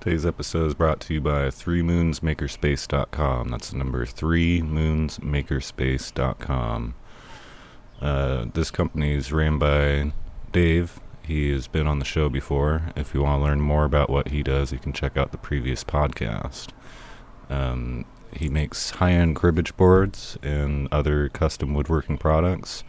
[0.00, 3.48] Today's episode is brought to you by 3moonsmakerspace.com.
[3.48, 6.94] That's the number 3moonsmakerspace.com.
[8.00, 10.12] Uh, this company is ran by
[10.52, 11.00] Dave.
[11.24, 12.92] He has been on the show before.
[12.94, 15.36] If you want to learn more about what he does, you can check out the
[15.36, 16.68] previous podcast.
[17.50, 22.84] Um, he makes high end cribbage boards and other custom woodworking products.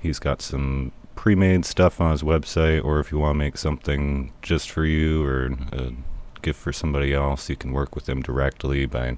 [0.00, 3.56] He's got some pre made stuff on his website, or if you want to make
[3.56, 5.92] something just for you or a
[6.46, 9.16] gift for somebody else, you can work with them directly by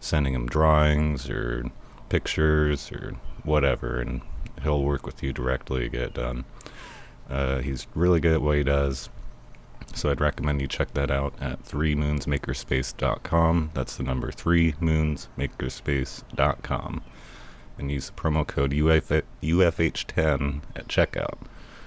[0.00, 1.70] sending them drawings or
[2.08, 4.22] pictures or whatever, and
[4.62, 6.46] he'll work with you directly to get it done.
[7.28, 9.10] Uh, he's really good at what he does.
[9.94, 13.72] So I'd recommend you check that out at 3moonsmakerspace.com.
[13.74, 17.02] That's the number 3moonsmakerspace.com.
[17.76, 19.10] And use the promo code UF,
[19.42, 21.40] UFH10 at checkout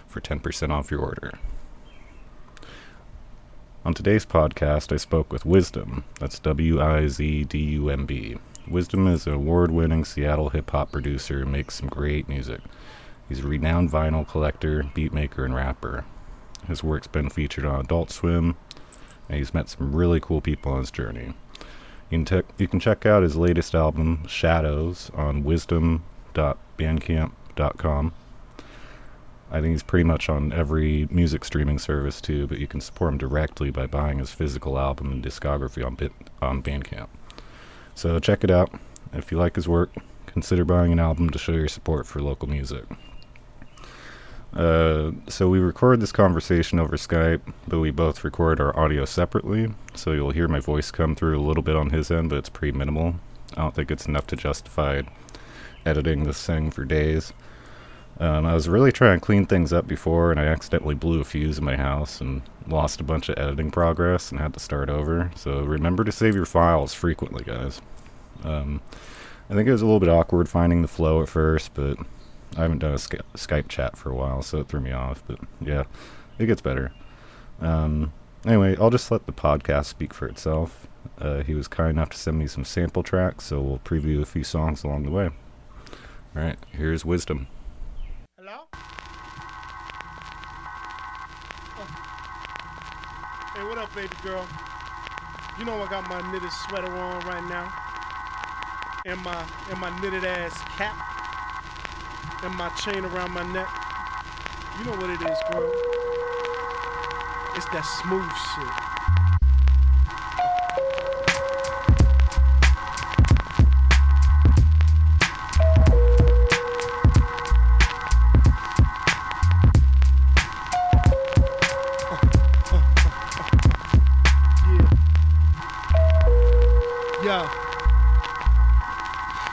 [0.08, 1.40] for 10% off your order.
[3.88, 6.04] On today's podcast, I spoke with Wizdumb.
[6.20, 8.36] That's W I Z D U M B.
[8.70, 12.60] Wizdumb is an award winning Seattle hip hop producer and makes some great music.
[13.30, 16.04] He's a renowned vinyl collector, beatmaker, and rapper.
[16.68, 18.58] His work's been featured on Adult Swim,
[19.30, 21.34] and he's met some really cool people on his journey.
[22.10, 28.14] You can, te- you can check out his latest album, Shadows, on wizdumb.bandcamp.com.
[29.50, 33.14] I think he's pretty much on every music streaming service too, but you can support
[33.14, 37.08] him directly by buying his physical album and discography on, Bit- on Bandcamp.
[37.96, 38.72] So check it out.
[39.14, 39.92] If you like his work,
[40.26, 42.84] consider buying an album to show your support for local music.
[44.54, 49.70] Uh, so we record this conversation over Skype, but we both record our audio separately.
[49.94, 52.50] So you'll hear my voice come through a little bit on his end, but it's
[52.50, 53.16] pretty minimal.
[53.56, 55.04] I don't think it's enough to justify
[55.86, 57.34] editing this thing for days.
[58.20, 61.24] Um, I was really trying to clean things up before, and I accidentally blew a
[61.24, 64.90] fuse in my house and lost a bunch of editing progress and had to start
[64.90, 65.32] over.
[65.36, 67.80] So remember to save your files frequently, guys.
[68.44, 68.82] Um,
[69.50, 71.98] I think it was a little bit awkward finding the flow at first, but
[72.58, 75.24] I haven't done a Sky- Skype chat for a while, so it threw me off.
[75.28, 75.84] But yeah,
[76.40, 76.92] it gets better.
[77.62, 78.14] Um,
[78.46, 80.88] anyway, I'll just let the podcast speak for itself.
[81.20, 84.26] Uh, he was kind enough to send me some sample tracks, so we'll preview a
[84.26, 85.30] few songs along the way.
[86.36, 87.48] All right, here's Wizdumb.
[88.50, 88.66] Oh.
[93.56, 94.48] Hey, what up, baby girl?
[95.60, 97.68] You know I got my knitted sweater on right now.
[99.06, 100.96] And my and my knitted ass cap.
[102.44, 103.68] And my chain around my neck.
[104.80, 105.70] You know what it is, girl.
[107.58, 108.87] It's that smooth shit.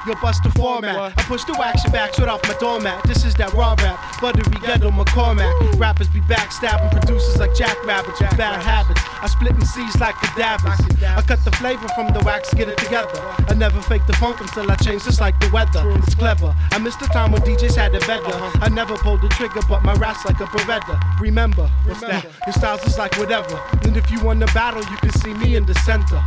[0.06, 0.96] Yo, bust the format.
[1.16, 3.02] I push the action back, shut off my doormat.
[3.04, 5.78] This is that raw rap, buttery ghetto McCormack.
[5.78, 9.00] Rappers be backstabbing producers like jackrabbits with bad habits.
[9.22, 10.78] I split and MCs like cadavers.
[11.02, 13.18] I cut the flavor from the wax, get it together.
[13.48, 15.82] I never fake the funk until I change just like the weather.
[15.96, 16.54] It's clever.
[16.72, 18.34] I missed the time when DJs had it better.
[18.60, 21.00] I never pulled the trigger, but my rap's like a Beretta.
[21.18, 22.24] Remember, what's that?
[22.46, 23.58] Your styles is like whatever.
[23.84, 26.22] And if you won the battle, you can see me in the center.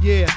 [0.00, 0.30] Yeah.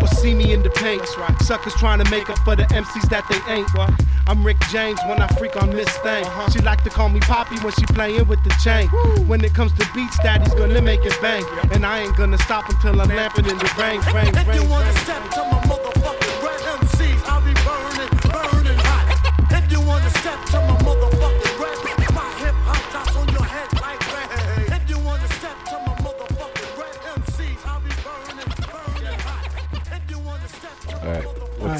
[0.00, 1.00] Or see me in the paint.
[1.00, 1.40] That's right.
[1.42, 3.68] Suckers trying to make up for the MCs that they ain't.
[3.74, 3.92] What?
[4.26, 6.24] I'm Rick James when I freak on this thing.
[6.24, 6.50] Uh-huh.
[6.50, 8.88] She like to call me Poppy when she playing with the chain.
[8.92, 9.24] Woo.
[9.26, 11.44] When it comes to beats, daddy's gonna make it bang.
[11.72, 14.68] And I ain't gonna stop until I'm lamping in the rain, rain, If rain, you
[14.68, 16.23] wanna step to my motherfucking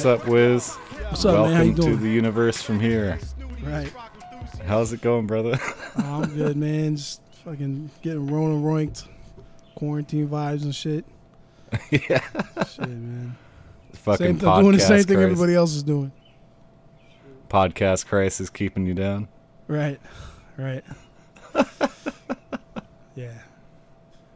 [0.05, 0.75] what's up, Wiz?
[0.75, 1.57] What's up, Welcome man?
[1.57, 1.91] How you doing?
[1.93, 3.19] to the universe from here.
[3.63, 3.91] Right.
[4.67, 5.59] How's it going, brother?
[5.97, 6.97] Oh, I'm good, man.
[6.97, 9.09] Just fucking getting Rona roinked,
[9.77, 11.07] quarantine vibes and shit.
[11.91, 12.21] yeah,
[12.69, 13.37] Shit, man.
[13.93, 16.13] fucking Same podcast doing the same thing everybody else is doing.
[17.49, 19.29] Podcast crisis keeping you down.
[19.69, 20.01] Right.
[20.59, 20.85] Right.
[23.15, 23.39] yeah.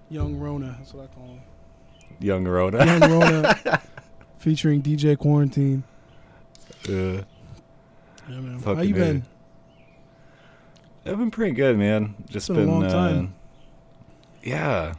[0.09, 0.77] Young Rona.
[0.79, 1.41] That's what I call him.
[2.21, 2.87] Young Rona.
[2.87, 3.83] Young Rona
[4.39, 5.85] featuring DJ Quarantine.
[6.89, 8.61] Uh, Yeah, man.
[8.63, 9.25] How you been?
[11.07, 12.15] I've been pretty good, man.
[12.29, 13.35] Just It's been a long uh, time.
[14.43, 14.95] Yeah,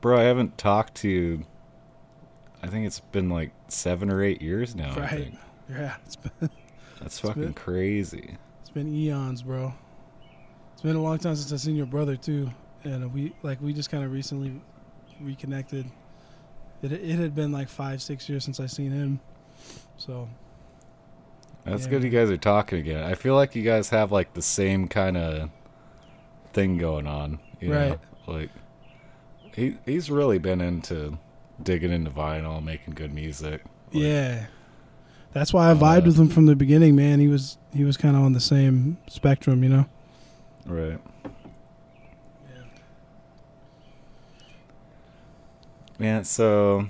[0.00, 0.18] bro.
[0.18, 1.44] I haven't talked to you.
[2.62, 4.92] I think it's been like seven or eight years now.
[4.96, 5.10] I Right.
[5.10, 5.38] think.
[5.70, 5.96] Yeah.
[6.04, 8.36] It's been, That's It's fucking been- crazy.
[8.60, 9.72] it's been eons, bro.
[10.74, 12.50] It's been a long time since I seen your brother too,
[12.82, 14.60] and we like we just kind of recently
[15.22, 15.86] reconnected.
[16.84, 19.20] It it had been like five six years since I seen him,
[19.96, 20.28] so
[21.64, 22.04] That's Yeah, good.
[22.04, 23.02] You guys are talking again.
[23.02, 25.48] I feel like you guys have like the same kind of
[26.52, 27.38] thing going on.
[27.60, 27.88] You Right.
[28.26, 28.34] Know?
[28.34, 28.50] Like
[29.54, 31.18] he he's really been into
[31.62, 33.62] digging into vinyl, making good music.
[33.92, 34.46] Like, yeah.
[35.32, 37.18] That's why I Uh, with him from the beginning, man.
[37.18, 39.86] He was he was kind of on the same spectrum, you know.
[40.66, 40.98] Right.
[45.98, 46.88] Man, so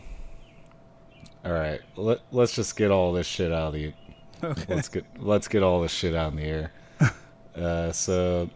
[1.45, 3.93] all right, let let's just get all this shit out of the
[4.43, 4.75] Okay.
[4.75, 6.73] let's get let's get all this shit out in the air.
[7.57, 8.51] Uh, so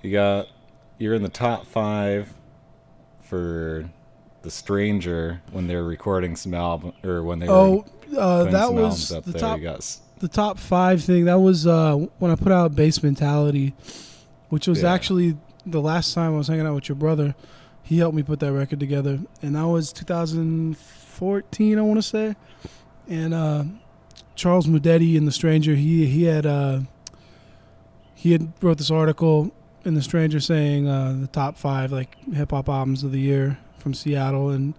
[0.00, 0.46] you got
[0.98, 2.32] you're in the top five
[3.20, 3.90] for
[4.40, 7.84] the Stranger when they're recording some album or when they Oh,
[8.16, 9.58] uh, that was the there.
[9.58, 9.60] top
[10.20, 11.26] the top five thing.
[11.26, 13.74] That was uh, when I put out Base Mentality,
[14.48, 14.94] which was Yeah.
[14.94, 15.36] actually
[15.66, 17.34] the last time I was hanging out with your brother.
[17.90, 22.36] He helped me put that record together, and that was 2014, I want to say.
[23.08, 23.64] And uh,
[24.36, 26.82] Charles Mudede in The Stranger, he he had uh,
[28.14, 29.52] he had wrote this article
[29.84, 33.58] in The Stranger saying uh, the top five like hip hop albums of the year
[33.78, 34.74] from Seattle, and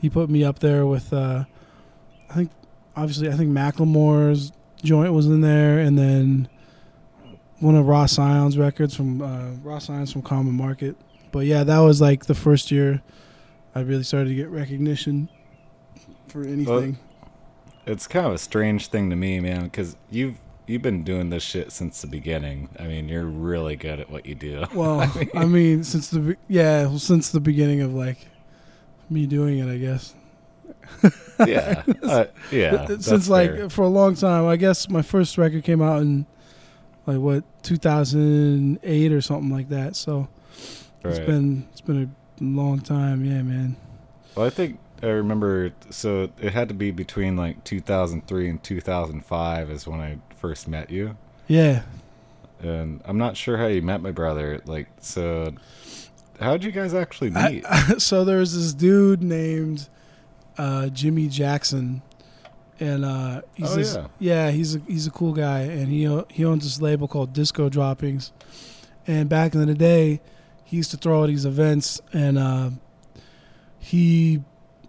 [0.00, 1.46] he put me up there with uh,
[2.30, 2.52] I think
[2.94, 4.52] obviously I think Macklemore's
[4.84, 6.48] joint was in there, and then
[7.58, 10.94] one of RA Scion's records from uh, RA Scions from Common Market.
[11.32, 13.02] But yeah, that was like the first year
[13.74, 15.28] I really started to get recognition
[16.28, 16.98] for anything.
[17.86, 21.42] it's kind of a strange thing to me, man, because you've you've been doing this
[21.42, 22.68] shit since the beginning.
[22.78, 24.66] I mean, you're really good at what you do.
[24.74, 28.18] well, I mean, since the yeah, well, since the beginning of like
[29.08, 30.14] me doing it, I guess.
[31.46, 32.86] yeah, uh, yeah.
[32.98, 33.70] since like fair.
[33.70, 34.46] for a long time.
[34.46, 36.26] I guess my first record came out in
[37.06, 39.96] like what 2008 or something like that.
[39.96, 40.28] So
[41.04, 41.26] it's Right.
[41.26, 42.02] been it's been
[42.40, 43.24] a long time.
[43.24, 43.76] Yeah, man.
[44.34, 45.72] Well, I think I remember.
[45.90, 50.90] So it had to be between like 2003 and 2005 is when I first met
[50.90, 51.16] you,
[51.48, 51.82] Yeah.
[52.60, 54.60] and I'm not sure how you met my brother.
[54.64, 55.54] Like, so
[56.40, 57.64] how'd you guys actually meet?
[57.68, 59.88] I, so there's this dude named
[60.58, 62.02] uh, Jimmy Jackson,
[62.80, 64.06] and uh, he's Oh, this, yeah.
[64.18, 66.00] yeah, he's a he's a cool guy, and he
[66.30, 68.32] he owns this label called Disco Droppings,
[69.06, 70.20] and back in the day,
[70.72, 72.70] he used to throw these events, and uh,
[73.78, 74.42] he,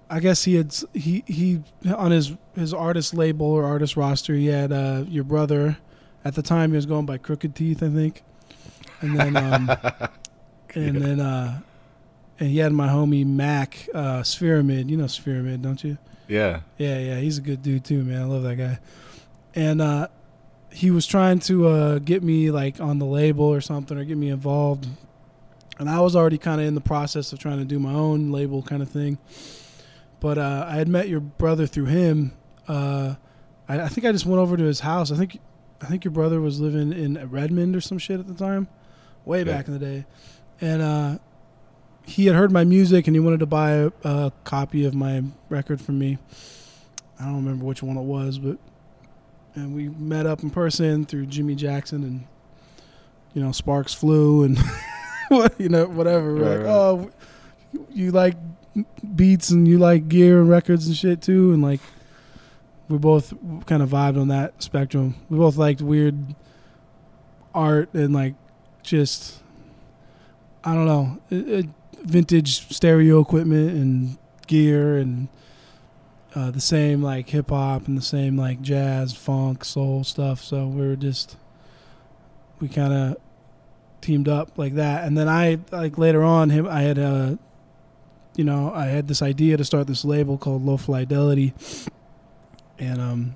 [0.10, 1.62] I guess he had he he
[1.94, 5.78] on his his artist label or artist roster, he had uh, your brother.
[6.26, 8.24] At the time, he was going by Crooked Teeth, I think,
[9.02, 9.36] and then.
[9.36, 9.70] Um,
[10.76, 11.60] and then uh
[12.40, 15.98] and he had my homie Mac uh Spheramid, you know Spheramid, don't you?
[16.28, 18.22] yeah, Yeah, yeah, he's a good dude too, man.
[18.22, 18.80] I love that guy.
[19.54, 20.08] And uh
[20.72, 24.18] he was trying to uh get me like on the label or something or get
[24.18, 24.88] me involved.
[25.86, 28.32] And I was already kind of in the process of trying to do my own
[28.32, 29.18] label kind of thing.
[30.22, 32.32] But uh I had met your brother through him.
[32.70, 33.16] Uh
[33.68, 35.12] I, I think I just went over to his house.
[35.12, 35.40] I think
[35.82, 38.70] I think your brother was living in Redmond or some shit at the time,
[39.26, 39.44] way Yeah.
[39.58, 40.06] back in the day.
[40.62, 41.18] And uh
[42.06, 45.24] he had heard my music and he wanted to buy a, a copy of my
[45.50, 46.18] record from me.
[47.20, 48.58] I don't remember which one it was, but
[49.56, 52.26] and we met up in person through Jimmy Jackson and
[53.34, 54.58] you know Sparks flew and
[55.58, 56.34] you know whatever.
[56.34, 56.68] Right, like, right.
[56.68, 57.12] oh,
[57.92, 58.36] you like
[59.16, 61.80] beats and you like gear and records and shit too, and like
[62.90, 63.34] we both
[63.66, 65.16] kind of vibed on that spectrum.
[65.30, 66.36] We both liked weird
[67.54, 68.36] art and like
[68.84, 69.42] just
[70.64, 71.66] I don't know, it, it,
[72.04, 75.28] vintage stereo equipment and gear and
[76.36, 80.42] uh, the same like hip hop and the same like jazz, funk, soul stuff.
[80.42, 81.38] So we were just
[82.60, 83.18] we kind of
[84.04, 85.06] teamed up like that.
[85.06, 87.40] And then I like later on him I had a
[88.36, 91.54] you know I had this idea to start this label called Low Fidelity,
[92.78, 93.36] and um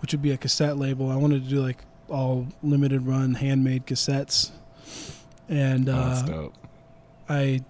[0.00, 1.10] which would be a cassette label.
[1.10, 1.78] I wanted to do like
[2.08, 4.50] all limited run handmade cassettes.
[5.48, 6.54] And Oh, uh, dope.
[7.28, 7.60] I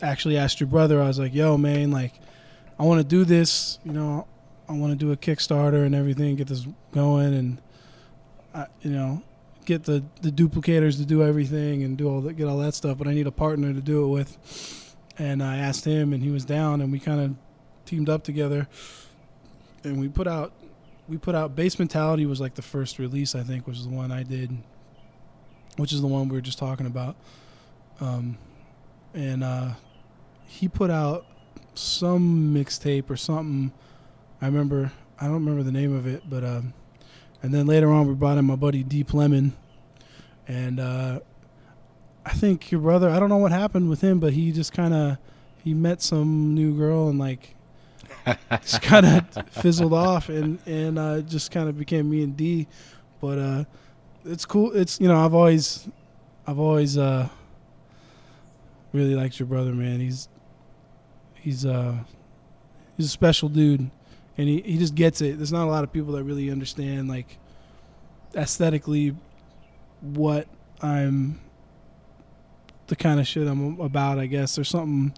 [0.00, 1.02] actually asked your brother.
[1.02, 2.12] I was like, "Yo, man, like,
[2.78, 3.78] I want to do this.
[3.84, 4.26] You know,
[4.68, 7.58] I want to do a Kickstarter and everything, get this going, and
[8.54, 9.22] I, you know,
[9.64, 12.98] get the the duplicators to do everything and do all that, get all that stuff.
[12.98, 16.30] But I need a partner to do it with." And I asked him, and he
[16.30, 17.34] was down, and we kind of
[17.86, 18.66] teamed up together,
[19.84, 20.52] and we put out
[21.08, 23.94] we put out Base Mentality was like the first release I think, which is the
[23.94, 24.56] one I did,
[25.76, 27.16] which is the one we were just talking about.
[28.00, 28.38] Um,
[29.12, 29.70] and uh,
[30.46, 31.26] he put out
[31.74, 33.72] some mixtape or something.
[34.40, 36.74] I remember I don't remember the name of it, but um,
[37.44, 39.52] and then later on we brought in my buddy Deep Lemon,
[40.48, 41.20] and uh,
[42.24, 43.10] I think your brother.
[43.10, 45.18] I don't know what happened with him, but he just kind of
[45.62, 47.54] he met some new girl and like
[48.62, 52.66] just kind of fizzled off and and uh, just kind of became me and D.
[53.20, 53.64] But uh,
[54.24, 54.74] it's cool.
[54.74, 55.86] It's you know I've always
[56.46, 57.28] I've always uh,
[58.94, 60.00] really liked your brother, man.
[60.00, 60.30] He's
[61.34, 61.98] he's uh
[62.96, 63.90] he's a special dude,
[64.36, 65.36] and he he just gets it.
[65.36, 67.38] There's not a lot of people that really understand like
[68.34, 69.14] aesthetically
[70.00, 70.46] what
[70.82, 71.40] I'm
[72.88, 74.18] the kind of shit I'm about.
[74.18, 75.14] I guess there's something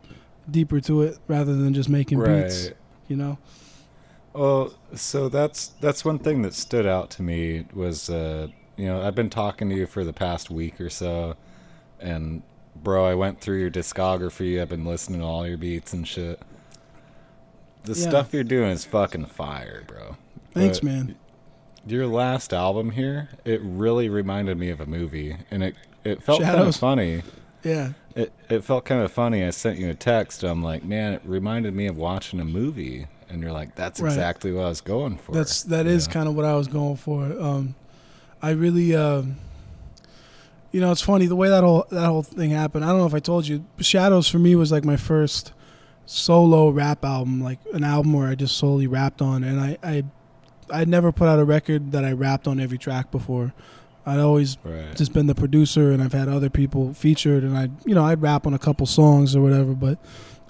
[0.51, 2.71] deeper to it rather than just making beats.
[3.09, 3.39] You know.
[4.33, 9.03] Well, so that's that's one thing that stood out to me was uh, you know
[9.03, 11.37] I've been talking to you for the past week or so,
[12.01, 12.43] and
[12.75, 14.61] bro, I went through your discography.
[14.61, 16.41] I've been listening to all your beats and shit.
[17.87, 18.09] The Yeah.
[18.09, 20.17] stuff you're doing is fucking fire, bro.
[20.53, 21.15] Thanks, But man.
[21.87, 26.43] Your last album here, it really reminded me of a movie, and it it felt
[26.43, 27.23] kind of funny.
[27.65, 27.91] Yeah.
[28.15, 29.45] It it felt kind of funny.
[29.45, 30.43] I sent you a text.
[30.43, 34.09] I'm like, man, it reminded me of watching a movie, and you're like, that's Right.
[34.11, 35.33] exactly what I was going for.
[35.33, 37.25] That's that is kind of what I was going for.
[37.41, 37.75] Um,
[38.43, 39.37] I really, um,
[40.73, 42.85] you know, it's funny the way that whole that whole thing happened.
[42.85, 43.65] I don't know if I told you.
[43.79, 45.53] Shadows for me was like my first
[46.07, 50.05] solo rap album, like an album where I just solely rapped on, and I I
[50.71, 53.53] I'd never put out a record that I rapped on every track before.
[54.07, 54.95] I'd always right.
[54.97, 58.23] just been the producer and I've had other people featured and I you know I'd
[58.23, 59.99] rap on a couple songs or whatever but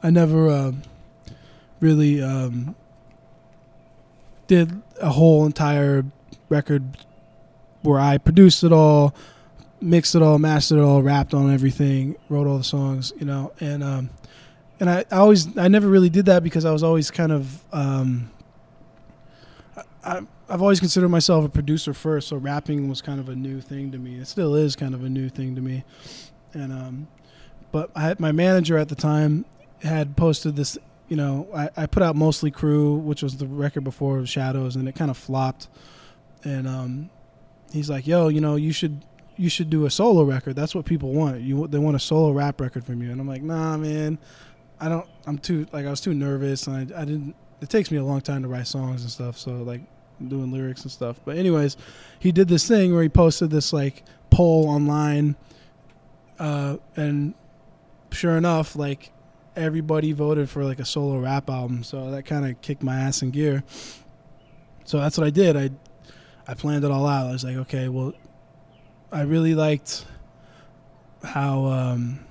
[0.02, 0.72] I never uh,
[1.80, 2.76] really um,
[4.46, 6.04] did a whole entire
[6.50, 6.98] record
[7.80, 9.14] where I produced it all
[9.80, 13.52] mixed it all mastered it all rapped on everything wrote all the songs you know
[13.58, 14.10] and um,
[14.80, 17.64] and I, I always I never really did that because I was always kind of
[17.72, 18.30] um,
[20.04, 23.60] I, I've always considered myself a producer first, so rapping was kind of a new
[23.60, 24.16] thing to me.
[24.16, 25.84] It still is kind of a new thing to me.
[26.52, 27.08] And um,
[27.72, 29.44] but I my manager at the time
[29.82, 30.78] had posted this.
[31.08, 34.88] You know, I, I put out mostly crew, which was the record before Shadows, and
[34.88, 35.68] it kind of flopped.
[36.42, 37.10] And um,
[37.72, 39.04] he's like, "Yo, you know, you should
[39.36, 40.56] you should do a solo record.
[40.56, 41.40] That's what people want.
[41.40, 44.18] You they want a solo rap record from you." And I'm like, "Nah, man,
[44.80, 45.06] I don't.
[45.26, 47.34] I'm too like I was too nervous, and I, I didn't.
[47.60, 49.38] It takes me a long time to write songs and stuff.
[49.38, 49.80] So like
[50.26, 51.20] doing lyrics and stuff.
[51.24, 51.76] But anyways,
[52.18, 55.36] he did this thing where he posted this like poll online,
[56.38, 57.34] uh, and
[58.12, 59.12] sure enough, like
[59.54, 61.82] everybody voted for like a solo rap album.
[61.82, 63.64] So that kind of kicked my ass in gear.
[64.84, 65.56] So that's what I did.
[65.56, 65.70] I
[66.46, 67.28] I planned it all out.
[67.28, 68.12] I was like, okay, well,
[69.10, 70.04] I really liked
[71.24, 71.64] how.
[71.64, 72.25] Um,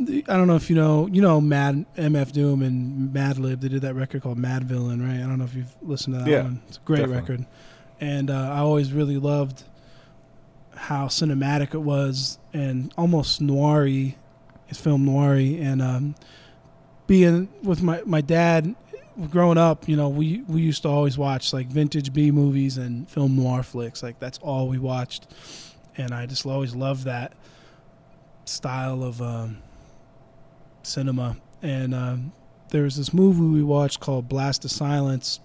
[0.00, 3.60] I don't know if you know, you know, Mad MF Doom and Madlib.
[3.60, 5.16] They did that record called Madvillain, right?
[5.22, 6.62] I don't know if you've listened to that Yeah, one.
[6.68, 7.20] It's a great definitely.
[7.20, 7.46] record,
[8.00, 9.64] and uh, I always really loved
[10.74, 14.14] how cinematic it was and almost noiry.
[14.68, 16.14] It's film noiry, and um,
[17.06, 18.74] being with my my dad.
[19.30, 23.06] Growing up, you know, we we used to always watch like vintage B movies and
[23.10, 24.02] film noir flicks.
[24.02, 25.26] Like that's all we watched,
[25.98, 27.34] and I just always loved that
[28.46, 29.58] style of um,
[30.86, 31.36] cinema.
[31.62, 32.32] And um,
[32.70, 35.40] there was this movie we watched called Blast of Silence,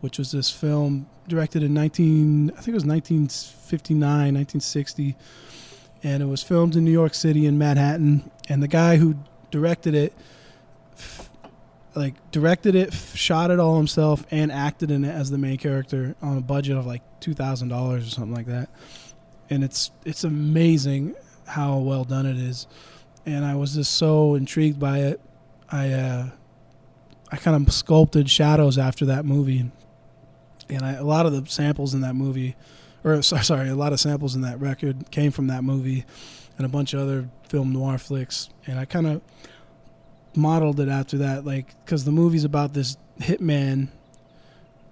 [0.00, 5.16] which was this film directed in 19, I think it was 1959, 1960.
[6.02, 8.30] And it was filmed in New York City in Manhattan.
[8.48, 9.16] And the guy who
[9.50, 10.12] directed it,
[11.94, 16.14] like directed it, shot it all himself, and acted in it as the main character
[16.22, 18.70] on a budget of like two thousand dollars or something like that.
[19.50, 22.66] And it's it's amazing how well done it is
[23.34, 25.20] and I was just so intrigued by it.
[25.70, 26.28] I uh,
[27.30, 29.70] I kind of sculpted shadows after that movie,
[30.68, 32.56] and I, a lot of the samples in that movie,
[33.04, 36.04] or sorry, a lot of samples in that record came from that movie,
[36.56, 39.22] and a bunch of other film noir flicks, and I kind of
[40.34, 43.88] modeled it after that, like because the movie's about this hitman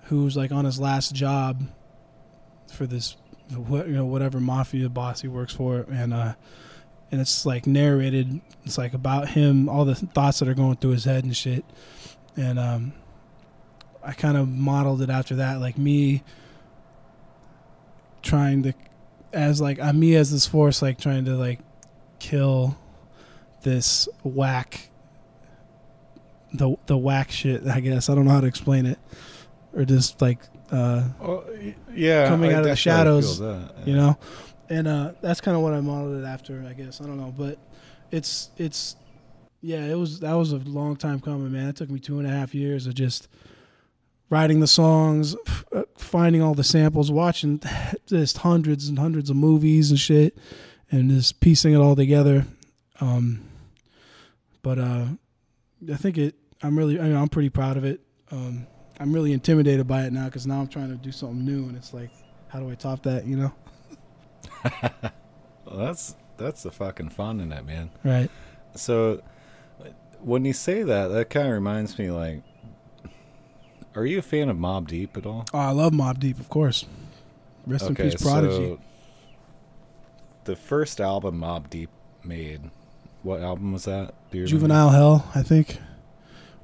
[0.04, 1.62] who's like on his last job
[2.72, 3.16] for this,
[3.50, 6.34] you know, whatever mafia boss he works for, and uh
[7.10, 8.40] and it's like narrated.
[8.64, 11.64] It's like about him, all the thoughts that are going through his head and shit.
[12.36, 12.92] And um,
[14.02, 16.22] I kind of modeled it after that, like me
[18.22, 18.74] trying to,
[19.32, 21.60] as like I'm me as this force, like trying to like
[22.18, 22.76] kill
[23.62, 24.90] this whack,
[26.52, 27.66] the the whack shit.
[27.66, 28.98] I guess I don't know how to explain it,
[29.72, 30.40] or just like
[30.72, 31.44] uh, Well,
[31.94, 34.18] yeah, coming I out of the shadows, that, you know
[34.68, 37.32] and uh that's kind of what i modeled it after i guess i don't know
[37.36, 37.58] but
[38.10, 38.96] it's it's
[39.60, 42.26] yeah it was that was a long time coming man it took me two and
[42.26, 43.28] a half years of just
[44.30, 45.36] writing the songs,
[45.72, 47.60] uh, finding all the samples, watching
[48.06, 50.36] just hundreds and hundreds of movies and shit,
[50.90, 52.46] and just piecing it all together.
[53.00, 53.42] Um,
[54.62, 55.06] but uh,
[55.92, 56.34] I think it.
[56.62, 56.98] I'm really.
[56.98, 58.00] I mean, I'm pretty proud of it.
[58.30, 58.66] Um,
[58.98, 61.76] I'm really intimidated by it now because now I'm trying to do something new, and
[61.76, 62.10] it's like,
[62.48, 63.26] how do I top that?
[63.26, 63.52] You know?
[65.68, 67.90] Well, that's that's the fucking fun in it, man.
[68.04, 68.30] Right.
[68.76, 69.20] So
[70.20, 72.42] when you say that, that kind of reminds me like
[73.96, 75.44] are you a fan of Mobb Deep at all?
[75.52, 76.86] Oh, I love Mobb Deep, of course.
[77.66, 78.54] Rest in peace, Prodigy.
[78.54, 78.80] so
[80.44, 81.90] the first album Mobb Deep
[82.22, 82.70] made,
[83.22, 84.14] what album was that?
[84.30, 84.46] You remember?
[84.50, 85.78] Juvenile Hell, I think.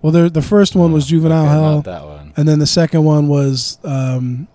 [0.01, 2.33] Well, the the first one was Juvenile Okay, Hell, Not that one.
[2.37, 4.47] and then the second one was um,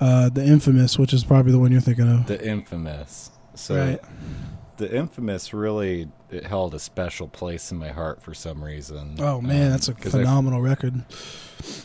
[0.00, 2.26] uh, the Infamous, which is probably the one you're thinking of.
[2.26, 3.30] The Infamous.
[3.54, 4.00] So right.
[4.78, 9.16] the Infamous really it held a special place in my heart for some reason.
[9.20, 11.04] Oh man, Um, that's a I phenomenal record.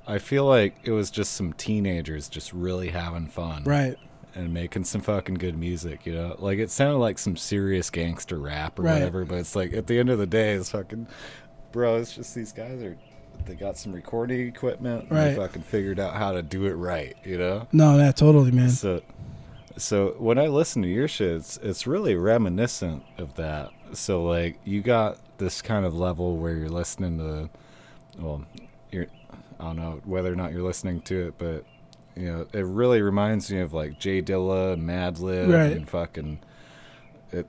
[0.08, 3.64] I feel like it was just some teenagers just really having fun.
[3.64, 3.96] Right.
[4.36, 6.36] And making some fucking good music, you know?
[6.40, 8.94] Like it sounded like some serious gangster rap or Right.
[8.96, 11.08] whatever, but it's like at the end of the day it's fucking
[11.72, 12.98] bro, it's just these guys are
[13.50, 15.30] they got some recording equipment and Right.
[15.30, 17.68] they fucking figured out how to do it right, you know?
[17.72, 18.70] No, that totally, man.
[18.70, 19.02] So
[19.76, 23.72] so when I listen to your shit, it's, it's really reminiscent of that.
[23.94, 27.50] So like you got this kind of level where you're listening to
[28.20, 28.46] well,
[28.92, 29.08] you're
[29.60, 31.66] I don't know whether or not you're listening to it, but
[32.16, 35.76] you know, it really reminds me of like J Dilla and Madlib Right.
[35.76, 36.40] and fucking
[37.32, 37.48] it-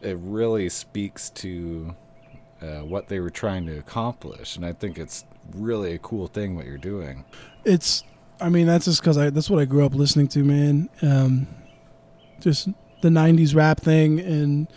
[0.00, 1.94] it really speaks to
[2.64, 6.56] uh, what they were trying to accomplish, and I think it's really a cool thing
[6.56, 7.24] what you're doing.
[7.64, 8.02] It's,
[8.40, 10.88] I mean, that's just because I that's what I grew up listening to, man.
[11.02, 11.46] Um,
[12.40, 12.68] just
[13.02, 14.68] the '90s rap thing, and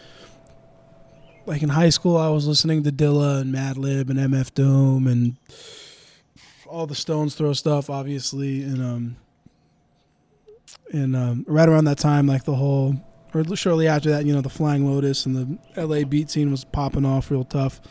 [1.45, 5.37] like in high school, I was listening to Dilla and Madlib and MF Doom and
[6.67, 9.15] all the Stones Throw stuff, obviously, and um,
[10.91, 12.95] and um, right around that time, like the whole,
[13.33, 16.63] or shortly after that, you know, the Flying Lotus and the LA beat scene was
[16.63, 17.81] popping off real tough.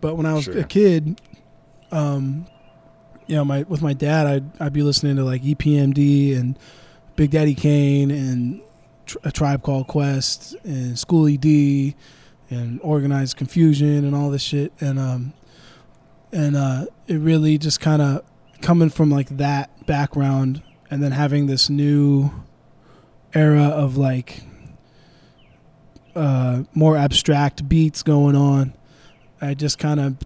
[0.00, 0.58] But when I was Sure.
[0.58, 1.20] a kid,
[1.90, 2.46] um,
[3.26, 6.58] you know, my with my dad, I'd I'd be listening to like EPMD and
[7.16, 8.60] Big Daddy Kane and
[9.24, 11.96] a Tribe Called Quest and Schoolly D
[12.50, 15.32] and Organized Confusion and all this shit, and um,
[16.32, 18.22] and uh, it really just kind of
[18.60, 22.30] coming from like that background and then having this new
[23.34, 24.42] era of like
[26.18, 28.74] uh, more abstract beats going on.
[29.40, 30.16] I just kind of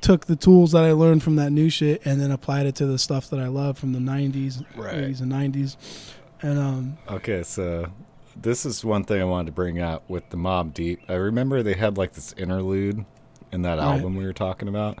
[0.00, 2.86] took the tools that I learned from that new shit and then applied it to
[2.86, 4.96] the stuff that I love from the 90s, Right.
[4.96, 5.76] 80s, and 90s.
[6.42, 7.92] And um, Okay, so
[8.40, 11.00] this is one thing I wanted to bring up with the Mobb Deep.
[11.08, 13.04] I remember they had like this interlude
[13.52, 13.84] in that Right.
[13.84, 14.98] album we were talking about,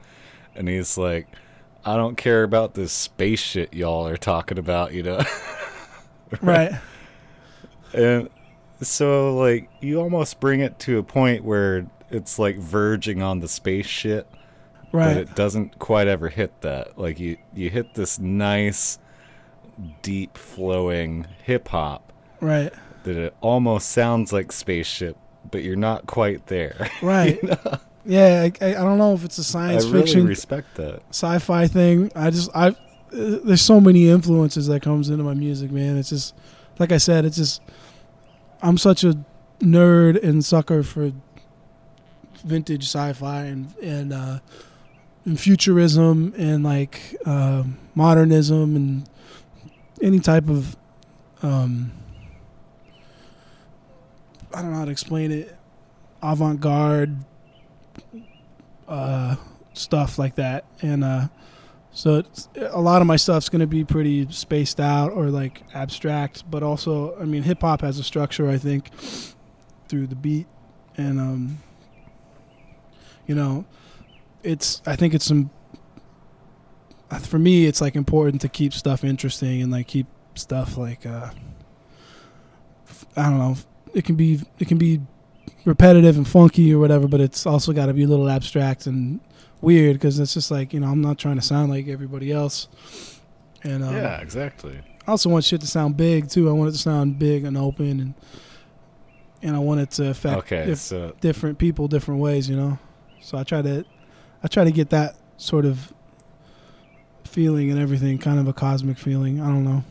[0.54, 1.26] and he's like,
[1.84, 5.20] "I don't care about this space shit y'all are talking about," you know.
[6.42, 6.72] right,
[7.94, 8.28] and
[8.82, 13.48] so like you almost bring it to a point where it's like verging on the
[13.48, 14.26] space shit,
[14.90, 16.98] but right, it doesn't quite ever hit that.
[16.98, 18.98] Like you you hit this nice,
[20.02, 22.72] deep flowing hip hop right,
[23.04, 25.16] that it almost sounds like spaceship,
[25.50, 26.88] but you're not quite there.
[27.02, 27.38] right.
[28.04, 31.02] Yeah, I, I, I don't know if it's a science really fiction, respect that.
[31.10, 32.10] sci-fi thing.
[32.16, 32.74] I just I uh,
[33.44, 35.96] there's so many influences that comes into my music, man.
[35.96, 36.34] It's just
[36.78, 37.60] like I said, it's just
[38.62, 39.18] I'm such a
[39.60, 41.12] nerd and sucker for
[42.44, 44.38] vintage sci-fi and and uh,
[45.24, 49.08] and futurism and like uh, modernism and
[50.00, 50.76] any type of
[51.42, 51.92] um,
[54.54, 55.56] I don't know how to explain it
[56.22, 57.16] avant-garde
[58.86, 59.36] uh,
[59.72, 60.64] stuff like that.
[60.80, 61.28] And uh,
[61.94, 62.22] so
[62.56, 66.62] a lot of my stuff's going to be pretty spaced out or like abstract but
[66.62, 68.90] also I mean hip hop has a structure I think
[69.88, 70.46] through the beat.
[70.96, 71.58] And um
[73.26, 73.64] you know
[74.42, 75.50] it's I think it's some
[77.20, 81.30] for me it's like important to keep stuff interesting and like keep stuff like uh
[83.16, 83.56] I don't know
[83.92, 85.02] it can be it can be
[85.66, 89.20] repetitive and funky or whatever but it's also got to be a little abstract and
[89.62, 92.68] weird because it's just like you know I'm not trying to sound like everybody else.
[93.62, 94.78] And um, yeah, exactly.
[95.06, 96.48] I also want shit to sound big too.
[96.50, 98.14] I want it to sound big and open and
[99.40, 102.78] and I want it to affect Okay, if- so different people different ways you know?
[103.20, 103.84] So i try to
[104.42, 105.92] i try to get that sort of
[107.24, 109.40] feeling and everything kind of a cosmic feeling.
[109.40, 109.84] I don't know.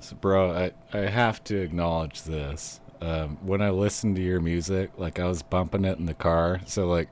[0.00, 2.80] So, bro, I, I have to acknowledge this.
[3.00, 6.60] Um, when I listen to your music, like I was bumping it in the car,
[6.66, 7.10] so like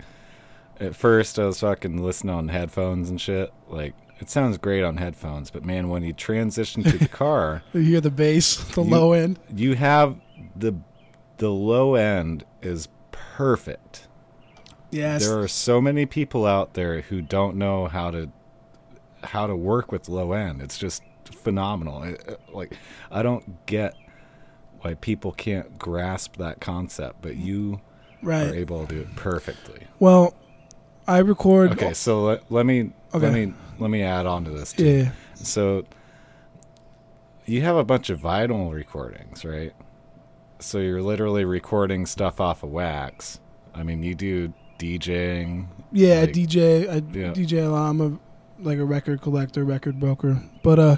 [0.80, 3.52] At first, I was fucking listening on headphones and shit.
[3.68, 7.80] Like, it sounds great on headphones, but man, when you transition to the car, You
[7.82, 9.38] hear the bass, the You- low end.
[9.54, 10.16] you have
[10.56, 10.74] the
[11.38, 14.08] the low end is perfect.
[14.90, 15.26] Yes.
[15.26, 18.30] There are so many people out there who don't know how to
[19.24, 20.60] how to work with low end.
[20.62, 22.02] It's just phenomenal.
[22.02, 22.74] It- like
[23.10, 23.94] I don't get
[24.80, 27.80] why people can't grasp that concept, but you
[28.26, 29.86] are able to do it perfectly.
[29.98, 30.34] Well,
[31.10, 31.72] I record.
[31.72, 34.84] Okay, so let, let me let me let me add on to this too.
[34.84, 35.10] Yeah.
[35.34, 35.84] So
[37.46, 39.72] you have a bunch of vinyl recordings, right?
[40.60, 43.40] So you're literally recording stuff off of wax.
[43.74, 45.66] I mean, you do DJing.
[45.92, 46.88] Yeah, like- DJ.
[46.88, 47.32] I Yeah.
[47.32, 47.88] DJ a lot.
[47.90, 48.18] I'm a
[48.62, 50.42] like a record collector, record broker.
[50.62, 50.96] But uh,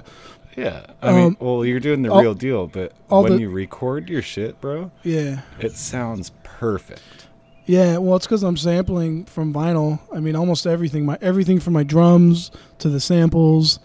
[0.57, 3.49] Yeah, I mean, Um, well, you're doing the all- real deal, but when the- you
[3.49, 7.22] record your shit, bro, yeah, it sounds perfect.
[7.65, 7.97] Yeah.
[7.97, 9.99] Well, it's because I'm sampling from vinyl.
[10.13, 11.05] I mean, almost everything.
[11.05, 13.79] My everything from my drums to the samples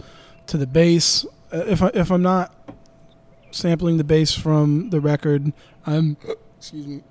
[0.49, 1.25] to the bass.
[1.53, 2.55] Uh, if I if I'm not
[3.51, 5.53] sampling the bass from the record,
[5.87, 6.17] I'm
[6.57, 7.03] excuse me.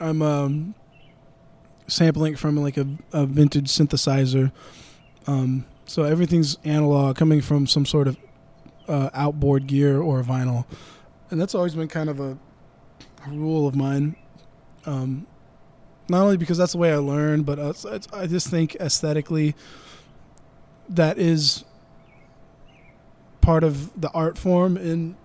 [0.00, 0.74] I'm um
[1.88, 4.52] sampling from like a, a vintage synthesizer.
[5.26, 8.16] Um, so everything's analog, coming from some sort of
[8.88, 10.66] uh, outboard gear or vinyl,
[11.30, 12.38] and that's always been kind of a,
[13.26, 14.16] a rule of mine.
[14.86, 15.26] Um,
[16.08, 17.58] not only because that's the way I learn, but
[18.12, 19.54] I just think aesthetically,
[20.88, 21.64] that is
[23.40, 25.16] part of the art form in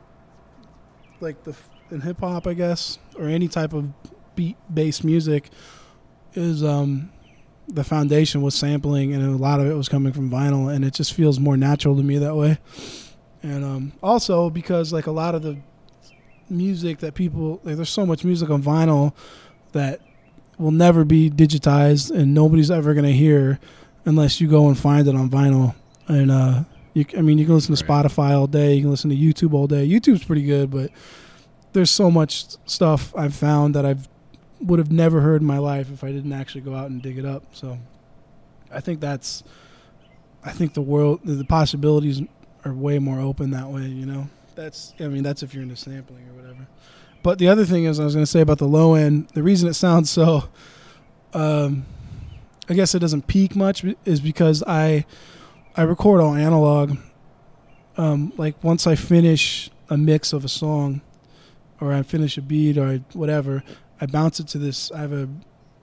[1.19, 1.55] like the
[1.91, 3.89] in hip hop, I guess, or any type of
[4.35, 5.49] beat based music
[6.33, 7.11] is um
[7.67, 10.93] the foundation was sampling and a lot of it was coming from vinyl and it
[10.93, 12.57] just feels more natural to me that way.
[13.41, 15.57] And um also because like a lot of the
[16.49, 19.13] music that people like there's so much music on vinyl
[19.71, 20.01] that
[20.63, 23.59] will never be digitized and nobody's ever going to hear
[24.05, 25.75] unless you go and find it on vinyl
[26.07, 28.05] and uh you, I mean, you can listen to Right.
[28.05, 28.75] Spotify all day.
[28.75, 29.87] You can listen to YouTube all day.
[29.87, 30.91] YouTube's pretty good, but
[31.73, 34.07] there's so much stuff I've found that I've
[34.61, 37.17] would have never heard in my life if I didn't actually go out and dig
[37.17, 37.43] it up.
[37.51, 37.77] So
[38.71, 39.43] I think that's
[40.43, 42.21] I think the world the, the possibilities
[42.63, 44.29] are way more open that way, you know.
[44.55, 46.67] That's I mean that's if you're into sampling or whatever.
[47.23, 49.41] But the other thing is I was going to say about the low end, the
[49.41, 50.49] reason it sounds so
[51.33, 51.85] um
[52.69, 55.05] I guess it doesn't peak much is because I
[55.75, 56.97] I record all analog.
[57.97, 61.01] Um like once I finish a mix of a song
[61.81, 63.63] or I finish a beat or I, whatever,
[63.99, 64.91] I bounce it to this.
[64.91, 65.29] I have a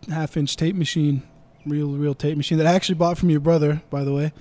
[0.09, 1.23] half inch tape machine,
[1.67, 4.33] real real tape machine that I actually bought from your brother, by the way,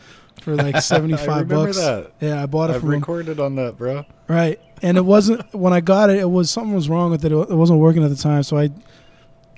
[0.42, 1.78] for like seventy five I bucks.
[1.78, 2.12] that.
[2.20, 3.00] Yeah, I bought it I've from him.
[3.00, 4.06] recorded on that, bro.
[4.28, 6.18] Right, and it wasn't when I got it.
[6.18, 7.32] It was something was wrong with it.
[7.32, 8.70] It wasn't working at the time, so I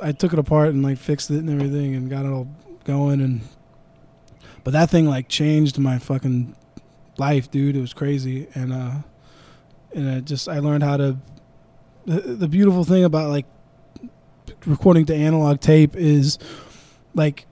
[0.01, 2.47] I took it apart and like fixed it and everything and got it all
[2.85, 3.21] going.
[3.21, 3.41] And
[4.63, 6.55] but that thing like changed my fucking
[7.17, 7.75] life, dude.
[7.75, 8.91] It was crazy, and uh,
[9.93, 11.17] and it just I learned how to.
[12.05, 13.45] The, the beautiful thing about like
[14.65, 16.39] recording to analog tape is
[17.13, 17.45] like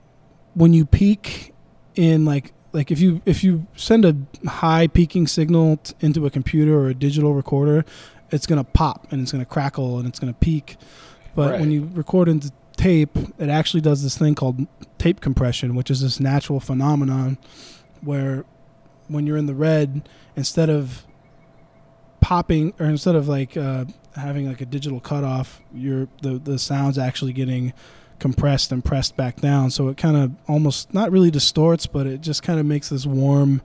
[0.54, 1.54] when you peak
[1.94, 4.16] in like like if you if you send a
[4.48, 7.84] high peaking signal t- into a computer or a digital recorder
[8.30, 10.76] it's going to pop and it's going to crackle and it's going to peak.
[11.34, 15.90] But when you record into tape it actually does this thing called tape compression which
[15.90, 17.36] is this natural phenomenon
[18.00, 18.44] where
[19.08, 21.04] when you're in the red instead of
[22.22, 23.84] popping or instead of like uh,
[24.16, 27.74] having like a digital cutoff you're the the sound's actually getting
[28.20, 29.70] compressed and pressed back down.
[29.70, 33.06] So it kind of almost not really distorts but it just kind of makes this
[33.06, 33.62] warm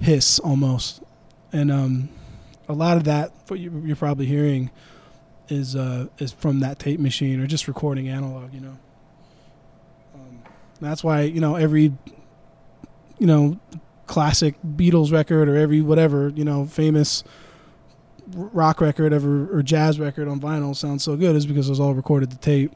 [0.00, 1.02] hiss almost.
[1.52, 2.08] And um
[2.68, 4.70] a lot of that what you- you're probably hearing
[5.48, 8.76] is uh is from that tape machine or just recording analog you know?
[10.14, 10.42] Um,
[10.80, 11.92] that's why you know every
[13.18, 13.58] you know
[14.06, 17.24] classic Beatles record or every whatever you know famous
[18.34, 21.80] rock record ever or jazz record on vinyl sounds so good is because it was
[21.80, 22.72] all recorded to tape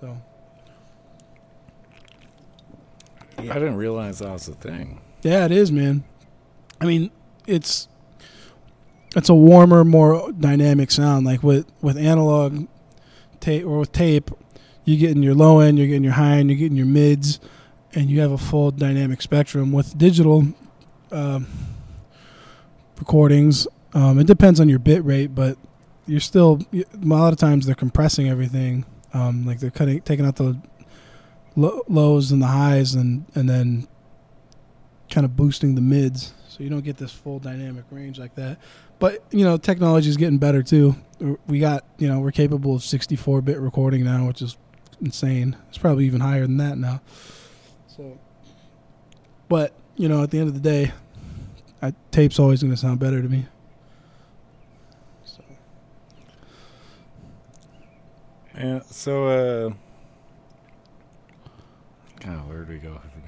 [0.00, 0.16] so
[3.38, 5.00] I didn't realize that was a thing.
[5.22, 6.04] Yeah, it is, man.
[6.80, 7.10] I mean,
[7.46, 7.88] it's
[9.16, 11.26] it's a warmer, more dynamic sound.
[11.26, 12.66] Like with with analog
[13.40, 14.30] tape or with tape,
[14.84, 17.40] you get in your low end, you're getting your high end, you're getting your mids,
[17.94, 19.72] and you have a full dynamic spectrum.
[19.72, 20.46] With digital
[21.12, 21.46] um,
[22.98, 25.56] recordings, um, it depends on your bit rate, but
[26.06, 28.84] you're still a lot of times they're compressing everything.
[29.14, 30.60] Um, like they're cutting, taking out the
[31.56, 33.88] lo- lows and the highs, and and then
[35.10, 38.58] kind of boosting the mids, so you don't get this full dynamic range like that.
[38.98, 40.96] But you know, technology is getting better too.
[41.46, 44.56] We got you know we're capable of 64 bit recording now, which is
[45.00, 45.56] insane.
[45.68, 47.00] It's probably even higher than that now.
[47.86, 48.18] So,
[49.48, 50.92] but you know, at the end of the day,
[51.82, 53.46] I, tape's always going to sound better to me.
[58.58, 58.80] Yeah.
[58.90, 59.70] So, uh,
[62.20, 63.22] God, where do we go from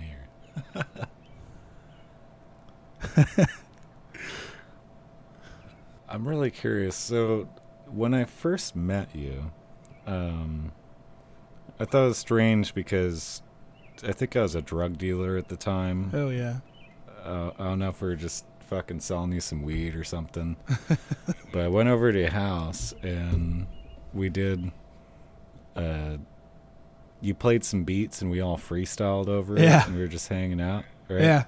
[3.25, 3.47] here?
[6.09, 6.97] I'm really curious.
[6.97, 7.49] So,
[7.87, 9.53] when I first met you,
[10.07, 10.73] um,
[11.79, 13.43] I thought it was strange because
[14.07, 16.11] I think I was a drug dealer at the time.
[16.13, 16.57] Oh yeah.
[17.25, 20.57] uh, I don't know if we were just fucking selling you some weed or something.
[21.53, 23.67] but I went over to your house and
[24.13, 24.73] we did.
[25.77, 26.19] Uh,
[27.21, 29.63] you played some beats and we all freestyled over it.
[29.63, 29.87] Yeah.
[29.87, 31.21] And we were just hanging out, right?
[31.21, 31.45] Yeah.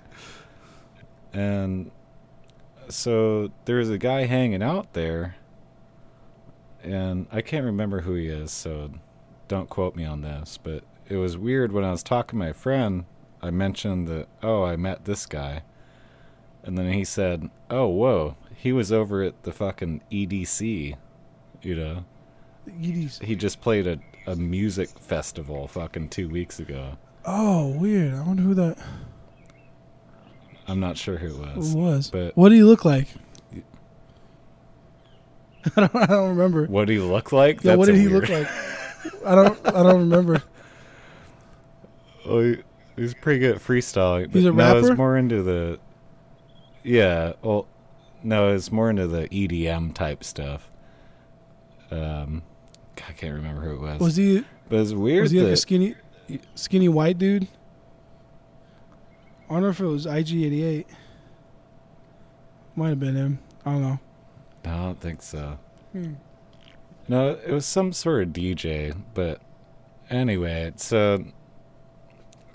[1.33, 1.91] And
[2.89, 5.37] so there was a guy hanging out there,
[6.83, 8.91] and I can't remember who he is, so
[9.49, 10.59] don't quote me on this.
[10.63, 13.07] But it was weird when I was talking to my friend.
[13.41, 15.63] I mentioned that, oh, I met this guy.
[16.65, 20.97] And then he said, oh, whoa, he was over at the fucking EDC,
[21.61, 22.05] you know?
[22.69, 23.19] EDs.
[23.19, 26.97] He just played a, a music festival fucking two weeks ago.
[27.25, 28.15] Oh, weird.
[28.15, 28.77] I wonder who that
[30.69, 31.73] I'm not sure who it was.
[31.73, 32.11] Who was.
[32.11, 33.09] but- what do you look like?
[35.77, 36.67] I don't, I don't remember.
[36.67, 37.63] What did he look like?
[37.63, 38.49] Yeah, what did he weird- look like?
[39.27, 39.67] I don't.
[39.67, 40.43] I don't remember.
[42.25, 42.59] Oh, he,
[42.95, 44.27] he's pretty good at freestyling.
[44.31, 45.81] But He's a no, I was more into the.
[46.85, 47.67] Yeah, well,
[48.23, 50.71] no, it's more into the EDM type stuff.
[51.91, 52.45] Um,
[53.23, 54.01] can't remember who it was.
[54.01, 54.45] Was he?
[54.69, 55.95] but it's weird Was he like that a skinny,
[56.57, 57.47] skinny white dude?
[59.49, 60.87] I don't know if it was IG88.
[62.75, 63.39] Might have been him.
[63.65, 64.01] I don't know.
[64.65, 65.59] I don't think so.
[65.93, 66.15] Hmm.
[67.07, 69.41] No, it was some sort of DJ, but
[70.11, 71.19] anyway, it's uh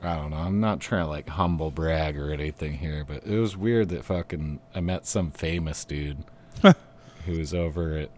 [0.04, 0.38] I don't know.
[0.38, 4.04] I'm not trying to like humble brag or anything here, but it was weird that
[4.04, 6.26] fucking I met some famous dude
[7.26, 8.10] who was over at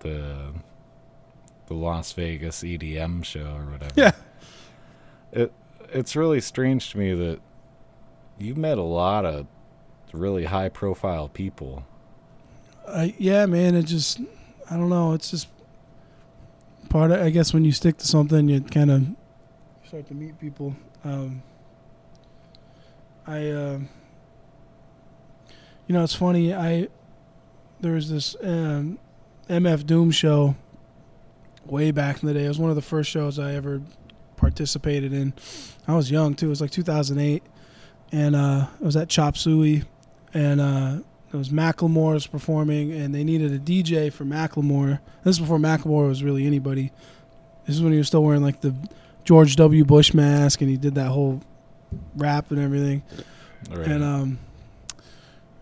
[0.00, 0.52] the
[1.72, 3.94] the Las Vegas EDM show or whatever.
[3.96, 4.12] Yeah.
[5.32, 5.52] It
[5.92, 7.40] it's really strange to me that
[8.38, 9.46] you've met a lot of
[10.12, 11.84] really high profile people.
[12.86, 13.74] Uh, yeah, man.
[13.74, 14.20] It just.
[14.70, 15.12] I don't know.
[15.12, 15.48] It's just
[16.88, 17.20] part of.
[17.20, 19.06] I guess when you stick to something, you kind of
[19.86, 20.74] start to meet people.
[21.04, 21.42] Um,
[23.26, 23.48] I.
[23.48, 23.78] Uh,
[25.86, 26.54] you know, it's funny.
[26.54, 26.88] I
[27.80, 28.98] there was this um,
[29.48, 30.56] MF Doom show
[31.66, 32.44] way back in the day.
[32.44, 33.82] It was one of the first shows I ever
[34.36, 35.34] participated in.
[35.86, 36.46] I was young too.
[36.46, 37.42] It was like 2008,
[38.10, 39.84] and uh, it was at Chop Suey,
[40.34, 40.98] and uh,
[41.32, 45.00] it was Macklemore was performing, and they needed a DJ for Macklemore.
[45.24, 46.92] This is before Macklemore was really anybody.
[47.66, 48.74] This is when he was still wearing like the
[49.24, 49.84] George W.
[49.84, 51.40] Bush mask, and he did that whole
[52.16, 53.02] rap and everything.
[53.70, 53.86] Right.
[53.86, 54.38] And um,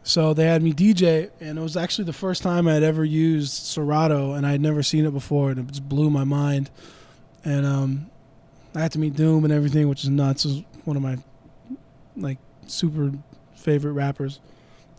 [0.02, 3.04] so they had me DJ, and it was actually the first time I had ever
[3.04, 6.70] used Serato, and I had never seen it before, and it just blew my mind.
[7.44, 8.10] And um,
[8.74, 10.44] I had to meet Doom and everything, which is nuts.
[10.44, 11.18] Was one of my
[12.16, 13.12] like super
[13.54, 14.40] favorite rappers.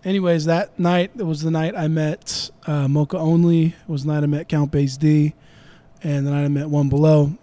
[0.03, 3.67] Anyways, that night it was the night I met uh, Mocha Only.
[3.67, 5.33] It was the night I met Count Bass D,
[6.03, 7.33] and the night I met One Below.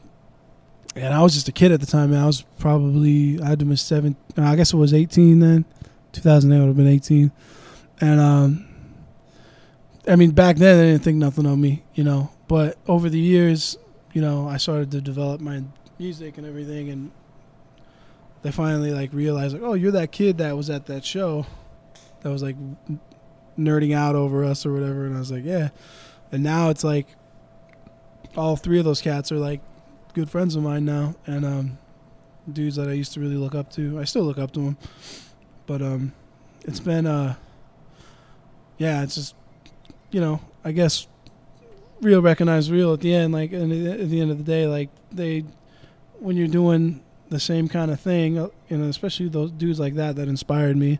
[0.96, 2.10] And I was just a kid at the time.
[2.10, 2.22] Man.
[2.22, 4.16] I was probably I had to miss seven.
[4.36, 5.64] I guess it was eighteen then.
[6.22, 7.32] 2008 would have been 18.
[8.00, 8.68] And um,
[10.06, 12.30] I mean, back then they didn't think nothing of me, you know.
[12.46, 13.76] But over the years,
[14.12, 15.62] you know, I started to develop my
[15.98, 17.10] music and everything, and
[18.42, 21.46] they finally like realized, like, oh, you're that kid that was at that show,
[22.22, 22.56] that was like
[23.58, 25.04] nerding out over us or whatever.
[25.04, 25.70] And I was like, yeah.
[26.32, 27.06] And now it's like
[28.36, 29.60] all three of those cats are like
[30.14, 31.78] good friends of mine now, and um,
[32.50, 33.98] dudes that I used to really look up to.
[34.00, 34.78] I still look up to them,
[35.68, 36.12] but um,
[36.62, 37.36] it's been uh,
[38.78, 39.36] yeah, it's just
[40.10, 41.06] you know, I guess
[42.00, 43.32] real recognize real at the end.
[43.32, 45.44] Like, and at the end of the day, like they
[46.18, 49.94] when you're doing the same kind of thing, uh, you know, especially those dudes like
[49.94, 50.98] that that inspired me,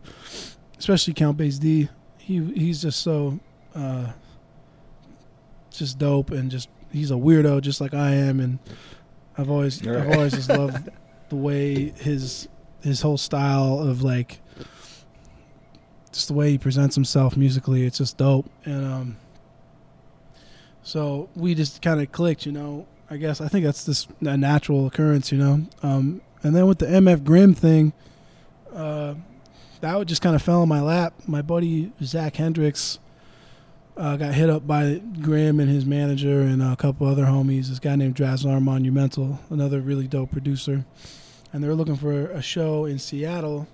[0.77, 1.89] especially Count Bass D.
[2.17, 3.39] He he's just so
[3.73, 4.11] uh,
[5.71, 8.59] just dope and just he's a weirdo just like I am, and
[9.35, 10.89] I've always I've always just loved
[11.29, 12.47] the way his
[12.81, 14.41] his whole style of like
[16.11, 17.85] just the way he presents himself musically.
[17.85, 19.17] It's just dope, and um,
[20.83, 22.87] so we just kind of clicked, you know.
[23.11, 25.65] I guess I think that's just a natural occurrence, you know.
[25.81, 27.93] Um, and then with the MF Grimm thing,
[28.73, 29.15] uh,
[29.81, 31.13] that would just kind of fell in my lap.
[31.27, 32.99] My buddy Zach Hendricks
[33.97, 37.67] uh, got hit up by Grimm and his manager and a couple other homies.
[37.67, 40.85] This guy named Drasar Monumental, another really dope producer.
[41.51, 43.67] and they were looking for a show in Seattle.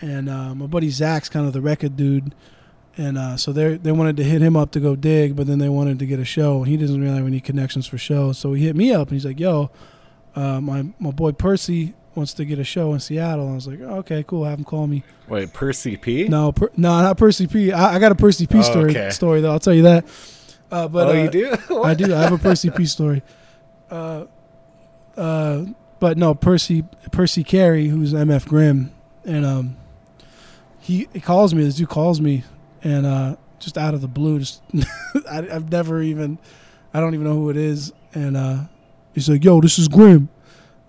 [0.00, 2.34] And uh, my buddy Zach's kind of the record dude,
[2.98, 5.58] and uh, so they they wanted to hit him up to go dig, but then
[5.58, 8.36] they wanted to get a show, and he doesn't really have any connections for shows.
[8.38, 9.70] So he hit me up, and he's like, "Yo,
[10.34, 13.66] uh, my my boy Percy wants to get a show in Seattle." And I was
[13.66, 14.44] like, oh, "Okay, cool.
[14.44, 16.28] Have him call me." Wait, Percy P?
[16.28, 17.72] No, per, no, not Percy P.
[17.72, 19.10] I, I got a Percy P Oh, story okay.
[19.10, 19.52] story though.
[19.52, 20.04] I'll tell you that.
[20.70, 21.56] Uh, but oh, uh, you do?
[21.84, 22.14] I do.
[22.14, 23.22] I have a Percy P story.
[23.90, 24.26] Uh,
[25.16, 25.64] uh,
[26.00, 28.92] but no, Percy Percy Carey, who's MF Grimm,
[29.24, 29.76] and um,
[30.86, 31.64] he, he calls me.
[31.64, 32.44] This dude calls me,
[32.82, 34.62] and uh, just out of the blue, just
[35.30, 36.38] I, I've never even,
[36.94, 38.58] I don't even know who it is, and uh,
[39.12, 40.28] he's like, "Yo, this is Grimm."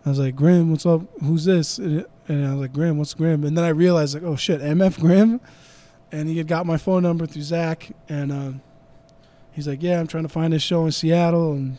[0.05, 1.01] I was like, "Grimm, what's up?
[1.21, 4.23] Who's this?" And, and I was like, "Grimm, what's Grimm?" And then I realized, like,
[4.23, 5.41] "Oh shit, MF Grimm,"
[6.11, 8.31] and he had got my phone number through Zach, and.
[8.31, 8.61] Um,
[9.57, 11.77] he's like, "Yeah, I'm trying to find this show in Seattle," and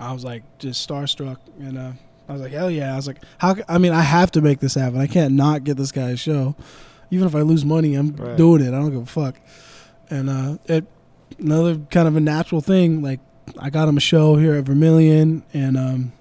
[0.00, 1.92] I was like, just starstruck, and uh,
[2.28, 4.58] I was like, "Hell yeah!" I was like, "How?" I mean, I have to make
[4.58, 4.98] this happen.
[4.98, 6.56] I can't not get this guy's show,
[7.12, 7.94] even if I lose money.
[7.94, 8.36] I'm Right.
[8.36, 8.68] doing it.
[8.68, 9.38] I don't give a fuck.
[10.10, 10.84] And uh, it
[11.38, 13.02] another kind of a natural thing.
[13.02, 13.20] Like
[13.58, 16.12] I got him a show here at Vermillion, and um,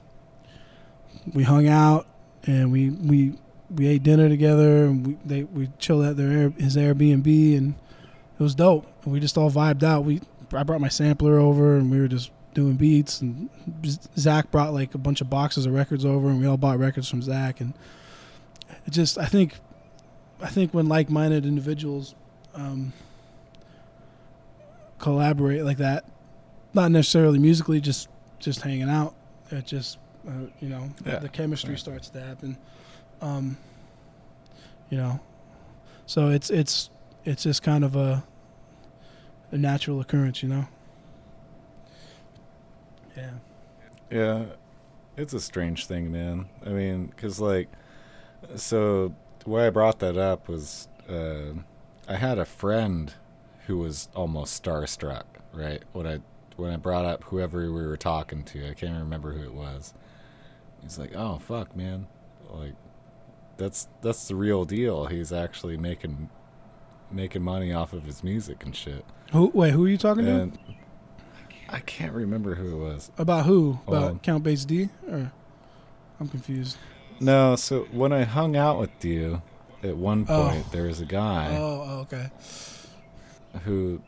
[1.33, 2.07] we hung out,
[2.45, 3.33] and we we
[3.73, 7.75] we ate dinner together, and we they we chilled at their Air, his Airbnb, and
[8.39, 8.85] it was dope.
[9.03, 10.03] And we just all vibed out.
[10.03, 10.21] We
[10.53, 13.21] I brought my sampler over, and we were just doing beats.
[13.21, 13.49] And
[14.17, 17.07] Zach brought like a bunch of boxes of records over, and we all bought records
[17.09, 17.61] from Zach.
[17.61, 17.73] And
[18.85, 19.53] it just I think
[20.41, 22.15] I think when like-minded individuals
[22.55, 22.93] um,
[24.99, 26.05] collaborate like that,
[26.73, 28.07] not necessarily musically, just
[28.39, 29.13] just hanging out,
[29.51, 31.19] it just uh, you know Yeah.
[31.19, 31.79] the chemistry Right.
[31.79, 32.57] starts to happen.
[33.21, 33.57] Um,
[34.89, 35.19] you know,
[36.05, 36.89] so it's it's
[37.25, 38.23] it's just kind of a
[39.51, 40.67] a natural occurrence, you know.
[43.15, 43.31] Yeah.
[44.09, 44.43] Yeah,
[45.17, 46.47] it's a strange thing, man.
[46.65, 47.69] I mean, because like,
[48.55, 49.13] so
[49.45, 51.53] why I brought that up was uh,
[52.07, 53.13] I had a friend
[53.67, 55.23] who was almost starstruck,
[55.53, 55.83] right?
[55.93, 56.19] When I
[56.57, 59.93] when I brought up whoever we were talking to, I can't remember who it was.
[60.81, 62.07] He's like, "Oh fuck, man!
[62.49, 62.73] Like,
[63.57, 65.05] that's that's the real deal.
[65.05, 66.29] He's actually making
[67.11, 69.51] making money off of his music and shit." Who?
[69.53, 70.51] Wait, who are you talking to?
[71.69, 73.11] I can't remember who it was.
[73.17, 73.79] About who?
[73.87, 74.89] About Um, Count Bass D?
[75.09, 75.31] Or
[76.19, 76.77] I'm confused.
[77.21, 79.41] No, so when I hung out with you,
[79.83, 80.49] at one oh.
[80.49, 82.29] point there was a guy Oh, oh, okay.
[83.63, 84.01] who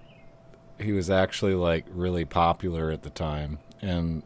[0.80, 4.24] he was actually like really popular at the time, and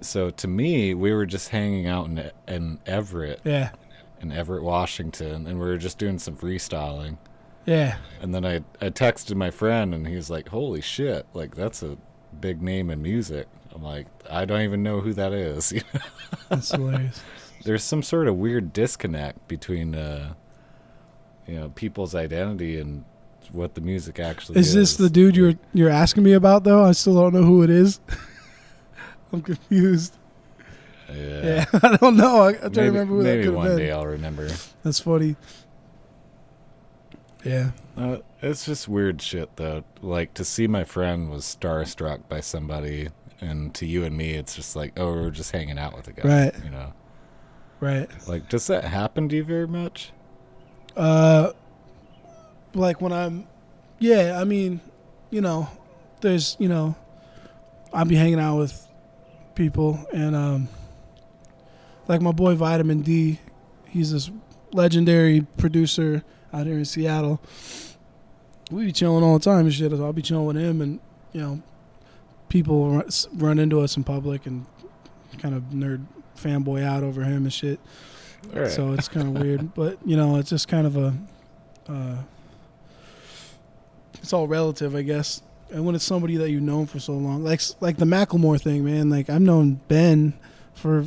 [0.00, 3.70] so to me, we were just hanging out in in Everett, Yeah,
[4.20, 7.16] in Everett, Washington, and we were just doing some freestyling.
[7.66, 7.96] yeah.
[8.20, 11.26] And then I I texted my friend, and he was like, "Holy shit!
[11.34, 11.96] Like that's a
[12.38, 15.72] big name in music." I'm like, I don't even know who that is.
[16.48, 17.22] That's hilarious.
[17.68, 20.32] There's some sort of weird disconnect between uh
[21.46, 23.04] you know people's identity and
[23.52, 24.68] what the music actually is.
[24.68, 26.82] Is this the dude you're you're asking me about though?
[26.82, 28.00] I still don't know who it is.
[29.32, 30.16] I'm confused.
[31.12, 32.44] yeah, Yeah, I don't know.
[32.44, 33.90] I, to maybe, remember who that maybe could one have day.
[33.90, 34.48] I'll remember.
[34.82, 35.36] That's funny.
[37.44, 37.72] Yeah.
[37.98, 39.84] Uh, it's just weird shit though.
[40.00, 43.08] Like to see my friend was starstruck by somebody,
[43.42, 46.12] and to you and me, it's just like, oh, we're just hanging out with a
[46.12, 46.64] guy, Right.
[46.64, 46.94] You know,
[47.80, 48.08] Right.
[48.26, 50.12] like does that happen to you very much?
[50.96, 51.52] Uh,
[52.74, 53.46] like when I'm,
[53.98, 54.38] yeah.
[54.40, 54.80] I mean,
[55.30, 55.68] you know,
[56.20, 56.96] there's, you know,
[57.92, 58.86] I'll be hanging out with
[59.54, 60.68] people, and um,
[62.06, 63.38] like my boy Vitamin D,
[63.86, 64.30] he's this
[64.72, 67.40] legendary producer out here in Seattle.
[68.70, 69.92] We be chilling all the time and shit.
[69.92, 71.00] I'll be chilling with him, and
[71.32, 71.62] you know,
[72.48, 74.66] people run, run into us in public and
[75.38, 76.04] kind of nerd
[76.38, 77.80] fanboy out over him and shit.
[78.52, 78.70] Right.
[78.70, 81.14] So it's kind of weird, but you know, it's just kind of a,
[81.88, 82.16] uh,
[84.14, 85.42] it's all relative, I guess.
[85.70, 88.84] And when it's somebody that you've known for so long, like like the Macklemore thing,
[88.84, 89.10] man.
[89.10, 90.32] Like I've known Ben
[90.74, 91.04] for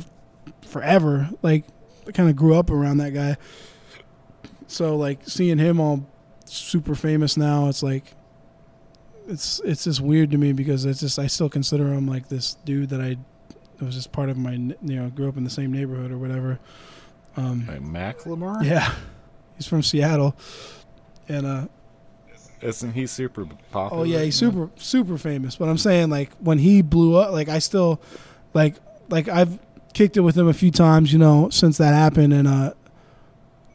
[0.62, 1.28] forever.
[1.42, 1.64] Like
[2.06, 3.36] I kind of grew up around that guy.
[4.68, 6.06] So like seeing him all
[6.44, 8.14] super famous now, it's like
[9.28, 12.54] it's it's just weird to me because it's just I still consider him like this
[12.64, 13.16] dude that I
[13.82, 16.18] that was just part of my you know grew up in the same neighborhood or
[16.18, 16.60] whatever.
[17.36, 18.62] Um, Like Macklemore?
[18.64, 18.94] yeah,
[19.56, 20.36] he's from Seattle,
[21.28, 21.66] and uh,
[22.60, 24.02] Isn't he super popular?
[24.02, 25.56] oh yeah, he's super super famous.
[25.56, 28.00] But I'm saying like when he blew up, like I still
[28.54, 28.76] like
[29.08, 29.58] like I've
[29.94, 32.74] kicked it with him a few times, you know, since that happened, and uh,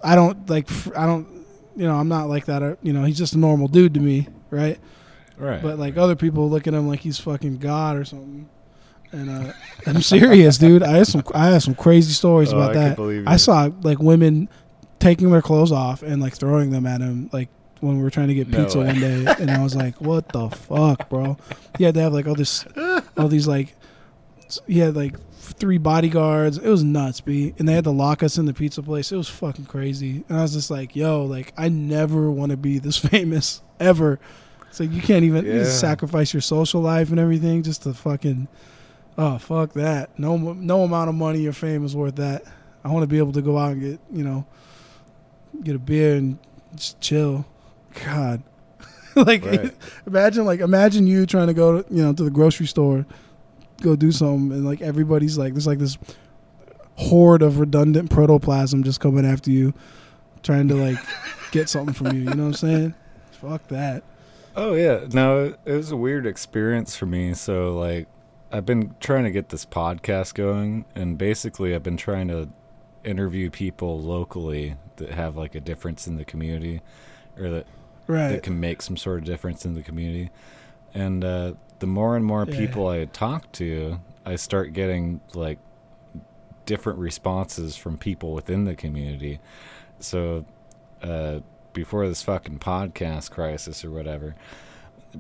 [0.02, 1.28] I don't like I don't
[1.76, 2.64] you know I'm not like that.
[2.64, 4.80] uh, You know, he's just a normal dude to me, right?
[5.38, 5.62] Right.
[5.62, 8.48] But like other people look at him like he's fucking god or something.
[9.12, 9.54] And uh,
[9.88, 10.84] I'm serious, dude.
[10.84, 13.24] I had some I have some crazy stories Oh, about I that.
[13.28, 14.50] I saw like women
[15.00, 17.50] taking their clothes off and like throwing them at him, like
[17.80, 18.88] when we were trying to get pizza way.
[18.88, 21.38] one day, and I was like, "What the fuck, bro?"
[21.78, 22.66] He had to have like all this,
[23.16, 23.76] all these like,
[24.66, 26.58] he had like three bodyguards.
[26.58, 27.54] It was nuts, b.
[27.60, 29.12] And they had to lock us in the pizza place.
[29.12, 30.24] It was fucking crazy.
[30.28, 34.20] And I was just like, "Yo, like I never want to be this famous ever."
[34.72, 38.48] So you can't even you sacrifice your social life and everything just to fucking.
[39.18, 40.18] Oh fuck that!
[40.20, 42.44] No, no amount of money or fame is worth that.
[42.84, 44.46] I want to be able to go out and get you know,
[45.64, 46.38] get a beer and
[46.76, 47.46] just chill.
[48.06, 48.44] God,
[49.16, 49.74] like Right.
[50.08, 53.06] imagine like imagine you trying to go to, you know to the grocery store,
[53.82, 55.98] go do something, and like everybody's like there's like this
[56.96, 59.74] horde of redundant protoplasm just coming after you,
[60.44, 60.98] trying to like
[61.52, 62.20] get something from you.
[62.20, 62.96] You know what I'm saying?
[63.32, 64.04] Fuck that.
[64.56, 67.34] Oh yeah, no, it, it was a weird experience for me.
[67.34, 68.08] So like,
[68.52, 72.50] I've been trying to get this podcast going, and basically, I've been trying to
[73.04, 76.82] interview people locally that have like a difference in the community,
[77.38, 77.68] or that
[78.08, 78.30] Right.
[78.30, 80.30] that can make some sort of difference in the community.
[80.94, 82.56] And uh, the more and more Yeah.
[82.58, 85.60] people I talk to, I start getting like
[86.66, 89.40] different responses from people within the community.
[90.00, 90.46] So
[91.04, 91.40] uh,
[91.74, 94.36] before this fucking podcast crisis or whatever,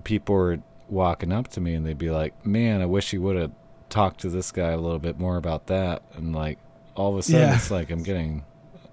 [0.06, 0.60] people were
[0.90, 3.52] walking up to me and they'd be like, "Man, I wish you would have
[3.90, 6.58] talked to this guy a little bit more about that." And like
[6.96, 7.56] all of a sudden, Yeah.
[7.56, 8.44] it's like I'm getting,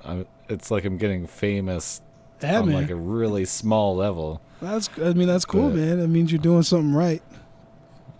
[0.05, 2.01] I'm, it's like I'm getting famous
[2.43, 2.75] yeah, on man.
[2.83, 4.41] like a really small level.
[4.61, 5.99] that's I mean that's cool, But- man.
[6.01, 7.23] That means you're doing something right.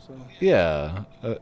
[0.07, 1.35] So Yeah, uh,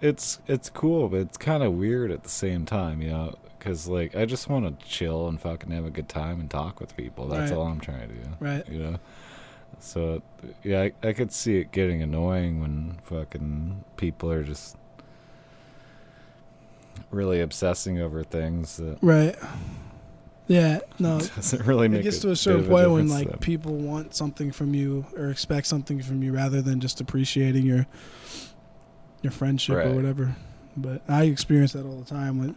[0.00, 3.86] it's it's cool, but it's kind of weird at the same time, you know, because
[3.88, 6.96] like I just want to chill and fucking have a good time and talk with
[6.96, 7.28] people.
[7.28, 7.56] That's Right.
[7.58, 8.68] all I'm trying to do, right.
[8.68, 8.96] you know.
[9.82, 10.22] So
[10.62, 14.76] yeah, I, I could see it getting annoying when fucking people are just
[17.10, 19.36] really obsessing over things that Right.
[20.46, 20.80] Yeah.
[21.00, 21.18] No.
[21.36, 23.38] doesn't really make it gets a to a certain point when like them.
[23.40, 27.86] people want something from you or expect something from you rather than just appreciating your
[29.20, 30.36] your friendship or whatever.
[30.76, 32.56] But I experience that all the time when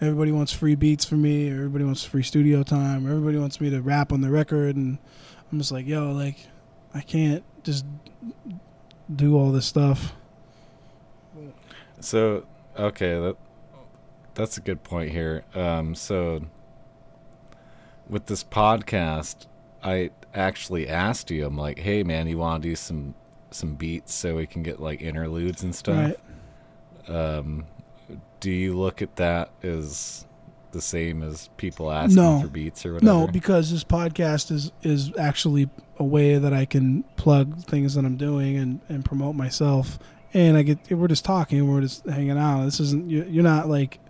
[0.00, 3.60] everybody wants free beats from me, or everybody wants free studio time, or everybody wants
[3.60, 4.98] me to rap on the record and
[5.50, 6.36] I'm just like, yo, like
[6.94, 7.84] I can't just
[9.14, 10.12] do all this stuff.
[12.00, 12.46] So
[12.78, 13.36] okay, that
[14.34, 15.44] that's a good point here.
[15.54, 16.42] Um, so
[18.08, 19.46] with this podcast,
[19.82, 21.46] I actually asked you.
[21.46, 23.14] I'm like, hey man, you want to do some
[23.50, 26.14] some beats so we can get like interludes and stuff?
[27.08, 27.14] Right.
[27.14, 27.64] Um,
[28.40, 30.26] do you look at that as
[30.72, 32.40] the same as people asking No.
[32.40, 33.12] for beats or whatever?
[33.12, 35.68] No, because this podcast is is actually
[36.00, 39.98] a way that I can plug things that I'm doing and, and promote myself.
[40.34, 42.64] And I get we're just talking, we're just hanging out.
[42.64, 44.00] This isn't you- you're not like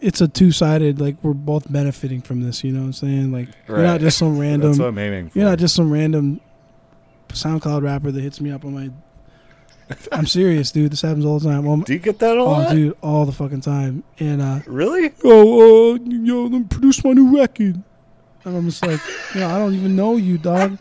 [0.00, 2.62] it's a two sided like we're both benefiting from this.
[2.62, 3.32] You know what I'm saying?
[3.32, 4.78] Like you're not just some that's random.
[4.78, 5.38] what I'm aiming for.
[5.38, 6.40] You're not just some random
[7.28, 8.90] SoundCloud rapper that hits me up on my.
[10.12, 10.92] I'm serious, dude.
[10.92, 11.64] This happens all the time.
[11.64, 12.72] Well, do you get that a oh, lot?
[12.72, 14.04] dude, all the fucking time.
[14.18, 15.12] And uh, Really?
[15.24, 17.82] oh, uh, yo, let me produce my new record.
[18.46, 19.00] And I'm just like,
[19.34, 20.78] you know, I don't even know you, dog.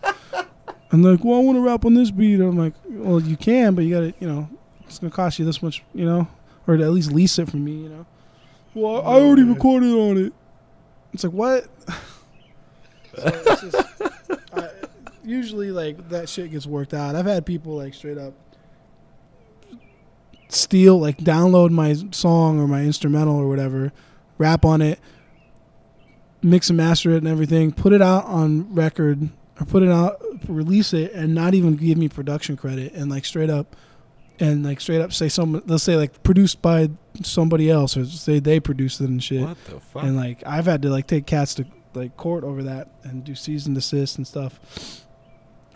[0.91, 2.39] I'm like, well, I want to rap on this beat.
[2.39, 4.47] I'm like, well, you can, but you got to, you know,
[4.86, 6.28] it's going to cost you this much, you know,
[6.68, 8.05] or at least lease it from me, you know.
[8.76, 10.34] Well, I already recorded on it.
[11.11, 11.66] It's like, what?
[13.18, 13.76] So it's just,
[14.53, 14.70] I,
[15.24, 17.16] usually, like, that shit gets worked out.
[17.16, 18.34] I've had people, like, straight up
[20.49, 23.93] steal, like, download my song or my instrumental or whatever,
[24.38, 24.99] rap on it,
[26.46, 29.30] mix and master it and everything, put it out on record
[29.60, 33.26] or put it out, release it, and not even give me production credit and like
[33.26, 33.76] straight up,
[34.39, 36.89] and like straight up say some, let's say like produced by
[37.24, 40.04] somebody else or say they produced it and shit, What the fuck?
[40.04, 43.34] and like I've had to like take cats to like court over that and do
[43.36, 44.60] cease and desist and stuff.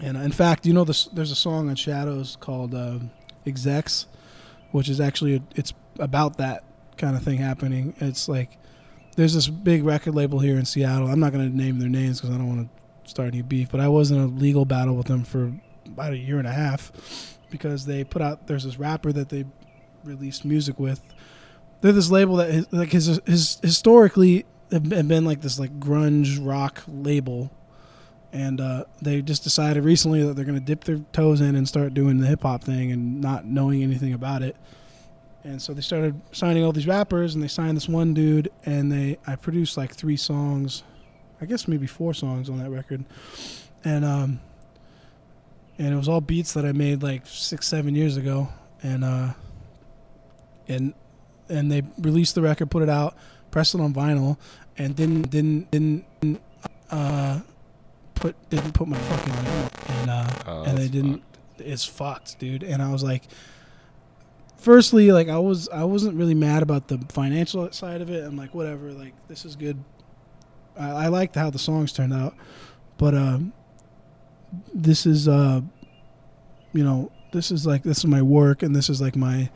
[0.01, 2.99] And uh, in fact, you know, this, there's a song on Shadows called uh,
[3.45, 4.07] "Execs,"
[4.71, 6.63] which is actually it's about that
[6.97, 7.93] kind of thing happening.
[7.99, 8.57] It's like
[9.15, 11.07] there's this big record label here in Seattle.
[11.07, 13.69] I'm not going to name their names because I don't want to start any beef.
[13.69, 15.51] But I was in a legal battle with them for
[15.85, 19.45] about a year and a half because they put out there's this rapper that they
[20.03, 21.01] released music with.
[21.81, 26.37] They're this label that like his, his historically have been been like this like grunge
[26.45, 27.51] rock label,
[28.31, 31.67] and uh, they just decided recently that they're going to dip their toes in and
[31.67, 34.55] start doing the hip hop thing and not knowing anything about it.
[35.43, 38.91] And so they started signing all these rappers, and they signed this one dude, and
[38.91, 40.83] they I produced like three songs,
[41.41, 43.05] I guess maybe four songs on that record,
[43.85, 44.39] and um,
[45.77, 48.49] and it was all beats that I made like six seven years ago,
[48.83, 49.29] and uh,
[50.67, 50.93] and
[51.47, 53.15] and they released the record, put it out,
[53.49, 54.37] pressed it on vinyl,
[54.77, 56.05] and didn't didn't didn't
[56.91, 57.39] uh,
[58.15, 59.73] put didn't put my fucking name on it.
[59.89, 61.19] and uh, Oh, and they didn't.
[61.21, 61.61] fucked.
[61.61, 62.63] It's fucked, dude.
[62.63, 63.23] And I was like,
[64.59, 68.23] firstly, like I was I wasn't really mad about the financial side of it.
[68.23, 69.83] I'm like, whatever, like this is good.
[70.77, 72.35] I, I liked how the songs turned out,
[72.97, 73.53] but um,
[74.73, 75.61] this is uh,
[76.73, 79.49] you know, this is like this is my work, and this is like my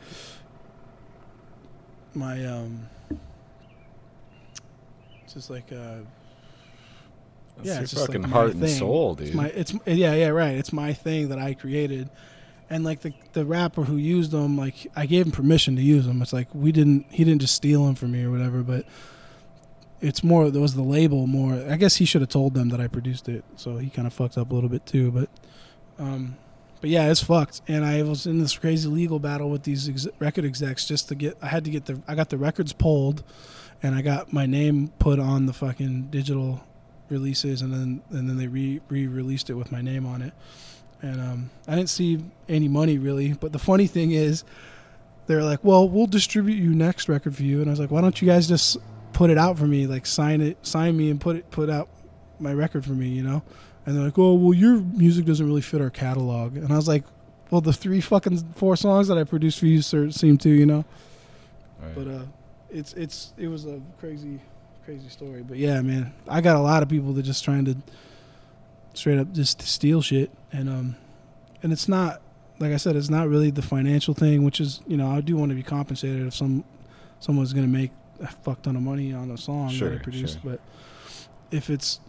[2.14, 2.86] my um,
[5.32, 5.98] just like uh.
[7.56, 8.78] That's yeah, it's just fucking like heart and thing.
[8.78, 9.28] soul, dude.
[9.28, 10.56] It's my it's yeah yeah right.
[10.56, 12.10] It's my thing that I created,
[12.74, 16.06] and like the the rapper who used them, like I gave him permission to use
[16.06, 16.20] them.
[16.20, 18.84] It's like we didn't he didn't just steal them from me or whatever, but
[20.00, 21.54] it's more there was the label more.
[21.70, 24.12] I guess he should have told them that I produced it, so he kind of
[24.12, 25.12] fucked up a little bit too.
[25.12, 25.28] But
[26.00, 26.36] um,
[26.80, 27.60] but yeah, it's fucked.
[27.68, 31.14] And I was in this crazy legal battle with these ex- record execs just to
[31.14, 31.38] get.
[31.40, 33.22] I had to get the I got the records pulled,
[33.84, 36.64] and I got my name put on the fucking digital
[37.08, 40.32] releases, and then and then they re re released it with my name on it.
[41.04, 43.34] And um, I didn't see any money really.
[43.34, 44.42] But the funny thing is,
[45.26, 48.00] they're like, "Well, we'll distribute you next record for you." And I was like, "Why
[48.00, 48.78] don't you guys just
[49.12, 49.86] put it out for me?
[49.86, 51.90] Like sign it, sign me, and put it put out
[52.40, 53.42] my record for me, you know?"
[53.84, 56.88] And they're like, "Oh, well, your music doesn't really fit our catalog." And I was
[56.88, 57.04] like,
[57.50, 60.64] "Well, the three fucking four songs that I produced for you sir, seem to, you
[60.64, 60.86] know."
[61.82, 61.94] Right.
[61.94, 62.22] But uh,
[62.70, 64.40] it's it's it was a crazy
[64.86, 65.42] crazy story.
[65.42, 67.76] But yeah, man, I got a lot of people that just trying to
[68.94, 70.96] straight up just steal shit, and um,
[71.62, 72.22] and it's not
[72.58, 75.36] like I said, it's not really the financial thing, which is you know I do
[75.36, 76.64] want to be compensated if some
[77.20, 77.90] someone's gonna make
[78.20, 80.52] a fuck ton of money on a song that I produced, sure.
[80.52, 80.60] but
[81.50, 82.00] if it's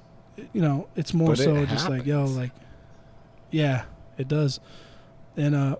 [0.53, 2.51] you know it's more But it so just like yo like
[3.51, 3.85] yeah
[4.17, 4.59] it does.
[5.37, 5.75] And uh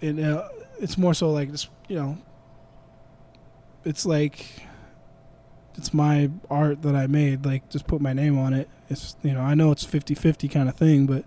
[0.00, 0.48] and uh,
[0.78, 2.18] it's more so like this you know
[3.84, 4.46] it's like
[5.76, 9.32] it's my art that I made like just put my name on it it's you
[9.32, 11.24] know I know it's 50-50 kind of thing but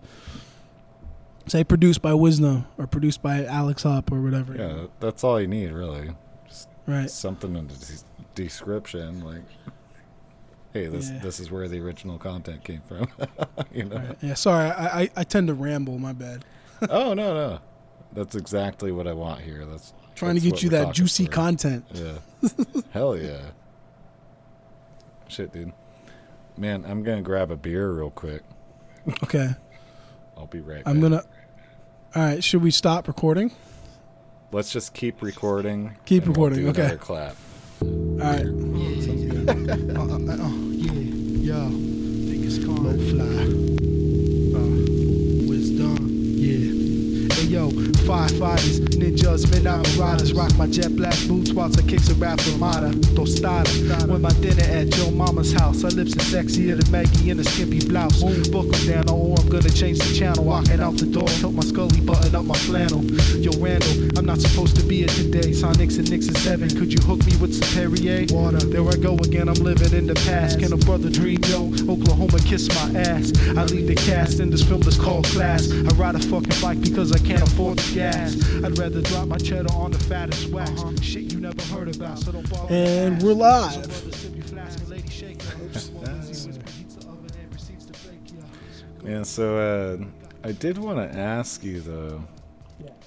[1.47, 5.47] say produced by Wizdumb or produced by Alex Hop or whatever yeah, that's all you
[5.47, 6.11] need, really.
[6.87, 8.03] right Something in the des-
[8.43, 9.43] description, like,
[10.73, 11.19] hey, this Yeah.
[11.19, 13.07] this is where the original content came from.
[13.73, 13.97] you know?
[13.97, 16.45] right yeah sorry I, I I tend to ramble my bad
[16.89, 17.59] oh no, no,
[18.13, 19.65] that's exactly what I want here.
[19.65, 21.31] That's trying that's to get you that juicy for.
[21.31, 22.17] content Yeah.
[22.91, 23.39] Hell yeah.
[25.27, 25.71] Shit, dude.
[26.57, 28.41] Man, I'm gonna grab a beer real quick.
[29.23, 29.51] okay
[30.37, 30.81] I'll be right.
[30.85, 31.11] I'm back.
[31.11, 31.23] gonna
[32.15, 33.51] all right should we stop recording
[34.51, 35.97] Let's just keep recording.
[36.05, 36.95] Keep and we'll recording, okay.
[36.97, 37.35] clap.
[37.81, 37.87] all
[38.17, 38.45] right
[39.03, 40.91] sounds good uh, uh, uh, yeah
[41.53, 43.45] yo think it's called fly
[44.55, 44.69] uh,
[45.45, 46.07] Wizdumb
[46.39, 47.69] yeah Hey yo,
[48.05, 50.33] firefighters, ninjas, midnight riders.
[50.33, 54.63] Rock my jet black boots whilst I kicks a rap Ramada Tostada, with my dinner
[54.63, 55.81] at Joe Mama's house.
[55.81, 58.21] Her lips are sexier than Maggie in a skimpy blouse.
[58.49, 60.43] Book down, or I'm gonna change the channel.
[60.45, 63.03] Walking out the door, help my scully button up my flannel.
[63.37, 65.51] Yo Randall, I'm not supposed to be here today.
[65.51, 68.25] Sonics and and seven, could you hook me with some Perrier?
[68.31, 70.59] Water, there I go again, I'm living in the past.
[70.59, 71.71] Can a brother dream, yo?
[71.89, 73.33] Oklahoma kiss my ass.
[73.57, 75.71] I lead the cast in this film that's called Class.
[75.71, 79.37] I ride a fucking bike because I can't afford the gas I'd rather drop my
[79.37, 80.71] cheddar on the fattest wax
[81.01, 83.87] Shit you never heard about, so don't bother And we're live
[89.05, 90.03] Yeah, so uh,
[90.43, 92.23] I did want to ask you though.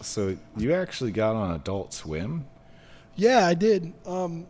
[0.00, 2.46] So you actually got on Adult Swim?
[3.16, 3.92] Yeah, I did.
[4.06, 4.46] Um,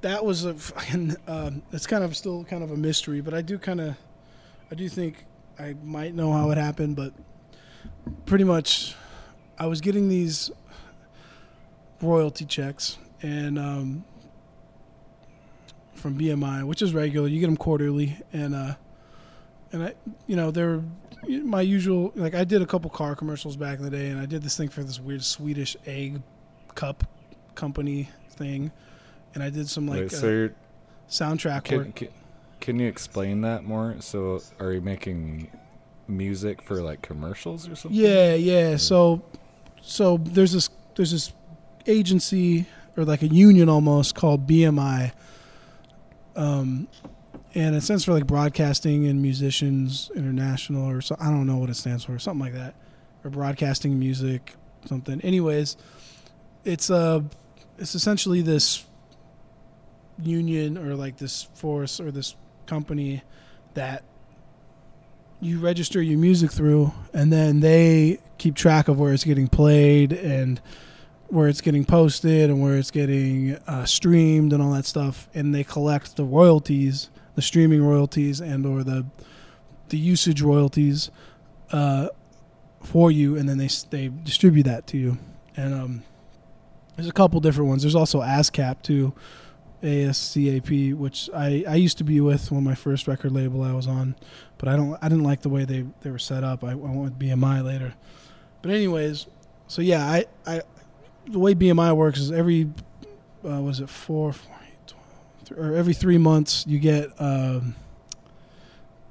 [0.00, 1.16] that was a fucking.
[1.28, 3.94] Um, it's kind of still kind of a mystery, but I do kind of,
[4.72, 5.24] I do think
[5.58, 6.96] I might know how it happened.
[6.96, 7.12] But
[8.26, 8.96] pretty much,
[9.58, 10.50] I was getting these
[12.00, 14.04] royalty checks and um,
[15.94, 17.28] from BMI, which is regular.
[17.28, 18.74] You get them quarterly, and uh,
[19.72, 19.94] and I,
[20.26, 20.82] you know, they're
[21.28, 22.12] my usual.
[22.16, 24.56] Like I did a couple car commercials back in the day, and I did this
[24.56, 26.22] thing for this weird Swedish egg
[26.74, 27.04] cup
[27.54, 28.72] company thing,
[29.34, 30.48] and I did some like Wait, so uh,
[31.08, 31.94] soundtrack can, work.
[31.94, 32.08] can,
[32.60, 33.96] can you explain that more?
[34.00, 35.50] So are you making
[36.08, 37.98] music for like commercials or something?
[37.98, 38.76] Yeah, yeah.
[38.76, 39.22] So,
[39.82, 41.32] so there's this there's this
[41.86, 42.66] agency
[42.96, 45.12] or like a union almost called BMI,
[46.36, 46.88] um,
[47.54, 51.68] and it stands for like Broadcasting and Musicians International or so I don't know what
[51.68, 52.74] it stands for, something like that,
[53.24, 54.54] or Broadcasting Music
[54.86, 55.20] something.
[55.20, 55.76] Anyways,
[56.64, 57.20] it's uh
[57.78, 58.84] it's essentially this
[60.22, 63.22] union or like this force or this company
[63.74, 64.04] that
[65.42, 70.12] you register your music through, and then they keep track of where it's getting played
[70.12, 70.60] and
[71.26, 75.52] where it's getting posted and where it's getting uh, streamed and all that stuff, and
[75.52, 79.04] they collect the royalties, the streaming royalties, and or the
[79.88, 81.10] the usage royalties
[81.72, 82.08] uh,
[82.80, 85.18] for you, and then they they distribute that to you.
[85.56, 86.02] And um,
[86.94, 87.82] there's a couple different ones.
[87.82, 89.12] There's also ASCAP too,
[89.82, 93.86] ASCAP, which I, I used to be with when my first record label I was
[93.86, 94.14] on,
[94.58, 96.62] but I don't I didn't like the way they, they were set up.
[96.64, 97.94] I, I went with BMI later,
[98.62, 99.26] but anyways,
[99.66, 100.62] so yeah, I, I
[101.26, 102.70] the way BMI works is every
[103.44, 105.04] uh, was it four, four eight, 12,
[105.46, 107.74] th- or every three months you get um,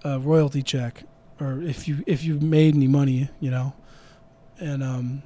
[0.03, 1.03] a royalty check,
[1.39, 3.73] or if you if you've made any money, you know,
[4.59, 5.23] and um,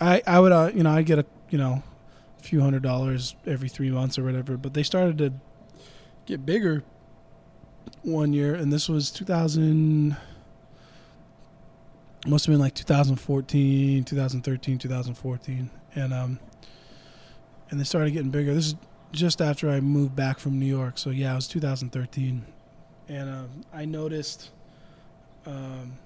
[0.00, 1.82] I I would uh, you know I'd get a you know
[2.44, 5.32] few hundred dollars every three months or whatever, but they started to
[6.26, 6.84] get bigger
[8.02, 10.16] one year, and this was 2000.
[12.26, 16.38] Must have been like 2014, 2013, 2014, and um,
[17.70, 18.54] and they started getting bigger.
[18.54, 18.74] This is
[19.12, 22.44] just after I moved back from New York, so yeah, it was 2013,
[23.08, 24.50] and um, I noticed
[25.46, 25.98] um,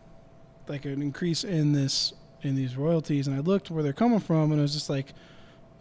[0.66, 2.12] like an increase in this
[2.42, 5.14] in these royalties, and I looked where they're coming from, and it was just like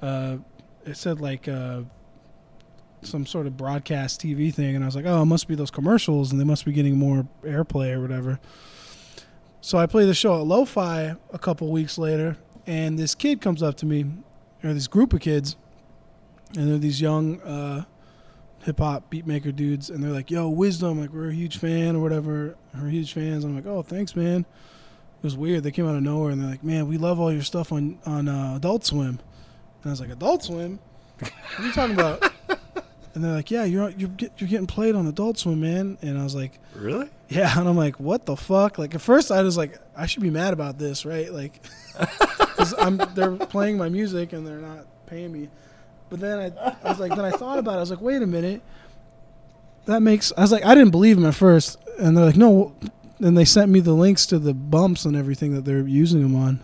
[0.01, 0.37] uh,
[0.85, 1.81] it said like uh,
[3.01, 5.71] some sort of broadcast TV thing, and I was like, oh, it must be those
[5.71, 8.39] commercials, and they must be getting more airplay or whatever.
[9.61, 13.61] So I play the show at Lo-Fi a couple weeks later, and this kid comes
[13.63, 14.05] up to me,
[14.63, 15.55] or this group of kids,
[16.55, 17.83] and they're these young uh,
[18.63, 21.99] hip hop beatmaker dudes, and they're like, "Yo, Wizdumb, like we're a huge fan or
[21.99, 22.55] whatever.
[22.73, 25.63] We're huge fans." I'm like, "Oh, thanks, man." It was weird.
[25.63, 27.99] They came out of nowhere, and they're like, "Man, we love all your stuff on
[28.05, 29.19] on uh, Adult Swim."
[29.87, 30.79] And I was like, "Adult Swim?
[31.19, 32.21] What are you talking about?"
[33.15, 36.19] and they're like, "Yeah, you're you're get, you're getting played on Adult Swim, man." And
[36.19, 37.07] I was like, Really?
[37.29, 38.77] yeah, and I'm like, what the fuck?
[38.77, 41.31] Like at first, I was like, I should be mad about this, right?
[41.31, 41.61] Like,
[42.37, 45.47] because I'm they're playing my music and they're not paying me.
[46.09, 47.77] But then I, I was like, then I thought about it.
[47.77, 48.61] I was like, wait a minute,
[49.85, 50.33] that makes.
[50.37, 52.75] I was like, I didn't believe them at first, and they're like, no.
[53.21, 56.35] Then they sent me the links to the bumps and everything that they're using them
[56.35, 56.61] on,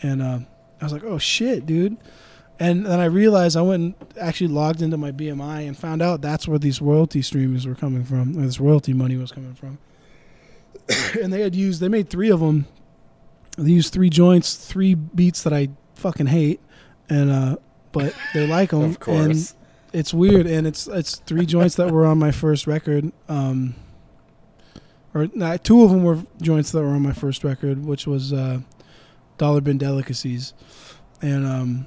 [0.00, 0.38] and uh,
[0.82, 1.96] I was like, oh shit, dude.
[2.58, 6.20] And then I realized I went and actually logged into my BMI and found out
[6.20, 9.78] that's where these royalty streams were coming from, this royalty money was coming from.
[11.22, 12.66] and they had used, they made three of them.
[13.56, 16.60] They used three joints, three beats that I fucking hate,
[17.08, 17.56] and uh,
[17.92, 18.82] but they like them.
[18.82, 19.52] Of course.
[19.52, 19.54] And
[19.92, 23.12] it's weird, and it's it's three joints that were on my first record.
[23.28, 23.74] Um,
[25.14, 28.32] or nah, two of them were joints that were on my first record, which was
[28.32, 28.60] uh,
[29.42, 30.54] Dollar Bin Delicacies,
[31.20, 31.86] and um,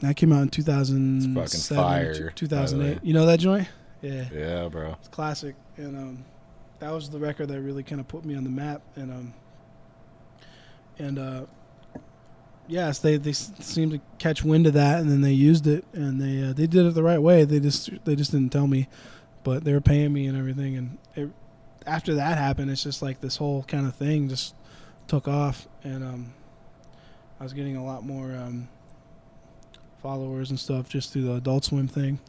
[0.00, 2.98] that came out in 2007, it's fucking fire, 2008.
[3.02, 3.68] You know that joint?
[4.02, 4.94] Yeah, yeah, bro.
[4.98, 6.24] it's classic, and um,
[6.80, 9.34] that was the record that really kind of put me on the map, and um,
[10.98, 11.46] and uh,
[12.68, 16.20] yes, they they seemed to catch wind of that, and then they used it, and
[16.20, 17.44] they uh, they did it the right way.
[17.44, 18.88] They just they just didn't tell me,
[19.42, 21.30] but they were paying me and everything, and it,
[21.86, 24.54] after that happened, it's just like this whole kind of thing just
[25.06, 26.34] took off, and um,
[27.40, 28.68] I was getting a lot more um,
[30.02, 32.20] followers and stuff just through the Adult Swim thing,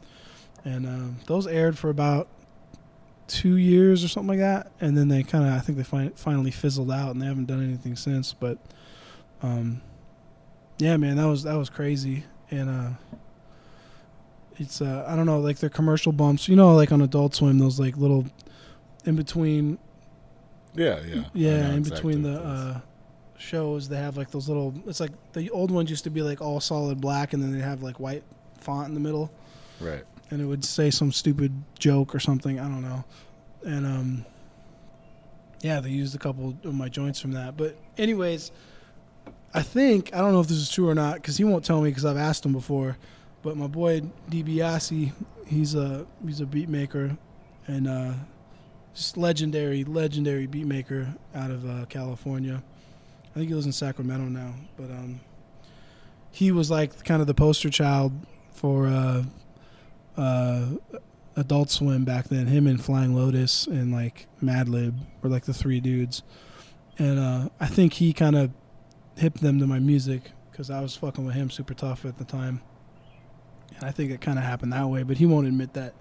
[0.64, 2.28] and um, those aired for about
[3.28, 6.12] two years or something like that, and then they kind of I think they fin-
[6.12, 8.32] finally fizzled out, and they haven't done anything since.
[8.32, 8.58] But
[9.42, 9.80] um,
[10.78, 12.90] yeah, man, that was that was crazy, and uh,
[14.58, 17.58] it's uh, I don't know, like their commercial bumps, you know, like on Adult Swim,
[17.58, 18.26] those like little
[19.04, 19.78] in between
[20.74, 21.24] Yeah, yeah.
[21.32, 22.76] Yeah, in exactly between the what it is.
[22.76, 22.80] uh,
[23.38, 24.74] shows, they have like those little.
[24.86, 27.60] It's like the old ones used to be like all solid black, and then they
[27.60, 28.24] have like white
[28.60, 29.32] font in the middle,
[29.80, 30.04] right.
[30.30, 32.58] and it would say some stupid joke or something.
[32.58, 33.04] I don't know,
[33.64, 34.26] and um,
[35.60, 37.56] yeah, they used a couple of my joints from that.
[37.56, 38.52] But anyways,
[39.54, 41.80] I think I don't know if this is true or not because he won't tell
[41.80, 42.96] me because I've asked him before.
[43.42, 45.12] But my boy DiBiase,
[45.46, 47.16] he's a he's a beat maker,
[47.66, 48.12] and uh,
[48.94, 52.62] just legendary, legendary beat maker out of uh, California.
[53.36, 55.20] I think he lives in Sacramento now, but um,
[56.30, 58.14] he was like kind of the poster child
[58.54, 59.24] for uh,
[60.16, 60.68] uh,
[61.36, 62.46] Adult Swim back then.
[62.46, 66.22] Him and Flying Lotus and like Madlib were like the three dudes,
[66.98, 68.52] and uh, I think he kind of
[69.18, 72.24] hipped them to my music because I was fucking with him super tough at the
[72.24, 72.62] time,
[73.76, 75.02] and I think it kind of happened that way.
[75.02, 75.92] But he won't admit that.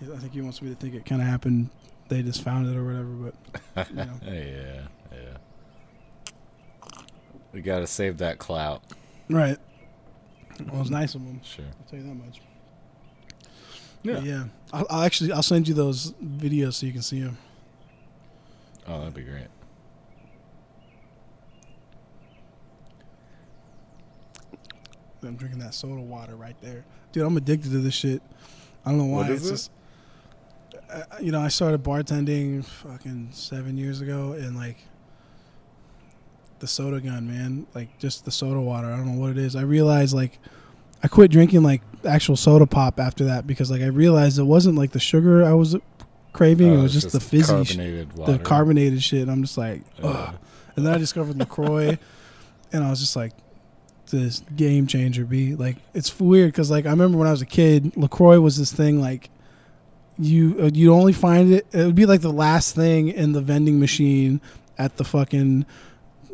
[0.00, 1.68] I think he wants me to think it kind of happened.
[2.08, 3.32] They just found it or whatever,
[3.76, 4.20] but you know.
[4.26, 4.86] yeah,
[7.58, 7.62] yeah.
[7.62, 8.82] We gotta save that clout.
[9.28, 9.58] right.
[10.60, 11.40] Well, it was nice of him.
[11.44, 11.64] Sure.
[11.64, 12.40] I'll tell you that much.
[14.04, 14.44] But yeah.
[14.72, 17.38] I'll, I'll actually I'll send you those videos so you can see them.
[18.86, 19.48] Oh, that'd be great.
[25.22, 27.24] I'm drinking that soda water right there, dude.
[27.26, 28.22] I'm addicted to this shit.
[28.84, 29.22] I don't know why.
[29.22, 29.50] What is it's it?
[29.50, 29.70] just,
[30.90, 34.76] uh, you know, I started bartending fucking seven years ago, and like
[36.60, 38.88] the soda gun, man, like just the soda water.
[38.88, 39.56] I don't know what it is.
[39.56, 40.38] I realized like
[41.02, 44.76] I quit drinking like actual soda pop after that because like I realized it wasn't
[44.76, 45.76] like the sugar I was
[46.32, 46.70] craving.
[46.70, 48.32] Oh, it was it's just, the fizzy, sh- carbonated water.
[48.32, 49.22] the carbonated shit.
[49.22, 49.82] And I'm just like.
[50.76, 51.98] And then I discovered Lacroix,
[52.72, 53.32] and I was just like,
[54.10, 55.24] this game changer.
[55.24, 58.56] Be like, it's weird because like I remember when I was a kid, Lacroix was
[58.56, 59.30] this thing like
[60.18, 61.66] you uh, you only find it.
[61.72, 64.40] It would be like the last thing in the vending machine
[64.78, 65.66] at the fucking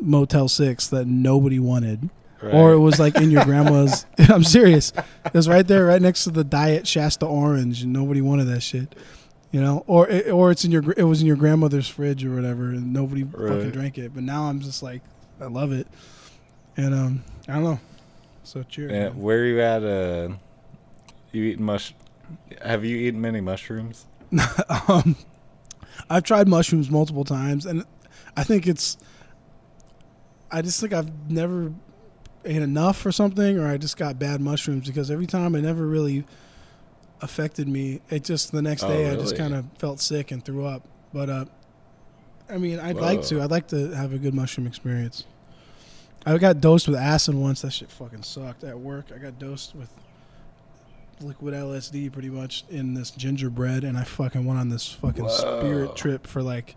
[0.01, 2.09] Motel Six that nobody wanted,
[2.41, 2.53] Right.
[2.53, 4.05] or it was like in your grandma's.
[4.19, 4.91] I'm serious.
[5.25, 8.61] It was right there, right next to the Diet Shasta Orange, and nobody wanted that
[8.61, 8.93] shit.
[9.51, 12.35] You know, or it, or it's in your it was in your grandmother's fridge or
[12.35, 14.13] whatever, and nobody fucking drank it.
[14.13, 15.01] But now I'm just like,
[15.39, 15.87] I love it,
[16.75, 17.79] and um, I don't know.
[18.43, 18.91] So cheers.
[18.91, 19.21] Yeah, man.
[19.21, 19.83] where are you at?
[19.83, 20.29] Uh,
[21.31, 21.93] you eating mush?
[22.61, 24.07] Have you eaten many mushrooms?
[24.89, 25.15] um,
[26.09, 27.85] I've tried mushrooms multiple times, and
[28.35, 28.97] I think it's.
[30.55, 31.73] I just think I've never
[32.45, 35.85] ate enough or something, or I just got bad mushrooms because every time it never
[35.85, 36.23] really
[37.19, 38.01] affected me.
[38.09, 40.87] It just the next Oh, day I just kind of felt sick and threw up.
[41.13, 41.45] But uh,
[42.49, 43.41] I mean, I'd like to.
[43.41, 45.25] I'd like to have a good mushroom experience.
[46.25, 47.61] I got dosed with acid once.
[47.61, 49.07] That shit fucking sucked at work.
[49.13, 49.89] I got dosed with
[51.19, 55.59] liquid LSD pretty much in this gingerbread, and I fucking went on this fucking Whoa.
[55.59, 56.75] spirit trip for like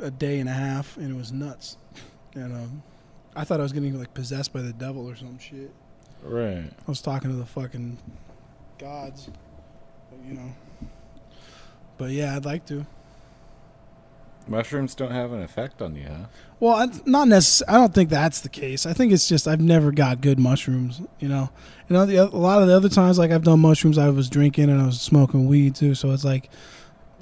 [0.00, 1.78] a day and a half, and it was nuts.
[2.34, 2.82] And um,
[3.36, 5.70] I thought I was getting like possessed by the devil or some shit.
[6.22, 6.64] Right.
[6.64, 7.98] I was talking to the fucking
[8.78, 9.28] gods,
[10.10, 10.54] but, you know.
[11.98, 12.86] But yeah, I'd like to.
[14.46, 16.26] Mushrooms don't have an effect on you, huh?
[16.60, 17.76] Well, I, not necessarily.
[17.76, 18.84] I don't think that's the case.
[18.84, 21.00] I think it's just I've never got good mushrooms.
[21.18, 21.50] You know,
[21.88, 24.80] the, a lot of the other times like I've done mushrooms, I was drinking and
[24.82, 25.94] I was smoking weed too.
[25.94, 26.50] So it's like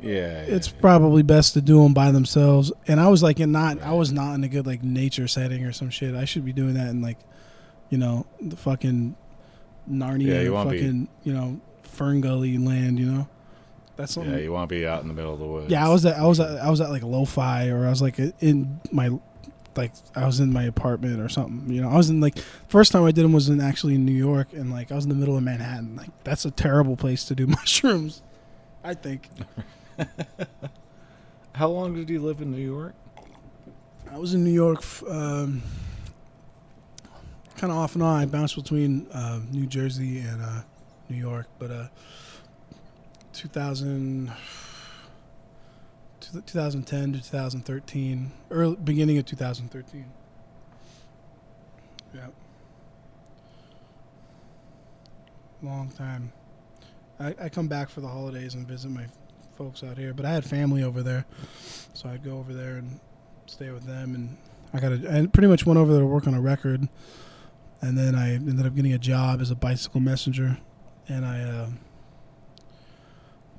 [0.02, 0.42] Yeah.
[0.42, 0.80] it's yeah.
[0.80, 2.72] probably best to do them by themselves.
[2.86, 5.64] And I was like, in not, I was not in a good like nature setting
[5.64, 6.14] or some shit.
[6.14, 7.18] I should be doing that in like,
[7.90, 9.16] you know, the fucking
[9.90, 12.98] Narnia, you wanna be- fucking, you know, Fern Gully land.
[12.98, 13.28] You know,
[13.96, 14.32] that's something.
[14.32, 15.70] Yeah, you want to be out in the middle of the woods.
[15.70, 18.02] Yeah, I was at I was at, I was at like lo-fi or I was
[18.02, 19.10] like in my
[19.76, 21.72] like I was in my apartment or something.
[21.72, 22.38] You know, I was in like
[22.68, 25.04] first time I did them was in actually in New York and like I was
[25.04, 25.96] in the middle of Manhattan.
[25.96, 28.22] Like that's a terrible place to do mushrooms.
[28.84, 29.28] I think
[31.54, 32.94] How long did you live in New York?
[34.10, 35.62] I was in New York um,
[37.56, 38.20] kind of off and on.
[38.20, 40.62] I bounced between uh, New Jersey and uh,
[41.08, 41.86] New York, but uh,
[43.32, 44.32] 2000,
[46.20, 50.04] 2010 to 2013, early beginning of 2013.
[52.14, 52.26] Yeah,
[55.62, 56.32] long time.
[57.18, 59.06] I, I come back for the holidays and visit my
[59.56, 61.24] folks out here, but I had family over there,
[61.94, 63.00] so I'd go over there and
[63.46, 64.36] stay with them and
[64.72, 66.88] I got a, I pretty much went over there to work on a record.
[67.80, 70.58] And then I ended up getting a job as a bicycle messenger.
[71.08, 71.68] And I uh,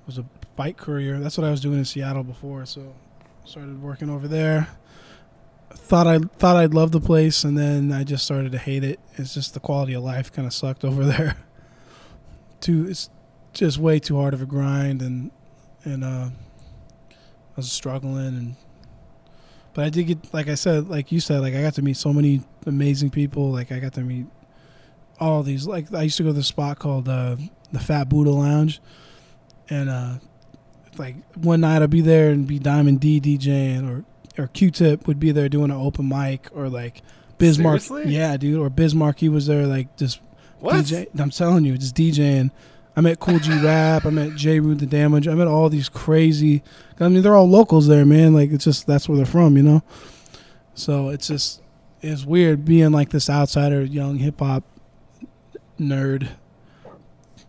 [0.06, 0.26] was a
[0.56, 1.20] bike courier.
[1.20, 2.66] That's what I was doing in Seattle before.
[2.66, 2.96] So
[3.46, 4.70] started working over there.
[5.72, 9.00] Thought I thought I'd love the place and then I just started to hate it.
[9.16, 11.36] It's just the quality of life kind of sucked over there.
[12.62, 13.10] Too it's
[13.54, 15.32] just way too hard of a grind and
[15.84, 18.56] and uh I was struggling and
[19.74, 21.98] but I did get like I said, like you said, like I got to meet
[21.98, 23.52] so many amazing people.
[23.52, 24.28] Like I got to meet
[25.20, 27.36] all these like I used to go to this spot called uh,
[27.72, 28.82] the Fat Buddha Lounge
[29.70, 30.16] and uh
[30.98, 34.06] like one night I'd be there and be Diamond D DJing or
[34.42, 37.02] or Q Tip would be there doing an open mic or like
[37.38, 38.14] Biz Markie Seriously?
[38.14, 38.60] Yeah, dude.
[38.60, 40.22] Or Biz Markie he was there like just
[40.60, 40.76] What?
[40.86, 42.52] DJ I'm telling you, just DJing.
[42.96, 44.06] I met Kool G Rap.
[44.06, 45.32] I met Jeru the Damaja.
[45.32, 46.62] I met all these crazy.
[47.00, 48.34] I mean, they're all locals there, man.
[48.34, 49.84] Like it's just that's where they're from, you know.
[50.76, 51.62] So it's just
[52.02, 54.64] it's weird being like this outsider, young hip hop
[55.80, 56.30] nerd,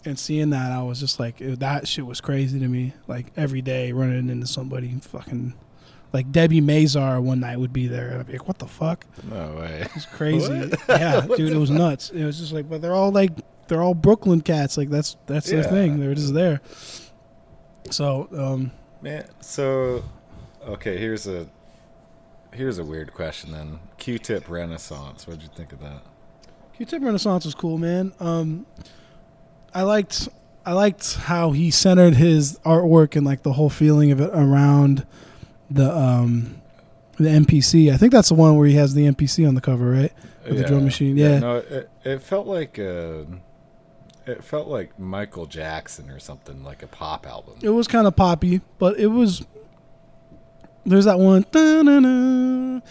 [0.04, 0.72] and seeing that.
[0.72, 2.94] I was just like, that shit was crazy to me.
[3.06, 5.54] Like every day running into somebody, fucking.
[6.12, 9.04] Like Debi Mazar one night would be there, and I'd be like, "What the fuck?"
[9.28, 9.84] No way.
[9.96, 10.70] It's crazy.
[10.88, 12.10] Yeah, dude, it was nuts.
[12.10, 13.32] It was just like, but they're all like,
[13.68, 14.76] they're all Brooklyn cats.
[14.76, 16.00] Like that's that's their thing.
[16.00, 16.60] They're just there.
[17.90, 20.02] So, um, Man, so
[20.66, 21.46] okay, here's a
[22.52, 23.78] here's a weird question then.
[23.98, 25.26] Q-tip Renaissance.
[25.26, 26.02] What'd you think of that?
[26.76, 28.12] Q-Tip Renaissance was cool, man.
[28.18, 28.66] Um,
[29.72, 30.28] I liked
[30.66, 35.06] I liked how he centered his artwork and like the whole feeling of it around
[35.70, 36.60] the um
[37.18, 37.92] the MPC.
[37.92, 40.12] I think that's the one where he has the MPC on the cover, right?
[40.44, 41.38] With the drum machine, yeah.
[41.38, 43.24] No, it, it felt like uh
[44.26, 47.58] it felt like Michael Jackson or something, like a pop album.
[47.62, 49.44] It was kind of poppy, but it was.
[50.86, 51.46] There's that one.
[51.50, 52.82] dun-dun-dun.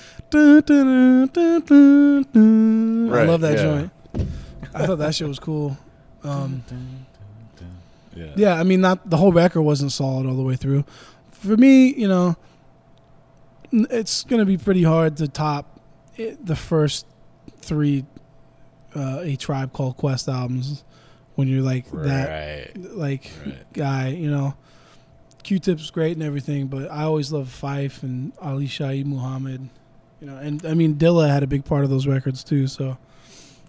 [3.14, 3.64] I love that yeah.
[3.64, 3.92] joint.
[4.74, 5.78] I thought that shit was cool.
[6.24, 6.64] Um,
[8.16, 8.34] Yeah.
[8.36, 10.86] yeah, I mean, not the whole record wasn't solid all the way through.
[11.32, 12.36] For me, you know,
[13.72, 15.82] it's gonna be pretty hard to top
[16.16, 17.08] it, the first
[17.58, 18.06] three
[18.96, 20.84] uh, a tribe called Quest albums
[21.36, 22.30] when you're like that
[22.76, 22.92] Right.
[22.94, 23.74] like Right.
[23.74, 24.56] guy, you know.
[25.44, 29.68] Q-Tip's great and everything, but I always loved Phife and Ali Shaheed Muhammad,
[30.22, 30.38] you know.
[30.38, 32.68] And I mean, Dilla had a big part of those records too.
[32.68, 32.98] So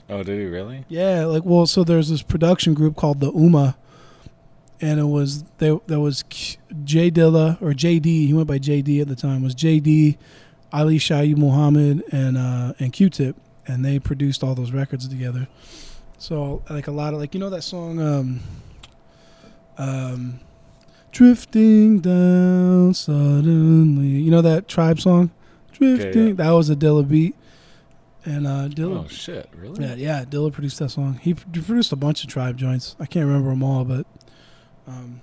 [0.09, 0.85] Oh, did he really?
[0.89, 3.75] yeah, like well, so there's this production group called the Ummah,
[4.81, 5.79] and it was there.
[5.89, 8.05] There was Q- J Dilla or JD.
[8.29, 9.43] He went by JD at the time.
[9.43, 10.17] Was JD,
[10.73, 13.35] Ali Shaheed Muhammad, and uh, and Q-Tip,
[13.67, 15.49] and they produced all those records together.
[16.19, 18.41] So like a lot of like you know that song, um,
[19.79, 20.41] um,
[21.13, 24.07] drifting down suddenly.
[24.07, 25.31] You know that tribe song,
[25.73, 26.29] drifting.
[26.29, 26.33] yeah.
[26.35, 27.35] That was a Dilla beat,
[28.25, 29.05] and uh, Dilla.
[29.05, 29.49] Oh shit!
[29.57, 29.85] Really?
[29.85, 30.25] Yeah, yeah.
[30.25, 31.19] Dilla produced that song.
[31.21, 32.97] He produced a bunch of tribe joints.
[32.99, 34.07] I can't remember them all, but,
[34.87, 35.21] um,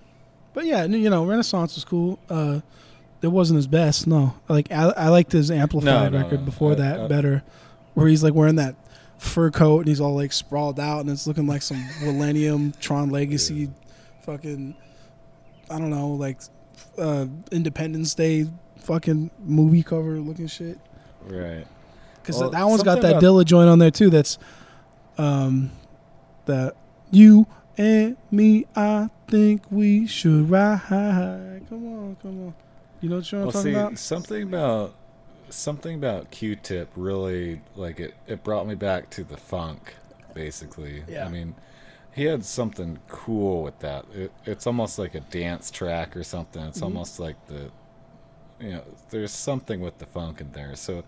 [0.53, 2.19] but yeah, you know, Renaissance was cool.
[2.29, 2.61] Uh,
[3.23, 4.05] it wasn't his best.
[4.07, 6.45] No, like I, I liked his amplified No, no, record no.
[6.45, 7.43] before I- that I- better,
[7.95, 8.75] where he's like wearing that
[9.21, 13.11] fur coat and he's all like sprawled out and it's looking like some Millennium Tron
[13.11, 13.69] Legacy,
[14.23, 14.75] fucking,
[15.69, 16.41] I don't know, like,
[16.97, 18.47] uh, Independence Day
[18.79, 20.79] fucking movie cover looking shit.
[21.23, 21.67] Right.
[22.15, 24.09] Because Well, that one's got that Dilla joint on there too.
[24.09, 24.39] That's
[25.19, 25.71] um,
[26.45, 26.75] that
[27.11, 27.45] you
[27.77, 28.65] and me.
[28.75, 30.81] I think we should ride.
[31.69, 32.53] Come on, come on.
[33.01, 33.97] You know what you're Well, talking see, about?
[33.99, 34.95] something about
[35.51, 38.13] something about Q-Tip really like it.
[38.27, 39.95] It brought me back to the funk,
[40.33, 41.03] basically.
[41.07, 41.25] Yeah.
[41.25, 41.55] I mean,
[42.13, 44.05] he had something cool with that.
[44.13, 46.63] It, it's almost like a dance track or something.
[46.63, 46.83] It's Mm-hmm.
[46.85, 47.71] almost like the,
[48.59, 50.75] you know, there's something with the funk in there.
[50.75, 51.03] So,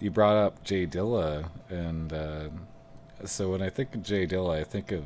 [0.00, 2.48] you brought up J Dilla, and uh,
[3.24, 5.04] so when I think of J Dilla, I think of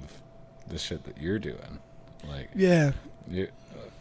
[0.68, 1.80] the shit that you're doing,
[2.26, 2.92] like Yeah,
[3.30, 3.48] you.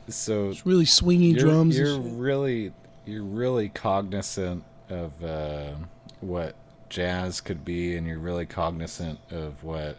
[0.07, 1.77] So it's really swingy you're, drums.
[1.77, 2.71] You're really
[3.05, 5.73] you're really cognizant of uh,
[6.21, 6.55] what
[6.89, 9.97] jazz could be, and you're really cognizant of what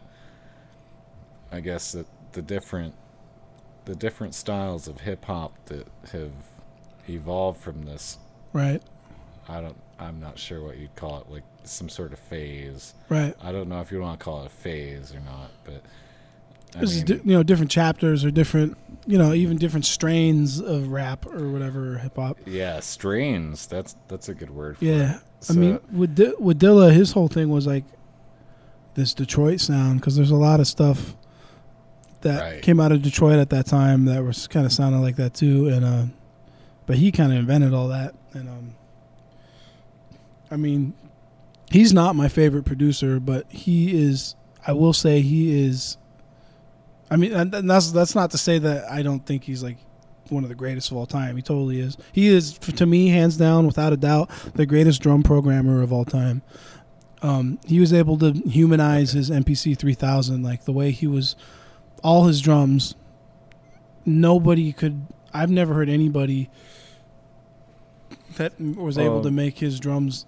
[1.51, 2.95] I guess the, the different
[3.85, 6.33] the different styles of hip hop that have
[7.09, 8.19] evolved from this.
[8.53, 8.83] Right,
[9.49, 9.77] I don't.
[9.99, 12.95] I'm not sure what you'd call it, like some sort of phase.
[13.09, 13.35] right.
[13.43, 15.83] I don't know if you want to call it a phase or not, but
[16.77, 21.25] I mean, you know different chapters or different you know even different strains of rap
[21.27, 22.39] or whatever hip hop.
[22.47, 23.67] yeah, strains.
[23.67, 24.79] That's that's a good word.
[24.79, 25.23] For Yeah, it.
[25.51, 27.85] I mean with Di- with Dilla, his whole thing was like
[28.95, 31.15] this Detroit sound because there's a lot of stuff
[32.23, 32.63] that Right.
[32.63, 35.69] came out of Detroit at that time that was kind of sounding like that too,
[35.69, 36.05] and uh,
[36.87, 38.75] but he kind of invented all that, and um,
[40.51, 40.95] I mean,
[41.71, 44.35] he's not my favorite producer, but he is.
[44.67, 45.97] I will say he is.
[47.11, 49.77] I mean, and that's that's not to say that I don't think he's like
[50.29, 51.37] one of the greatest of all time.
[51.37, 51.97] He totally is.
[52.13, 56.05] He is to me, hands down, without a doubt, the greatest drum programmer of all
[56.05, 56.43] time.
[57.23, 61.35] Um, he was able to humanize his MPC 3000, like the way he was,
[62.03, 62.95] all his drums.
[64.05, 65.07] Nobody could.
[65.33, 66.51] I've never heard anybody
[68.37, 70.27] that was able to Um, make his drums,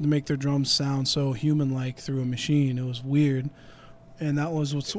[0.00, 2.78] to make their drums sound so human-like through a machine.
[2.78, 3.50] It was weird,
[4.20, 4.94] and that was what's.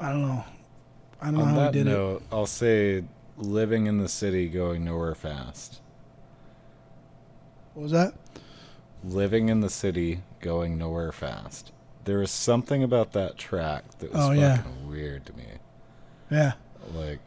[0.00, 0.44] I don't know.
[1.20, 1.90] I don't know On how that he did it.
[1.90, 3.04] note, I'll say
[3.36, 5.80] living in the city, going nowhere fast.
[7.74, 8.14] What was that?
[9.04, 11.72] Living in the city, going nowhere fast.
[12.04, 14.62] There was something about that track that was Oh, fucking yeah.
[14.86, 15.44] weird to me.
[16.30, 16.52] Yeah.
[16.94, 17.20] Like,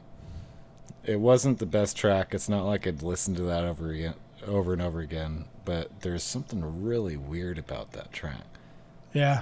[1.03, 2.33] it wasn't the best track.
[2.33, 4.15] It's not like I'd listen to that over again,
[4.45, 5.45] over and over again.
[5.65, 8.45] But there's something really weird about that track.
[9.13, 9.41] Yeah.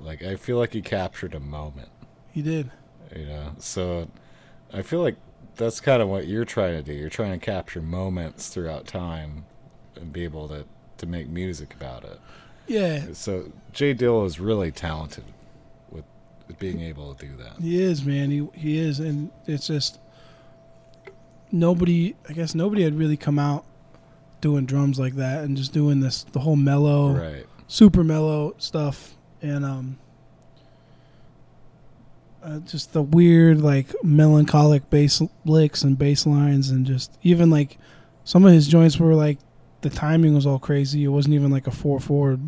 [0.00, 1.88] Like, I feel like he captured a moment.
[2.32, 2.70] He did.
[3.16, 4.08] you know so
[4.72, 5.16] i feel like
[5.56, 9.44] that's kind of what you're trying to do you're trying to capture moments throughout time
[9.96, 10.64] and be able to
[10.98, 12.20] to make music about it
[12.66, 13.06] Yeah.
[13.12, 15.24] so jay dill is really talented
[15.90, 16.04] with
[16.58, 18.30] being able to do that He is, man.
[18.30, 19.98] He he is, and it's just
[21.52, 22.14] nobody.
[22.28, 23.64] I guess nobody had really come out
[24.40, 29.14] doing drums like that and just doing this the whole mellow, right super mellow stuff,
[29.42, 29.98] and um,
[32.48, 37.78] uh, just the weird like melancholic bass licks and bass lines, and just even like
[38.24, 39.38] some of his joints were like
[39.82, 41.04] the timing was all crazy.
[41.04, 42.38] It wasn't even like a four four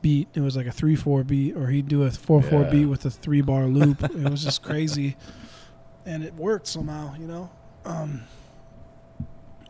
[0.00, 0.28] beat.
[0.34, 2.70] It was like a three four beat, or he'd do a four four Yeah.
[2.70, 4.02] beat with a three bar loop.
[4.04, 5.16] it was just crazy,
[6.06, 7.50] and it worked somehow, you know.
[7.84, 8.22] Um,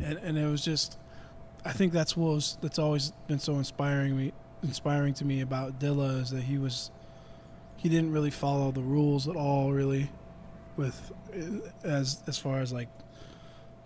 [0.03, 0.99] and and it was just,
[1.65, 5.79] I think that's what was that's always been so inspiring me, inspiring to me about
[5.81, 6.91] Dilla is that he was,
[7.83, 10.09] he didn't really follow the rules at all, really,
[10.77, 11.13] with
[11.83, 12.89] as as far as like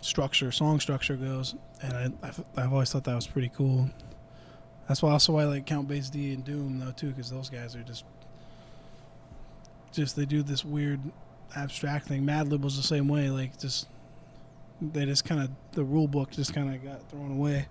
[0.02, 3.88] structure, song structure goes, and I I've, I've always thought that was pretty cool.
[4.86, 7.48] That's why also why I like Count Bass D and Doom though too, because those
[7.48, 8.04] guys are just
[9.92, 11.00] just they do this weird
[11.56, 12.22] abstract thing.
[12.24, 13.88] Madlib was the same way, like just
[14.82, 17.66] they just kind of the rule book just kind of got thrown away,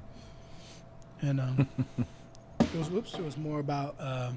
[1.22, 1.68] and um,
[2.60, 4.32] it was whoops, it was more about uh,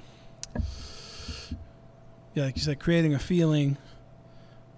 [2.35, 3.77] yeah, like you said, creating a feeling,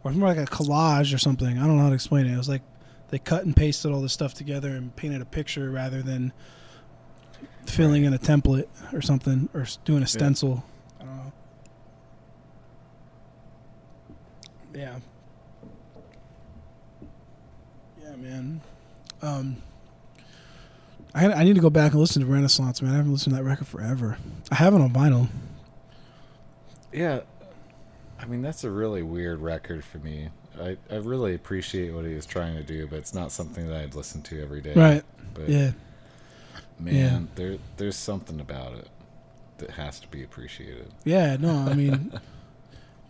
[0.02, 1.58] or it's more like a collage or something.
[1.58, 2.34] I don't know how to explain it.
[2.34, 2.62] It was like
[3.08, 6.32] they cut and pasted all this stuff together and painted a picture rather than
[7.66, 10.64] filling in a template or something or doing a stencil.
[11.00, 11.32] I don't know.
[14.74, 14.98] Yeah.
[18.02, 18.60] Yeah, man.
[19.22, 19.56] Um,
[21.14, 22.92] I I need to go back and listen to Renaissance, man.
[22.92, 24.16] I haven't listened to that record forever.
[24.50, 25.28] I have it on vinyl.
[26.92, 27.20] Yeah,
[28.20, 30.28] I mean that's a really weird record for me.
[30.60, 33.76] I, I really appreciate what he was trying to do, but it's not something that
[33.80, 34.74] I'd listen to every day.
[34.74, 35.02] Right.
[35.34, 35.70] But Yeah.
[36.78, 38.88] man, there there's something about it
[39.58, 40.90] that has to be appreciated.
[41.04, 42.12] Yeah, no, I mean,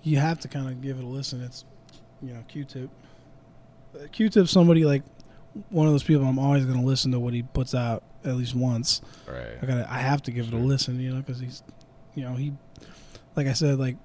[0.03, 1.43] you have to kind of give it a listen.
[1.43, 1.65] It's,
[2.23, 2.91] you know, Q-Tip.
[3.95, 5.03] Uh, Q-Tip's somebody like
[5.71, 8.35] one of those people I'm always going to listen to what he puts out at
[8.37, 9.01] least once.
[9.27, 9.57] Right.
[9.63, 11.63] I got to I have to give it a listen, you know, because he's,
[12.15, 12.53] you know, he,
[13.37, 13.97] like I said, like,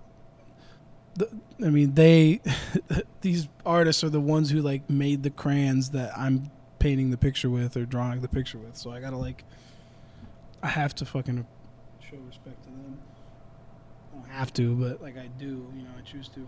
[1.15, 1.29] the,
[1.65, 2.41] I mean, they,
[3.21, 7.49] these artists are the ones who like made the crayons that I'm painting the picture
[7.49, 8.77] with or drawing the picture with.
[8.77, 9.43] So I gotta like,
[10.61, 11.45] I have to fucking
[12.09, 12.99] show respect to them.
[14.13, 16.47] I don't have to, but like I do, you know, I choose to,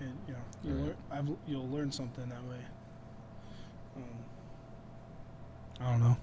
[0.00, 0.84] and you know, you Right.
[0.84, 2.58] learn, I've, you'll learn something that way.
[3.96, 4.02] Um,
[5.80, 6.16] I don't know.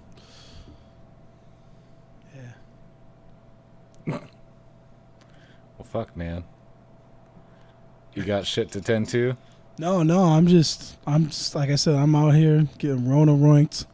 [4.06, 4.18] Yeah.
[5.78, 6.44] Well, fuck, man.
[8.14, 9.36] You got shit to tend to.
[9.78, 13.86] No, no, I'm just, I'm just like I said, I'm out here getting Rona roinked,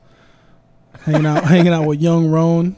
[1.03, 2.75] hanging out, hanging out with young Roan,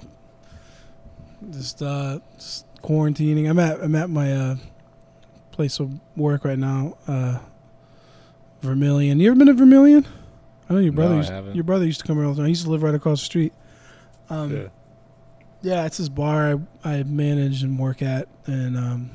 [1.51, 3.49] just, uh, just quarantining.
[3.49, 4.57] I'm at, I'm at my uh,
[5.51, 7.38] place of work right now, uh,
[8.61, 9.18] Vermillion.
[9.18, 10.07] You ever been to Vermillion?
[10.68, 11.14] I know your No, brother.
[11.14, 11.55] I used, haven't.
[11.55, 12.47] your brother used to come here all the time.
[12.47, 13.53] He used to live right across the street.
[14.28, 14.68] Um, Yeah.
[15.62, 19.11] yeah, it's this bar I, I manage and work at, and um,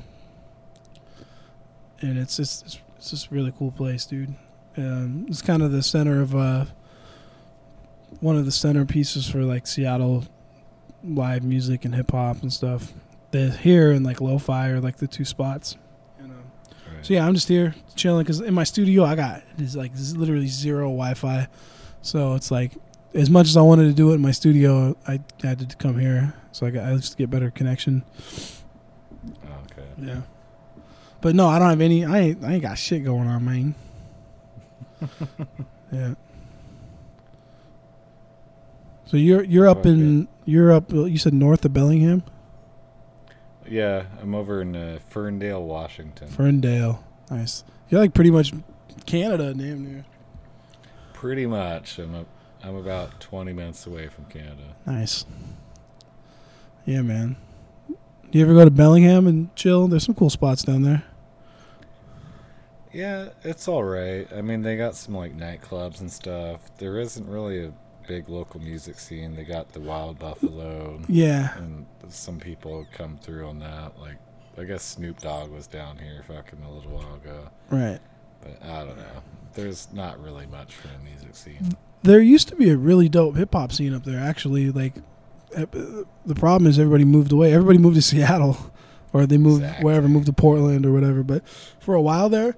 [2.00, 4.34] and it's just it's, it's just a really cool place, dude.
[4.76, 6.66] Um, it's kind of the center of uh,
[8.20, 10.24] one of the centerpieces for like Seattle
[11.04, 12.92] live music and hip hop and stuff.
[13.30, 15.76] The here and like lo-fi are like the two spots.
[16.18, 16.38] And, um,
[16.94, 17.04] Right.
[17.04, 20.46] so yeah, I'm just here chilling because in my studio I got it's like literally
[20.46, 21.48] zero Wi-Fi,
[22.02, 22.72] so it's like
[23.14, 25.98] as much as I wanted to do it in my studio, I had to come
[25.98, 28.04] here so I got I just get better connection.
[29.26, 29.86] Oh, okay.
[29.98, 30.20] Yeah,
[31.26, 32.04] but no, I don't have any.
[32.04, 33.74] I ain't I ain't got shit going on, man.
[35.92, 36.14] yeah.
[39.06, 40.92] So you're you're up in you're up.
[40.92, 42.22] You said north of Bellingham,
[43.68, 46.28] Yeah, I'm over in uh, Ferndale, Washington.
[46.28, 47.02] Ferndale.
[47.28, 47.64] Nice.
[47.88, 48.52] You're like pretty much
[49.04, 50.04] Canada, damn near.
[51.12, 51.98] Pretty much.
[51.98, 52.24] I'm a,
[52.62, 54.76] I'm about 20 minutes away from Canada.
[54.86, 55.24] Nice.
[56.84, 57.34] Yeah, man.
[57.88, 59.88] Do you ever go to Bellingham and chill?
[59.88, 61.02] There's some cool spots down there.
[62.96, 64.26] Yeah, it's all right.
[64.34, 66.60] I mean, they got some like nightclubs and stuff.
[66.78, 67.72] There isn't really a
[68.08, 69.34] big local music scene.
[69.36, 71.56] They got the Wild Buffalo, Yeah.
[71.58, 73.98] and some people come through on that.
[74.00, 74.16] Like,
[74.58, 77.98] I guess Snoop Dogg was down here fucking a little while ago, Right.
[78.42, 79.22] but I don't know.
[79.54, 81.76] There's not really much for the music scene.
[82.02, 84.20] There used to be a really dope hip hop scene up there.
[84.20, 84.94] Actually, like
[85.56, 85.66] uh,
[86.24, 87.52] the problem is everybody moved away.
[87.52, 88.56] Everybody moved to Seattle,
[89.12, 89.84] or they moved Exactly.
[89.84, 91.22] wherever, moved to Portland or whatever.
[91.22, 91.46] But
[91.80, 92.56] for a while there,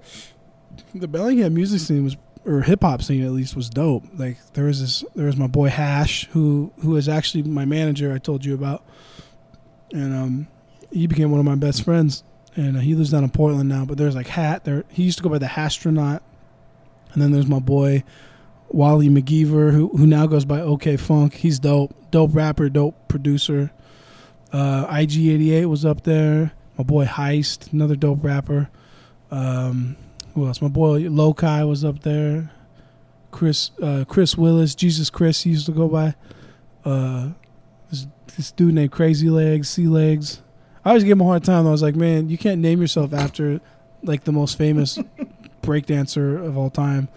[0.93, 4.03] the Bellingham music scene was, or hip hop scene at least, was dope.
[4.17, 8.13] Like there was this, there was my boy Hash, who who is actually my manager.
[8.13, 8.83] I told you about,
[9.91, 10.47] and um,
[10.91, 12.23] he became one of my best friends.
[12.55, 13.85] And uh, he lives down in Portland now.
[13.85, 14.65] But there's like Hat.
[14.65, 16.21] There, he used to go by the Hastronaut.
[17.13, 18.03] And then there's my boy
[18.69, 21.35] Wally McGeever, who who now goes by OK Funk.
[21.35, 23.71] He's dope, dope rapper, dope producer.
[24.51, 26.53] Uh, IG88 was up there.
[26.77, 28.69] My boy Heist, another dope rapper.
[29.31, 29.95] Um,
[30.33, 30.61] who else?
[30.61, 32.51] My boy Lokai was up there.
[33.31, 36.15] Chris uh, Chris Willis, Jesus Chris he used to go by.
[36.83, 37.29] Uh,
[37.89, 40.41] this, this dude named Crazy Legs, Sea Legs.
[40.83, 41.67] I always give him a hard time.
[41.67, 43.59] I was like, man, you can't name yourself after
[44.01, 44.97] like the most famous
[45.61, 47.09] breakdancer of all time,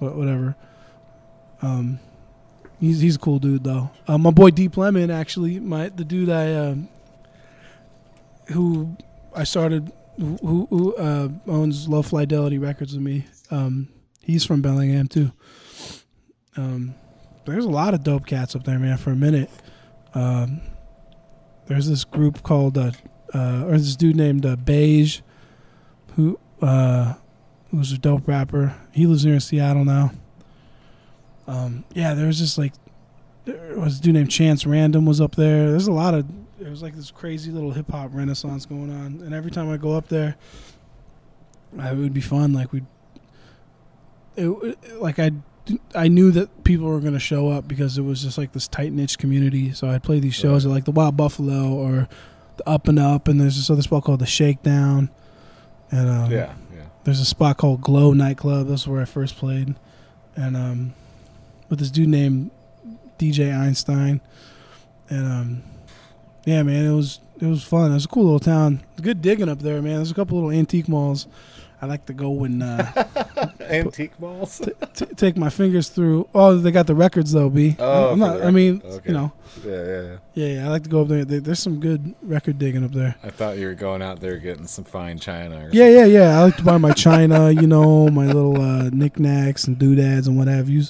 [0.00, 0.56] but whatever.
[1.62, 2.00] Um,
[2.80, 3.90] he's he's a cool dude though.
[4.06, 6.88] Uh, my boy Deep Lemon, actually, my the dude I um,
[8.48, 8.96] who
[9.34, 13.26] I started who, who uh, owns Low Fidelity Records with me.
[13.50, 13.88] Um,
[14.22, 15.32] he's from Bellingham too.
[16.56, 16.94] Um,
[17.46, 18.96] there's a lot of dope cats up there, man.
[18.96, 19.50] For a minute,
[20.14, 20.60] um,
[21.66, 22.92] there's this group called uh,
[23.34, 25.20] uh, or this dude named uh, Beige,
[26.14, 27.14] who uh,
[27.70, 28.74] who's a dope rapper.
[28.92, 30.12] He lives near Seattle now.
[31.46, 32.72] Um, yeah, there was just like
[33.44, 35.70] there was a dude named Chance Random was up there.
[35.70, 36.26] There's a lot of
[36.58, 39.76] there was like this crazy little hip hop renaissance going on, and every time I
[39.76, 40.36] go up there,
[41.78, 42.52] uh, it would be fun.
[42.52, 42.82] Like we,
[44.36, 45.32] it like I
[45.94, 48.68] I knew that people were going to show up because it was just like this
[48.68, 49.72] tight knit community.
[49.72, 52.08] So I'd play these shows at like the Wild Buffalo or
[52.56, 55.10] the Up and Up, and there's this other spot called the Shakedown,
[55.90, 56.82] and um, yeah, yeah.
[57.04, 58.68] there's a spot called Glow Nightclub.
[58.68, 59.74] That's where I first played,
[60.36, 60.94] and um,
[61.74, 62.50] with this dude named
[63.18, 64.20] DJ Einstein,
[65.10, 65.62] and um,
[66.44, 67.90] yeah, man, it was it was fun.
[67.90, 68.80] It was a cool little town.
[69.00, 69.96] Good digging up there, man.
[69.96, 71.26] There's a couple little antique malls.
[71.82, 72.86] I like to go and uh,
[73.60, 74.62] Antique balls.
[74.94, 76.26] t- take my fingers through.
[76.34, 77.76] Oh, they got the records though, B.
[77.78, 78.42] Oh, I'm not.
[78.42, 78.80] I mean.
[78.82, 79.08] Okay.
[79.08, 80.16] you know, yeah, yeah, yeah.
[80.34, 80.66] yeah, yeah.
[80.66, 81.26] I like to go up there.
[81.26, 83.16] There- There's some good record digging up there.
[83.22, 85.66] I thought you were going out there getting some fine china.
[85.66, 86.38] Or Yeah, yeah, yeah.
[86.38, 90.38] I like to buy my china, you know, my little uh, knickknacks and doodads and
[90.38, 90.84] what have you.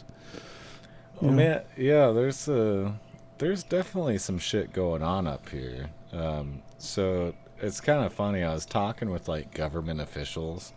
[1.23, 1.33] Oh Yeah.
[1.33, 2.11] man, yeah.
[2.11, 2.93] There's uh,
[3.39, 5.91] there's definitely some shit going on up here.
[6.12, 8.43] Um, so it's kind of funny.
[8.43, 10.73] I was talking with like government officials,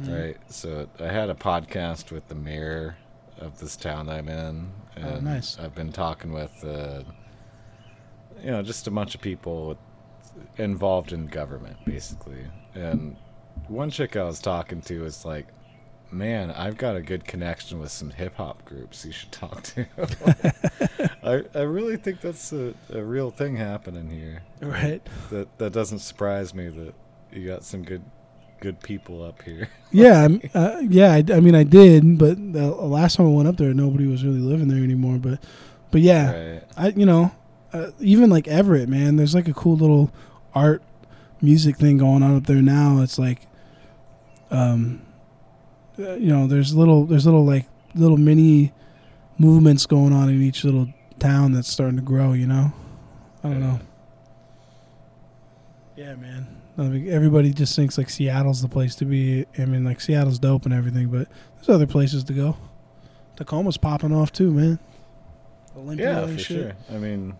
[0.00, 0.12] Mm-hmm.
[0.12, 0.36] right?
[0.48, 2.96] So I had a podcast with the mayor
[3.38, 5.58] of this town I'm in, and Oh, nice.
[5.58, 7.02] I've been talking with, uh,
[8.42, 9.78] you know, just a bunch of people
[10.58, 12.44] involved in government, basically.
[12.74, 13.16] And
[13.68, 15.46] one chick I was talking to was like,
[16.10, 19.86] man, I've got a good connection with some hip hop groups you should talk to.
[21.22, 24.42] I I really think that's a, a real thing happening here.
[24.60, 25.06] Right.
[25.30, 26.94] That that doesn't surprise me that
[27.32, 28.02] you got some good
[28.60, 29.68] good people up here.
[29.92, 31.12] Yeah, uh, yeah.
[31.12, 34.24] I, I mean, I did, but the last time I went up there, nobody was
[34.24, 35.16] really living there anymore.
[35.18, 35.38] But,
[35.90, 36.62] but yeah, Right.
[36.76, 37.32] I you know,
[37.72, 39.16] uh, even like Everett, man.
[39.16, 40.10] There's like a cool little
[40.54, 40.82] art
[41.40, 43.00] music thing going on up there now.
[43.00, 43.46] It's like,
[44.50, 45.00] um,
[45.98, 48.72] you know, there's little there's little like little mini
[49.38, 50.88] movements going on in each little
[51.18, 52.32] town that's starting to grow.
[52.32, 52.72] You know,
[53.42, 53.80] I don't know.
[55.96, 56.46] Yeah, man.
[56.78, 59.46] I mean, everybody just thinks like Seattle's the place to be.
[59.58, 62.56] I mean, like Seattle's dope and everything, but there's other places to go.
[63.36, 64.78] Tacoma's popping off too, man.
[65.76, 66.44] Olympia Yeah, for shit.
[66.46, 66.72] sure.
[66.90, 67.34] I mean,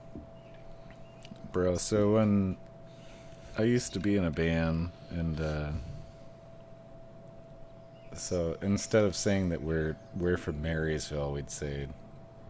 [1.52, 1.76] bro.
[1.76, 2.57] So when
[3.59, 5.68] I used to be in a band, and uh,
[8.18, 11.88] so instead of saying that we're we're from Marysville, we'd say,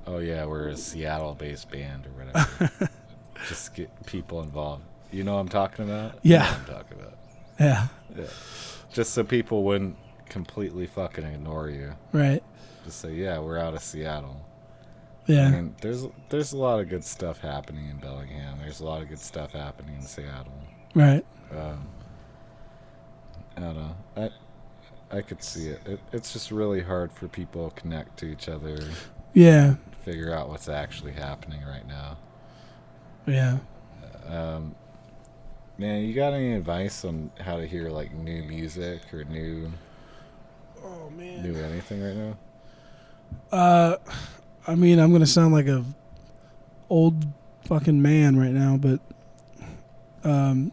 [0.06, 2.90] "Oh yeah, we're a Seattle-based band" or whatever.
[3.48, 4.84] Just get people involved.
[5.12, 6.18] You know what I'm talking about?
[6.22, 6.54] You know Yeah.
[6.58, 7.18] I'm talking about.
[7.60, 7.86] Yeah,
[8.16, 8.26] Yeah.
[8.92, 9.96] Just so people wouldn't
[10.28, 11.92] completely fucking ignore you.
[12.12, 12.42] right.
[12.84, 14.42] Just say, "Yeah, we're out of Seattle."
[15.26, 18.58] Yeah, I mean, there's there's a lot of good stuff happening in Bellingham.
[18.60, 20.52] There's a lot of good stuff happening in Seattle.
[20.94, 21.24] right.
[21.50, 21.88] Um,
[23.56, 23.96] I don't know.
[24.16, 24.30] I
[25.10, 25.80] I could see it.
[25.86, 26.00] it.
[26.12, 28.78] It's just really hard for people to connect to each other,
[29.34, 32.16] Yeah, figure out what's actually happening right now.
[33.26, 33.58] yeah.
[34.28, 34.74] Um,
[35.78, 39.70] man, you got any advice on how to hear like new music or new
[40.82, 41.42] Oh man.
[41.42, 42.36] new anything right now?
[43.52, 43.96] Uh,
[44.66, 45.84] I mean, I'm gonna sound like a
[46.88, 47.24] old
[47.66, 49.00] fucking man right now, but
[50.24, 50.72] um,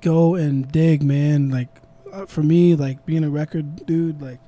[0.00, 1.50] go and dig, man.
[1.50, 1.68] Like
[2.26, 4.38] for me, like being a record dude, like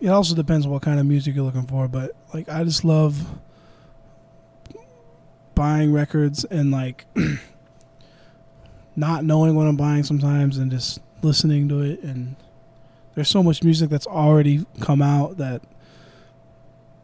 [0.00, 1.88] it also depends on what kind of music you're looking for.
[1.88, 3.24] But like, I just love
[5.54, 7.06] buying records and like
[8.96, 12.34] not knowing what I'm buying sometimes, and just listening to it and
[13.14, 15.62] there's so much music that's already come out that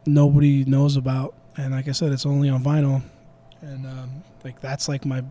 [0.06, 3.02] nobody knows about and like i said it's only on vinyl
[3.60, 5.22] and um, like that's like my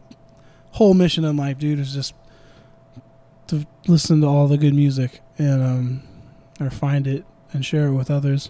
[0.71, 2.13] whole mission in life dude is just
[3.47, 6.03] to listen to all the good music and um
[6.59, 8.49] or find it and share it with others.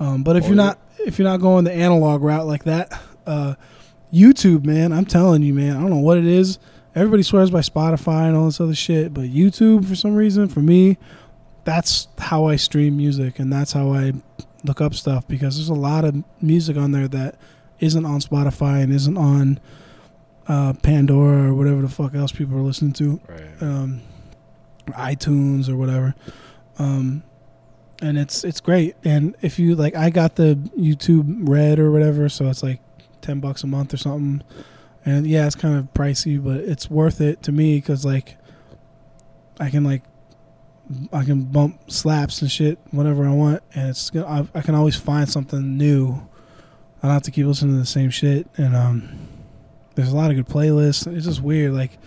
[0.00, 3.00] Um, but if Or you're not if you're not going the analog route like that
[3.26, 3.54] uh
[4.12, 6.58] youtube man i'm telling you man i don't know what it is.
[6.94, 10.60] Everybody swears by spotify and all this other shit but youtube for some reason for
[10.60, 10.96] me
[11.64, 14.14] that's how I stream music and that's how I
[14.64, 17.34] look up stuff because there's a lot of music on there that
[17.78, 19.60] isn't on Spotify and isn't on
[20.46, 23.40] uh, Pandora or whatever the fuck else people are listening to, Right.
[23.62, 24.00] um,
[24.94, 26.14] iTunes or whatever.
[26.78, 27.22] Um,
[28.00, 28.94] and it's it's great.
[29.04, 32.80] And if you like, I got the YouTube Red or whatever, so it's like
[33.20, 34.42] ten bucks a month or something.
[35.04, 38.36] And yeah, it's kind of pricey, but it's worth it to me because like
[39.58, 40.02] I can like
[41.12, 44.96] I can bump slaps and shit whenever I want, and it's I, I can always
[44.96, 46.14] find something new.
[47.02, 49.28] I don't have to keep listening to the same shit, and um,
[49.94, 51.12] there's a lot of good playlists.
[51.12, 51.98] It's just weird, like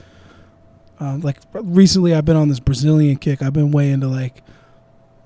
[1.02, 3.42] um, like recently I've been on this Brazilian kick.
[3.42, 4.44] I've been way into like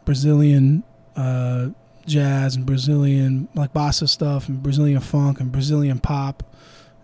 [0.06, 0.84] Brazilian
[1.18, 1.68] uh,
[2.07, 6.43] jazz and Brazilian like bossa stuff and Brazilian funk and Brazilian pop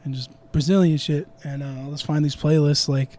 [0.05, 1.27] and just Brazilian shit.
[1.43, 3.09] And uh, let's find these playlists like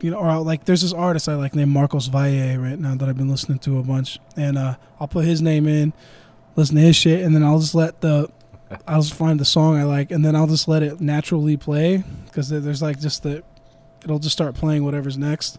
[0.00, 3.08] you know, or like there's this artist I like named Marcos Valle right now that
[3.08, 5.92] I've been listening to a bunch, and uh, I'll put his name in,
[6.54, 8.30] listen to his shit, and then I'll just let the
[8.86, 12.04] I'll just find the song I like, and then I'll just let it naturally play
[12.26, 13.42] because there's like just the
[14.08, 15.58] it'll just start playing whatever's next,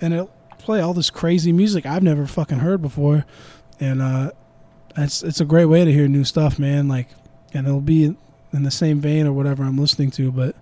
[0.00, 3.24] and it'll play all this crazy music I've never fucking heard before,
[3.80, 4.30] and uh,
[4.96, 6.88] it's it's a great way to hear new stuff, man.
[6.88, 7.08] Like,
[7.52, 8.16] and it'll be
[8.52, 10.54] in the same vein or whatever I'm listening to, but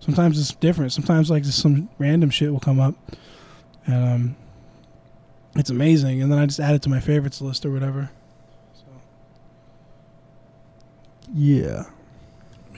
[0.00, 0.92] sometimes it's different.
[0.92, 2.94] Sometimes like just some random shit will come up,
[3.86, 4.36] and um,
[5.56, 6.22] it's amazing.
[6.22, 8.10] And then I just add it to my favorites list or whatever.
[8.74, 8.84] So,
[11.34, 11.84] yeah,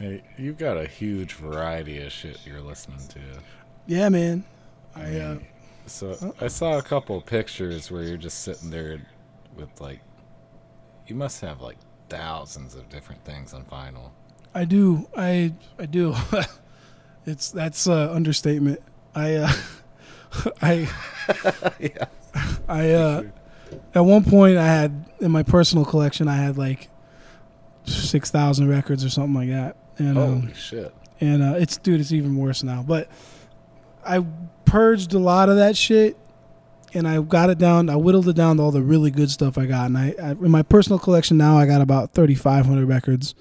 [0.01, 3.21] Hey, you've got a huge variety of shit you're listening to.
[3.87, 4.45] Yeah, man.
[4.95, 5.39] I uh,
[5.87, 9.01] So I saw a couple pictures where you're just sitting there
[9.57, 10.01] with like,
[11.07, 11.77] you must have like
[12.09, 14.11] thousands of different things on vinyl.
[14.55, 15.09] I do.
[15.17, 16.15] I I do.
[17.27, 18.81] it's that's uh, understatement.
[19.15, 19.53] I uh,
[20.63, 20.89] I
[21.81, 22.05] yeah.
[22.69, 23.23] I uh,
[23.95, 26.89] at one point I had in my personal collection I had like
[27.85, 30.95] six thousand records or something like that, and um, Holy shit.
[31.21, 32.83] and uh, it's dude, it's even worse now.
[32.83, 33.09] But
[34.05, 34.25] I
[34.65, 36.17] purged a lot of that shit,
[36.95, 37.89] and I got it down.
[37.91, 39.87] I whittled it down to all the really good stuff I got.
[39.87, 43.35] And I, I in my personal collection now, I got about thirty five hundred records.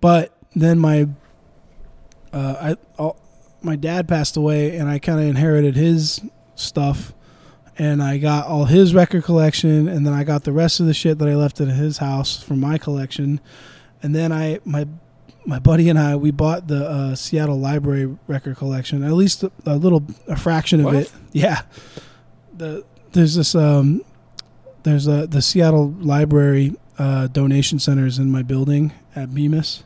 [0.00, 1.08] But then my,
[2.32, 3.20] uh, I, all,
[3.62, 6.20] my dad passed away, and I kind of inherited his
[6.54, 7.12] stuff.
[7.76, 10.94] And I got all his record collection, and then I got the rest of the
[10.94, 13.40] shit that I left at his house from my collection.
[14.00, 14.86] And then I my
[15.46, 19.52] my buddy and I we bought the uh, Seattle Library record collection, at least a,
[19.66, 20.94] a little a fraction of What?
[20.96, 21.12] it.
[21.32, 21.62] Yeah,
[22.56, 24.02] the there's this um
[24.84, 29.82] there's a the Seattle Library uh, donation is in my building at Bemis,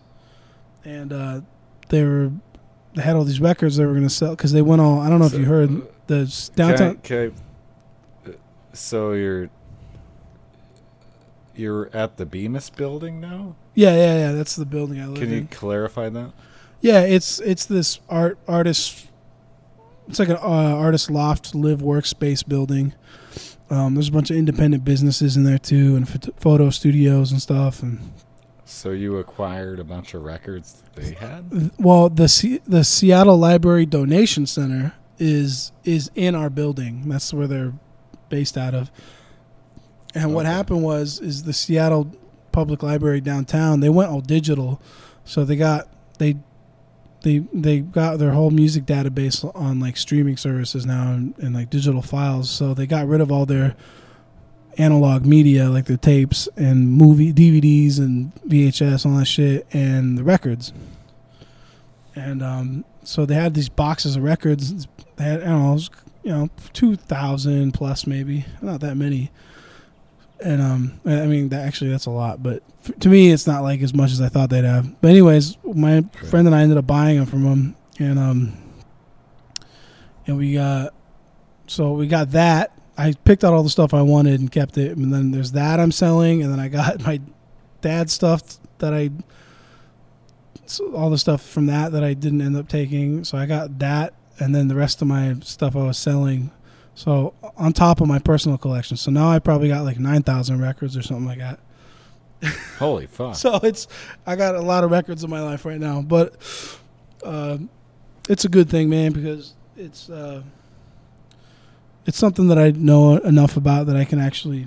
[0.85, 1.41] and uh,
[1.89, 2.31] they were
[2.95, 5.09] they had all these records they were going to sell because they went all I
[5.09, 6.97] don't know if you heard the downtown.
[6.99, 7.35] Can I- can
[8.27, 8.33] I- uh,
[8.75, 9.51] so you're
[11.55, 13.57] you're at the Bemis building now?
[13.79, 14.33] Yeah, yeah, yeah.
[14.33, 15.47] That's the building I live Can you in.
[15.49, 16.33] clarify that?
[16.81, 19.07] Yeah, it's it's this art artist.
[20.09, 22.95] It's like an uh, artist loft, live workspace building.
[23.71, 27.41] Um, there's a bunch of independent businesses in there too, and phot- photo studios and
[27.43, 27.83] stuff.
[27.83, 28.01] And
[28.65, 31.71] So you acquired a bunch of records that they had?
[31.79, 37.09] well, the Se- the Seattle Library Donation Center is is in our building.
[37.09, 37.75] That's where they're
[38.29, 38.91] based out of.
[40.15, 42.11] And what happened was is the Seattle
[42.59, 43.79] Public Library downtown.
[43.79, 44.83] They went all digital,
[45.25, 45.87] so they got
[46.19, 46.39] they
[47.23, 51.71] they they got their whole music database on like streaming services now and, and like
[51.71, 52.51] digital files.
[52.51, 53.77] So they got rid of all their
[54.77, 60.25] analog media like the tapes and movie DVDs and VHS all that shit and the
[60.25, 60.73] records.
[62.17, 64.89] And um, so they had these boxes of records.
[65.15, 65.91] They had I don't know, was,
[66.25, 69.31] you know, two thousand plus maybe, not that many.
[70.41, 73.63] And um, I mean, that actually that's a lot, but f- to me, it's not
[73.63, 75.01] like as much as I thought they'd have.
[75.01, 78.53] But anyways, my friend and I ended up buying them from them, and um,
[80.29, 80.95] and we got
[81.67, 82.73] so we got that.
[82.97, 85.81] I picked out all the stuff I wanted and kept it, and then there's that
[85.81, 87.21] I'm selling, and then I got my
[87.81, 88.43] dad's stuff
[88.79, 89.11] that I
[90.95, 93.25] all the stuff from that that I didn't end up taking.
[93.25, 96.51] So I got that, and then the rest of my stuff I was selling.
[96.99, 100.61] So on top of my personal collection, so now I probably got like nine thousand
[100.61, 101.61] records or something like that.
[102.81, 103.37] Holy fuck.
[103.37, 103.87] So it's
[104.27, 106.35] I got a lot of records in my life right now, but
[107.23, 107.59] uh,
[108.29, 110.43] it's a good thing, man, because it's uh,
[112.05, 114.67] it's something that I know enough about that I can actually.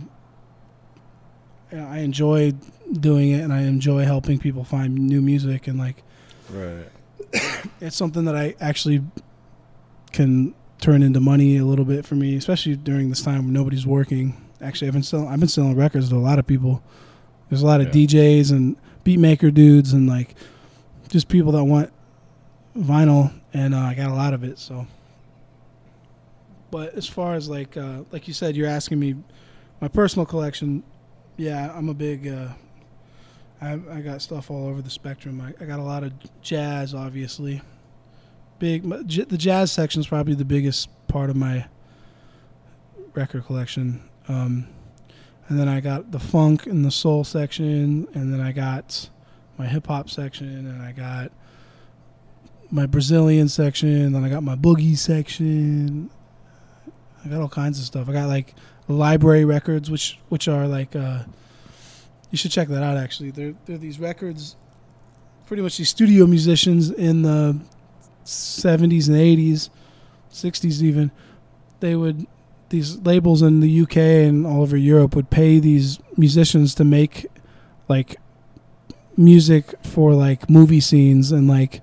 [1.69, 2.53] You know, I enjoy
[2.93, 6.01] doing it, and I enjoy helping people find new music, and like
[6.49, 6.87] right.
[7.81, 9.03] it's something that I actually
[10.13, 13.87] can turn into money a little bit for me, especially during this time when nobody's
[13.87, 14.35] working.
[14.59, 16.83] Actually, I've been selling I've been selling records to a lot of people.
[17.49, 18.05] There's a lot of Yeah.
[18.05, 20.35] DJs and beat maker dudes and like
[21.09, 21.91] just people that want
[22.77, 24.57] vinyl, and uh, I got a lot of it.
[24.59, 24.85] So,
[26.69, 29.15] but as far as like uh, like you said, you're asking me
[29.81, 30.83] my personal collection.
[31.37, 32.27] Yeah, I'm a big.
[32.27, 32.49] Uh,
[33.61, 35.41] I I got stuff all over the spectrum.
[35.41, 37.61] I, I got a lot of jazz, obviously.
[38.61, 41.65] Big the jazz section is probably the biggest part of my
[43.15, 44.07] record collection.
[44.27, 44.67] Um,
[45.47, 49.09] and then I got the funk and the soul section, and then I got
[49.57, 51.31] my hip hop section, and I got
[52.69, 56.11] my Brazilian section, and then I got my boogie section.
[57.25, 58.07] I got all kinds of stuff.
[58.07, 58.53] I got like
[58.87, 61.23] library records, which which are like uh,
[62.29, 62.95] you should check that out.
[62.95, 64.55] Actually, they're they're these records,
[65.47, 67.59] pretty much these studio musicians in the
[68.31, 69.69] '70s and '80s,
[70.31, 71.11] '60s even.
[71.79, 72.27] They would
[72.69, 77.27] these labels in the UK and all over Europe would pay these musicians to make
[77.89, 78.15] like
[79.17, 81.81] music for like movie scenes and like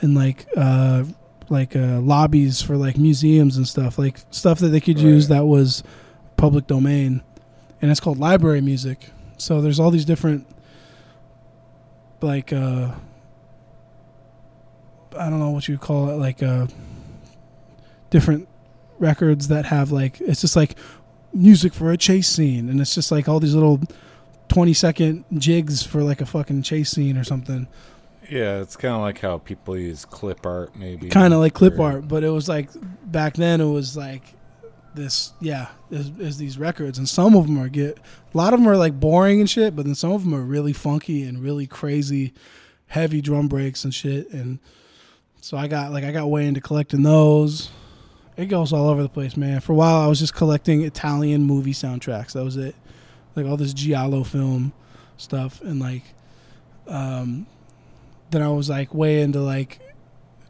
[0.00, 1.04] and like uh
[1.50, 5.44] like uh lobbies for like museums and stuff like stuff that they could use that
[5.44, 5.84] was
[6.36, 7.22] public domain
[7.82, 10.46] and it's called library music so there's all these different
[12.22, 12.92] like uh
[15.18, 16.66] I don't know what you call it like uh
[18.10, 18.48] different
[18.98, 20.76] records that have like it's just like
[21.32, 23.80] music for a chase scene and it's just like all these little
[24.48, 27.66] 20 second jigs for like a fucking chase scene or something
[28.30, 31.08] Yeah, it's kind of like how people use clip art, maybe.
[31.08, 32.70] kind of like clip art but it was like
[33.04, 34.22] back then it was like
[34.94, 37.98] this yeah is, is these records and some of them are get
[38.32, 40.42] a lot of them are like boring and shit but then some of them are
[40.44, 42.32] really funky and really crazy
[42.86, 44.60] heavy drum breaks and shit and
[45.44, 47.70] so i got like i got way into collecting those.
[48.34, 49.60] It goes all over the place man.
[49.60, 52.32] For a while i was just collecting italian movie soundtracks.
[52.32, 52.74] That was it.
[53.36, 54.72] Like all this giallo film
[55.18, 56.02] stuff and like
[56.86, 57.46] um
[58.30, 59.80] then i was like way into like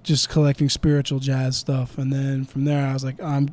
[0.05, 1.99] just collecting spiritual jazz stuff.
[1.99, 3.53] And then from there i was like i'm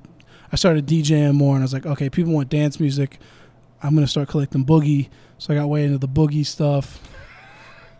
[0.52, 3.18] i started djing more and i was like okay people want dance music.
[3.82, 5.10] I'm gonna start collecting boogie.
[5.40, 7.02] So i got way into the boogie stuff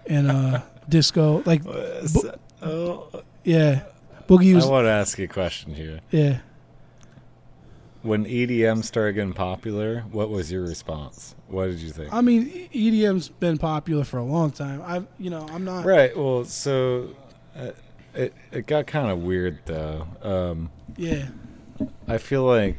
[0.06, 1.42] and uh disco.
[1.44, 1.64] Like
[2.62, 3.84] oh, yeah
[4.28, 6.00] boogie I was want to ask you a question here.
[6.12, 6.40] yeah
[8.02, 11.36] When EDM started getting popular, what was your response?
[11.48, 12.14] What did you think?
[12.14, 16.16] i mean edm's been popular for a long time i you know i'm not Right.
[16.16, 17.10] Well, so
[17.56, 17.72] uh,
[18.14, 20.08] it it got kind of weird though.
[20.22, 21.28] Um, yeah
[22.08, 22.78] I feel like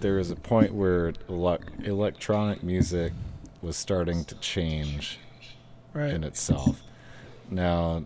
[0.00, 3.12] there was a point where elec- electronic music
[3.62, 5.18] was starting to change
[5.92, 6.80] right in itself.
[7.50, 8.04] Now,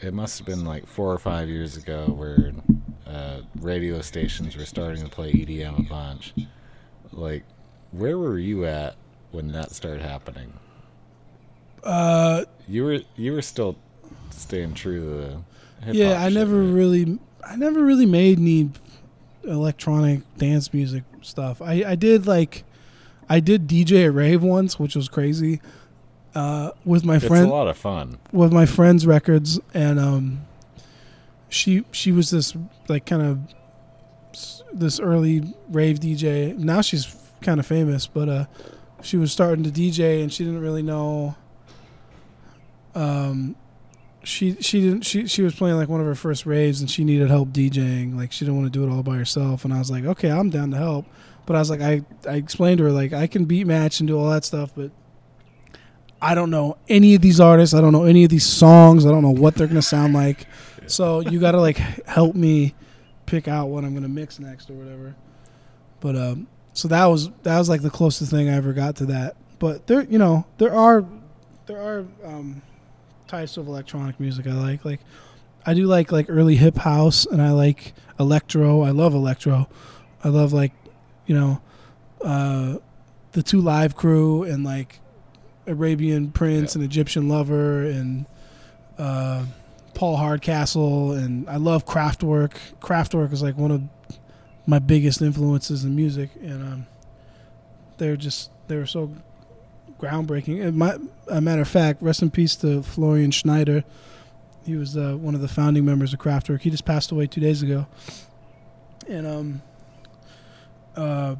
[0.00, 2.52] it must have been like four or five years ago where
[3.06, 6.34] uh, radio stations were starting to play EDM a bunch.
[7.12, 7.44] Like,
[7.90, 8.96] where were you at
[9.30, 10.60] when that started happening?
[11.82, 13.76] uh You were you were still
[14.30, 15.44] staying true
[15.80, 16.72] to the yeah i shit, never right?
[16.72, 18.70] really i never really made any
[19.44, 22.64] electronic dance music stuff i i did like
[23.28, 25.60] i did dj at rave once which was crazy
[26.34, 28.18] uh with my It's a lot of fun.
[28.32, 30.40] with my friend's records and um
[31.48, 32.54] she she was this
[32.88, 33.38] like kind of
[34.72, 38.44] this early rave DJ now she's kind of famous but uh
[39.02, 41.36] she was starting to DJ and she didn't really know
[42.94, 43.54] um
[44.22, 47.04] she she didn't she she was playing like one of her first raves and she
[47.04, 49.78] needed help DJing like she didn't want to do it all by herself and I
[49.78, 51.06] was like okay I'm down to help.
[51.46, 54.08] But I was like I I explained to her like I can beat match and
[54.08, 54.90] do all that stuff but
[56.24, 57.74] I don't know any of these artists.
[57.74, 59.04] I don't know any of these songs.
[59.04, 60.46] I don't know what they're gonna sound like.
[60.86, 61.76] So you got to like
[62.06, 62.74] help me
[63.26, 65.14] pick out what I'm gonna mix next or whatever.
[66.00, 69.06] But um, so that was that was like the closest thing I ever got to
[69.06, 69.36] that.
[69.58, 71.04] But there, you know, there are
[71.66, 72.62] there are um,
[73.26, 74.82] types of electronic music I like.
[74.84, 75.00] Like
[75.66, 78.80] I do like like early hip house, and I like electro.
[78.80, 79.68] I love electro.
[80.22, 80.72] I love like
[81.26, 81.60] you know
[82.22, 82.78] uh,
[83.32, 85.00] the two live crew and like
[85.66, 86.82] Arabian Prince Yeah.
[86.82, 88.26] and Egyptian Lover and
[88.98, 89.44] uh,
[89.94, 92.52] Paul Hardcastle and I love Kraftwerk.
[92.80, 93.82] Kraftwerk is like one of
[94.66, 96.86] my biggest influences in music, and um,
[97.98, 99.12] they're just they're so
[100.00, 100.64] groundbreaking.
[100.64, 100.96] And my,
[101.28, 103.84] a matter of fact, rest in peace to Florian Schneider.
[104.64, 106.62] He was uh, one of the founding members of Kraftwerk.
[106.62, 107.86] He just passed away two days ago,
[109.06, 109.62] and um,
[110.96, 111.36] uh,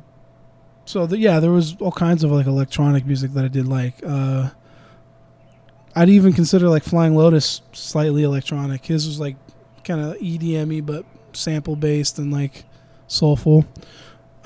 [0.84, 3.94] so the, yeah, there was all kinds of like electronic music that I did like.
[4.04, 4.50] Uh,
[5.96, 8.84] I'd even consider like Flying Lotus slightly electronic.
[8.84, 9.36] His was like
[9.84, 12.64] kind of EDM-y, but sample based and like
[13.06, 13.64] soulful.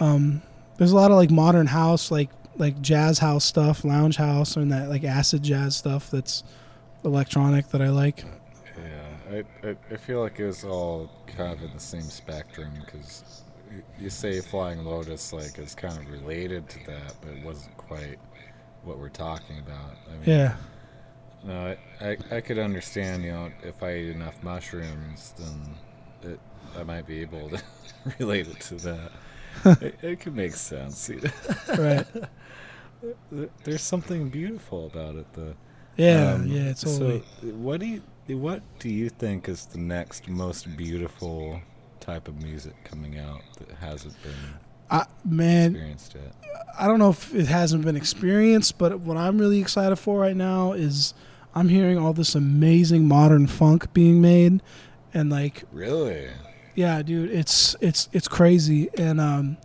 [0.01, 0.43] Um,
[0.77, 4.71] there's a lot of like modern house, like like jazz house stuff, lounge house, and
[4.73, 6.45] that like acid jazz stuff that's
[7.05, 8.25] electronic that I like.
[8.77, 12.73] Yeah, I, I, I feel like it was all kind of in the same spectrum
[12.85, 13.43] because
[13.99, 18.19] you say Flying Lotus like is kind of related to that, but it wasn't quite
[18.83, 19.97] what we're talking about.
[20.09, 20.57] I mean, Yeah,
[21.45, 26.41] No, I, I, I could understand, you know, if I ate enough mushrooms, then it,
[26.79, 27.63] I might be able to
[28.19, 29.13] relate it to that.
[29.83, 31.11] it, it could make sense.
[31.79, 32.07] right.
[33.65, 35.55] There's something beautiful about it, though.
[35.97, 37.23] Yeah, Um, yeah, totally.
[37.43, 41.61] So, what do you what do you think is the next most beautiful
[42.09, 44.33] type of music coming out that hasn't been
[44.91, 46.35] I, man, experienced yet?
[46.79, 50.37] I don't know if it hasn't been experienced, but what I'm really excited for right
[50.37, 51.13] now is
[51.55, 54.63] I'm hearing all this amazing modern funk being made,
[55.13, 56.29] and like Really?
[56.75, 59.59] Yeah, dude, it's it's it's crazy, and um,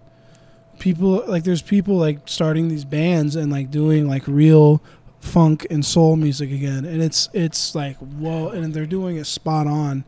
[0.79, 4.83] people like there's people like starting these bands and like doing like real
[5.21, 9.65] funk and soul music again, and it's it's like whoa, and they're doing it spot
[9.65, 10.03] on,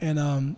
[0.00, 0.56] and um,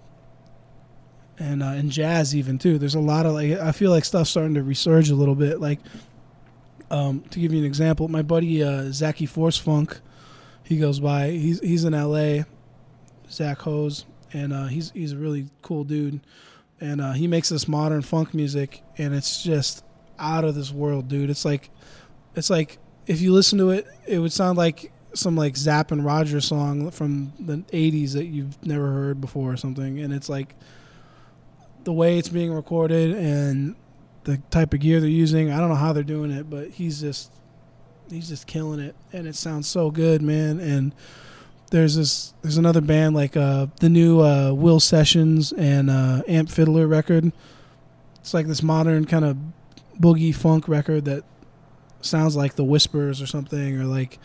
[1.38, 2.78] and uh, and jazz even too.
[2.78, 5.60] There's a lot of like I feel like stuff starting to resurge a little bit.
[5.60, 5.80] Like,
[6.90, 10.00] um, to give you an example, my buddy uh, Zackey Force Funk,
[10.64, 11.30] he goes by.
[11.30, 12.44] He's he's in L.A.
[13.30, 16.20] Zach Hose, and uh, he's he's a really cool dude,
[16.80, 19.84] and uh, he makes this modern funk music, and it's just
[20.18, 21.30] out of this world, dude.
[21.30, 21.70] It's like,
[22.34, 26.04] it's like if you listen to it, it would sound like some like Zapp and
[26.04, 30.54] Roger song from the '80s that you've never heard before or something, and it's like
[31.88, 33.74] the way it's being recorded and
[34.24, 35.50] the type of gear they're using.
[35.50, 37.32] I don't know how they're doing it, but he's just
[38.10, 40.94] he's just killing it, and it sounds so good, man, and
[41.70, 46.50] there's this there's another band like uh the new uh Will Sessions and uh Amp
[46.50, 47.32] Fiddler record.
[48.20, 49.38] It's like this modern kind of
[49.98, 51.24] boogie funk record that
[52.02, 54.18] sounds like the Whispers or something or like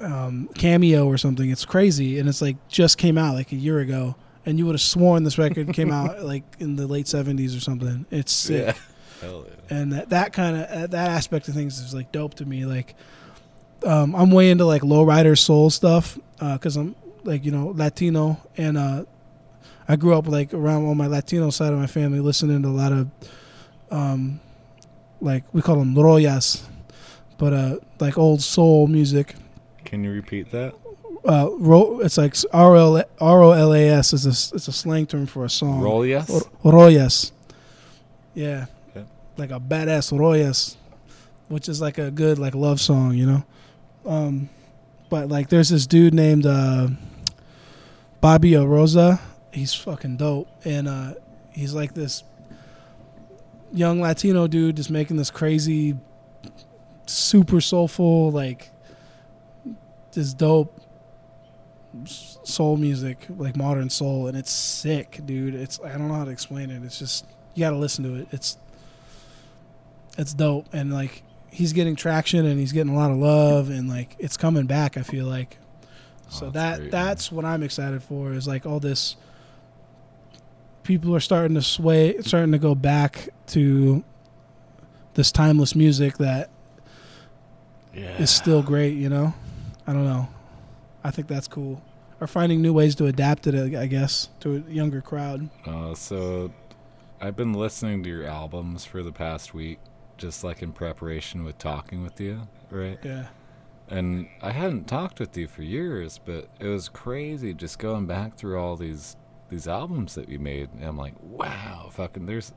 [0.00, 1.50] um Cameo or something.
[1.50, 4.14] It's crazy and it's like just came out like a year ago
[4.46, 7.60] and you would have sworn this record came out like in the late 70s or
[7.60, 8.06] something.
[8.10, 8.74] It's sick Yeah.
[9.20, 9.76] Hell yeah.
[9.78, 12.66] and that, that kind of uh, that aspect of things is like dope to me
[12.66, 12.96] like
[13.86, 18.76] um, i'm way into like lowrider soul stuff because i'm like you know latino and
[18.76, 19.04] uh,
[19.88, 22.70] i grew up like around on my latino side of my family listening to a
[22.70, 23.08] lot of
[23.92, 24.40] um,
[25.20, 26.62] like we call them rolas
[27.38, 29.36] but uh, like old soul music
[29.84, 30.74] Can you repeat that?
[31.24, 35.50] Uh, ro- it's like R-O-L- r-o-l-a-s is a, s- it's a slang term for a
[35.50, 36.28] song Roll yes.
[36.64, 37.30] Rolas.
[38.34, 38.66] Yeah.
[39.36, 40.76] Like a badass Rolas,
[41.48, 43.44] which is like a good like love song, you know.
[44.04, 44.48] Um,
[45.10, 46.88] but like there's this dude named uh,
[48.20, 49.20] Bobby Oroza.
[49.52, 51.14] He's fucking dope, and uh,
[51.52, 52.24] he's like this
[53.72, 55.96] young Latino dude just making this crazy,
[57.06, 58.70] super soulful like
[60.12, 60.78] this dope
[62.04, 65.54] soul music, like modern soul, and it's sick, dude.
[65.54, 66.82] It's I don't know how to explain it.
[66.84, 68.28] It's just you got to listen to it.
[68.32, 68.56] It's
[70.18, 73.88] it's dope, and like he's getting traction, and he's getting a lot of love, and
[73.88, 74.96] like it's coming back.
[74.96, 77.06] I feel like oh, so Oh, that's that great, man.
[77.06, 78.32] that's what I'm excited for.
[78.32, 79.16] Is like all this.
[80.82, 84.02] People are starting to sway, starting to go back to
[85.14, 86.50] this timeless music that
[87.94, 88.16] Yeah.
[88.18, 88.94] is still great.
[88.96, 89.32] You know,
[89.86, 90.26] I don't know.
[91.04, 91.82] I think that's cool.
[92.20, 95.50] Or finding new ways to adapt it, I guess, to a younger crowd.
[95.66, 96.52] Uh, so,
[97.20, 99.78] I've been listening to your albums for the past week,
[100.18, 102.98] just like in preparation with talking with you, right?
[103.02, 103.26] Yeah.
[103.88, 108.36] And I hadn't talked with you for years, but it was crazy just going back
[108.36, 109.16] through all these
[109.50, 110.70] these albums that you made.
[110.72, 112.52] And I'm like, wow, fucking there's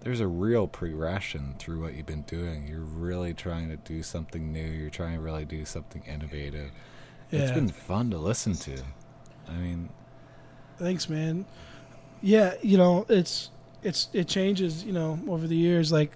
[0.00, 2.66] there's a real progression through what you've been doing.
[2.66, 4.66] You're really trying to do something new.
[4.66, 6.70] You're trying to really do something innovative.
[7.32, 7.54] It's Yeah.
[7.54, 8.76] been fun to listen to.
[9.48, 9.88] I mean,
[10.78, 11.44] Thanks, man.
[12.20, 13.50] Yeah, you know, it's
[13.82, 15.90] it's it changes, you know, over the years.
[15.92, 16.12] Like,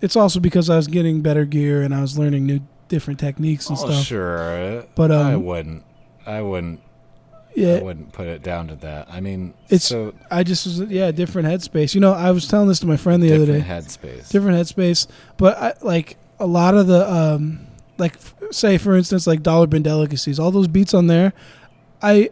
[0.00, 3.68] it's also because I was getting better gear and I was learning new different techniques
[3.68, 4.04] and oh, stuff.
[4.04, 4.84] sure.
[4.94, 5.84] But, I um, wouldn't.
[6.26, 6.80] I wouldn't.
[7.54, 9.08] Yeah, I wouldn't put it down to that.
[9.10, 11.94] I mean, It's so I just was yeah different headspace.
[11.96, 13.70] You know, I was telling this to my friend the other different day.
[14.08, 14.28] headspace.
[14.30, 15.08] different headspace.
[15.36, 17.66] But I, like a lot of the, um,
[18.00, 18.16] like
[18.50, 21.32] say for instance, like Dollar Bin Delicacies, all those beats on there,
[22.02, 22.30] I,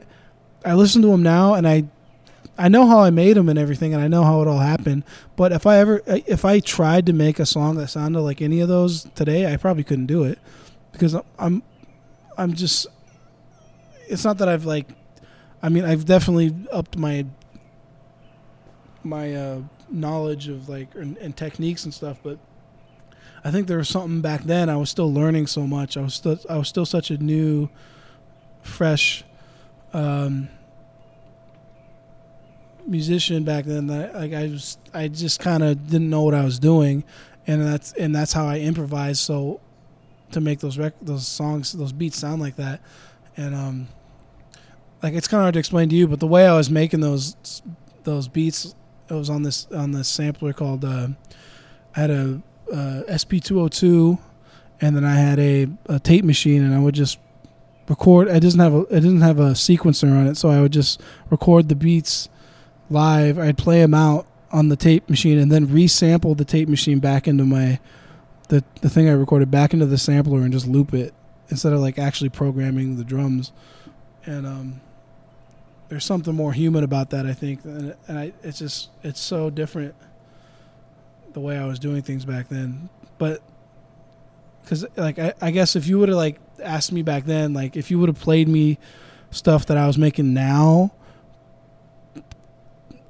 [0.64, 1.84] I listen to them now and I,
[2.60, 5.04] I know how I made them and everything, and I know how it all happened.
[5.36, 8.58] But if I ever, if I tried to make a song that sounded like any
[8.60, 10.40] of those today, I probably couldn't do it
[10.90, 11.62] because I'm, I'm,
[12.36, 12.88] I'm just.
[14.08, 14.88] It's not that I've like,
[15.62, 17.26] I mean, I've definitely upped my
[19.04, 22.38] my uh, knowledge of like and, and techniques and stuff, but
[23.44, 24.68] I think there was something back then.
[24.68, 25.96] I was still learning so much.
[25.96, 27.68] I was still I was still such a new,
[28.62, 29.24] fresh
[29.92, 30.48] um,
[32.86, 36.44] musician back then that like I was I just kind of didn't know what I
[36.44, 37.04] was doing,
[37.46, 39.20] and that's and that's how I improvised.
[39.20, 39.60] So
[40.32, 42.80] to make those rec- those songs those beats sound like that,
[43.36, 43.88] and um,
[45.02, 47.00] like it's kind of hard to explain to you, but the way I was making
[47.00, 47.62] those
[48.04, 48.74] those beats,
[49.08, 51.08] it was on this on this sampler called uh,
[51.94, 52.42] I had a
[52.72, 54.18] uh, SP two hundred two,
[54.80, 57.18] and then I had a, a tape machine, and I would just
[57.88, 58.28] record.
[58.28, 61.00] It doesn't have a it didn't have a sequencer on it, so I would just
[61.30, 62.28] record the beats
[62.90, 63.38] live.
[63.38, 67.28] I'd play them out on the tape machine, and then resample the tape machine back
[67.28, 67.78] into my
[68.48, 71.14] the the thing I recorded back into the sampler and just loop it
[71.50, 73.52] instead of like actually programming the drums.
[74.26, 74.80] And um,
[75.88, 79.50] there's something more human about that, I think, and, and I, it's just it's so
[79.50, 79.94] different
[81.38, 82.88] the way I was doing things back then.
[83.16, 83.42] But
[84.62, 87.76] because like I, I guess if you would have like asked me back then, like
[87.76, 88.78] if you would have played me
[89.30, 90.92] stuff that I was making now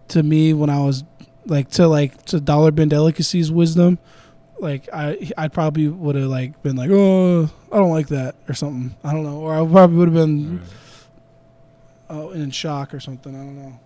[0.08, 1.04] to me when I was
[1.46, 3.96] like to like to Dollar Bin Delicacies Wizdumb,
[4.58, 8.54] like I I probably would have like been like oh I don't like that or
[8.54, 10.60] something I don't know or I probably would have been
[12.10, 13.80] oh in shock or something I don't know.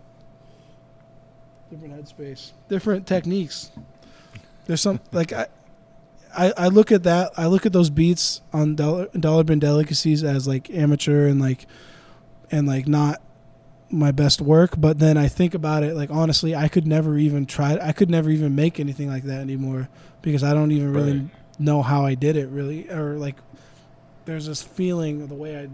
[1.70, 3.70] Different headspace, different techniques.
[4.66, 5.46] There's some like I.
[6.34, 7.32] I, I look at that.
[7.36, 11.66] I look at those beats on Dollar, Dollar Bin Delicacies as like amateur and like,
[12.50, 13.20] and like not
[13.90, 14.80] my best work.
[14.80, 17.76] But then I think about it like honestly, I could never even try.
[17.82, 19.90] I could never even make anything like that anymore
[20.22, 21.30] because I don't even really Right.
[21.58, 23.36] know how I did it really, or like
[24.24, 25.68] there's this feeling of the way I.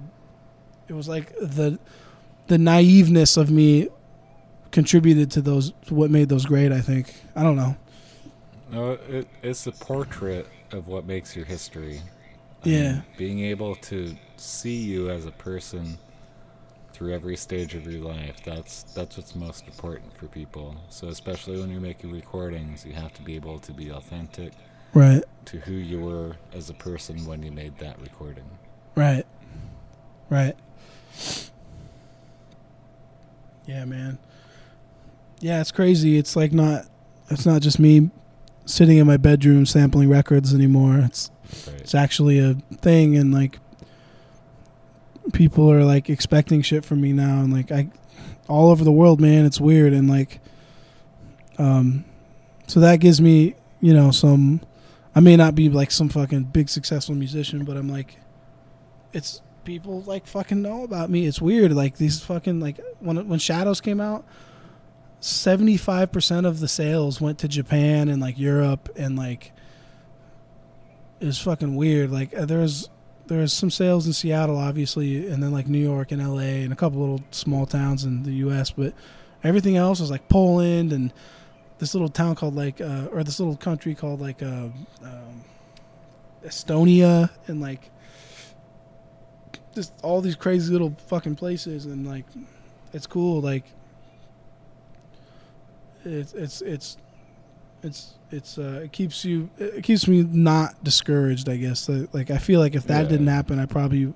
[0.89, 1.79] It was like the,
[2.49, 3.91] the naiveness of me,
[4.73, 6.73] contributed to those what made those great.
[6.73, 7.77] I think I don't know.
[8.71, 12.03] No, it, it's a portrait of what makes your history.
[12.65, 12.93] I Yeah.
[12.93, 15.99] mean, being able to see you as a person
[16.93, 20.77] through every stage of your life, that's that's what's most important for people.
[20.91, 24.53] So especially when you're making recordings, you have to be able to be authentic
[24.93, 25.23] Right.
[25.47, 28.49] to who you were as a person when you made that recording.
[28.97, 29.25] Right.
[30.29, 30.57] Right.
[33.67, 34.19] Yeah, man.
[35.41, 36.19] Yeah, it's crazy.
[36.19, 36.87] It's like not
[37.31, 38.11] it's not just me
[38.69, 40.99] sitting in my bedroom sampling records anymore.
[41.05, 41.31] It's
[41.67, 41.81] Right.
[41.81, 43.59] it's actually a thing and like
[45.33, 47.89] people are like expecting shit from me now and like I
[48.49, 49.47] all over the world, man.
[49.47, 50.41] It's weird and like
[51.59, 52.05] um
[52.67, 54.61] so that gives me, you know, some
[55.15, 58.19] I may not be like some fucking big successful musician, but I'm like
[59.15, 61.27] it's people like fucking know about me.
[61.27, 61.73] It's weird.
[61.73, 64.27] Like these fucking like when when Shadows came out,
[65.21, 69.53] seventy five percent of the sales went to Japan and like Europe and like
[71.21, 72.11] it was fucking weird.
[72.11, 72.89] Like uh, there's
[73.27, 76.63] there's some sales in Seattle, obviously, and then like New York and L.A.
[76.63, 78.71] and a couple little small towns in the U.S.
[78.71, 78.95] But
[79.45, 81.13] everything else was like Poland and
[81.79, 84.69] this little town called like uh, or this little country called like uh,
[85.03, 85.45] um,
[86.45, 87.91] Estonia and like
[89.75, 92.25] just all these crazy little fucking places and like
[92.93, 93.65] it's cool like
[96.09, 96.97] it's it's it's
[97.83, 102.31] it's it's uh it keeps you it keeps me not discouraged i guess like, like
[102.31, 103.09] i feel like if that Yeah.
[103.11, 104.13] didn't happen i probably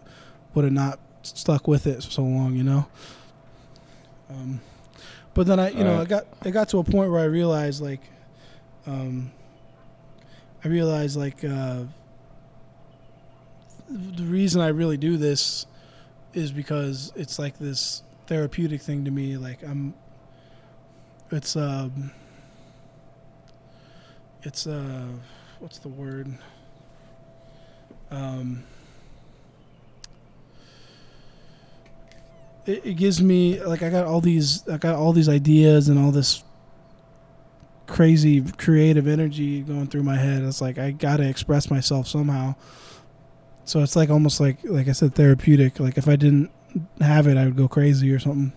[0.55, 2.87] would have not stuck with it so long you know
[4.31, 4.61] um
[5.35, 7.81] but then i you know i got it got to a point where i realized
[7.81, 8.01] like
[8.87, 9.31] um
[10.65, 11.85] i realized like uh
[13.89, 15.67] the reason I really do this
[16.33, 19.37] is because it's like this therapeutic thing to me.
[19.37, 19.93] Like I'm,
[21.33, 22.11] it's um,
[24.43, 25.07] it's uh,
[25.61, 26.37] what's the word?
[28.11, 28.65] Um,
[32.67, 35.99] it, it gives me like I got all these I got all these ideas and
[35.99, 36.45] all this
[37.87, 40.43] crazy creative energy going through my head.
[40.43, 42.55] It's like I gotta express myself somehow.
[43.65, 45.81] So it's like almost like like I said, therapeutic.
[45.81, 46.51] Like if I didn't
[47.01, 48.53] have it, I would go crazy or something.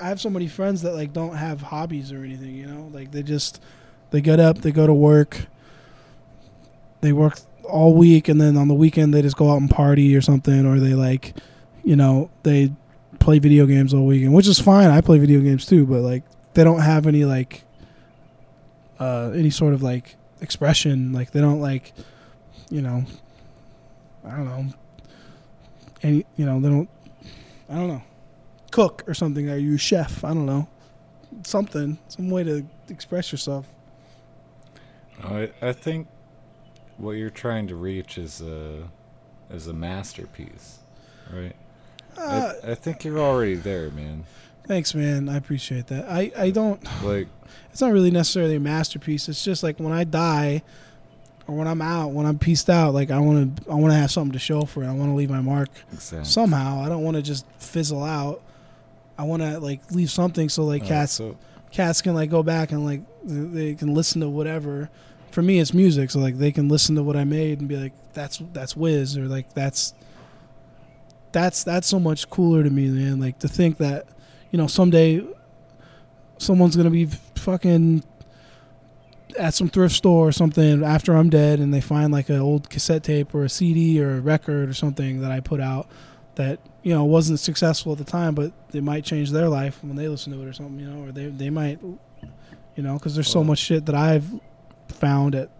[0.00, 2.54] I have so many friends that like don't have hobbies or anything.
[2.54, 3.62] You know, like they just
[4.10, 5.46] they get up, they go to work,
[7.00, 10.14] they work all week, and then on the weekend they just go out and party
[10.16, 11.34] or something, or they like,
[11.84, 12.72] you know, they
[13.18, 14.90] play video games all weekend, which is fine.
[14.90, 16.24] I play video games too, but like
[16.54, 17.64] they don't have any like
[18.98, 21.12] uh any sort of like expression.
[21.12, 21.92] Like they don't like
[22.70, 23.04] you know,
[24.24, 24.66] I don't know,
[26.02, 26.88] any, you know, they don't,
[27.68, 28.02] I don't know,
[28.78, 29.50] cook or something.
[29.50, 30.22] Are you a chef?
[30.24, 30.68] I don't know.
[31.42, 33.66] something, some way to express yourself.
[35.24, 36.06] I I think
[36.96, 38.88] what you're trying to reach is a
[39.50, 40.78] is a masterpiece,
[41.32, 41.56] right?
[42.16, 44.24] Uh, I, I think you're already there, man.
[44.66, 45.28] thanks, man.
[45.28, 46.08] I appreciate that.
[46.08, 46.80] I I don't.
[47.02, 47.26] Like
[47.72, 49.28] It's not really necessarily a masterpiece.
[49.28, 50.62] It's just like when I die.
[51.48, 53.96] Or when I'm out, when I'm pieced out, like I want to, I want to
[53.96, 54.86] have something to show for it.
[54.86, 55.70] I want to leave my mark.
[55.90, 56.26] exactly.
[56.26, 56.82] somehow.
[56.84, 58.42] I don't want to just fizzle out.
[59.18, 61.36] I want to like leave something so like cats so
[61.72, 64.88] cats can like go back and like they can listen to whatever.
[65.32, 67.76] For me, it's music, so like they can listen to what I made and be
[67.76, 69.92] like, "That's that's whiz," or like that's
[71.32, 73.20] that's that's so much cooler to me, man.
[73.20, 74.08] Like to think that
[74.50, 75.22] you know someday
[76.38, 78.04] someone's gonna be fucking
[79.38, 82.70] at some thrift store or something after I'm dead, and they find like an old
[82.70, 85.88] cassette tape or a CD or a record or something that I put out
[86.36, 89.96] that you know wasn't successful at the time, but it might change their life when
[89.96, 93.14] they listen to it or something, you know, or they they might, you know, because
[93.14, 94.28] there's so much shit that I've
[94.88, 95.50] found at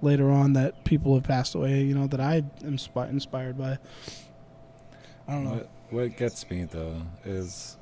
[0.00, 3.78] later on that people have passed away, you know, that I am spi- inspired by.
[5.26, 5.50] I don't know.
[5.50, 7.76] What, what gets me though is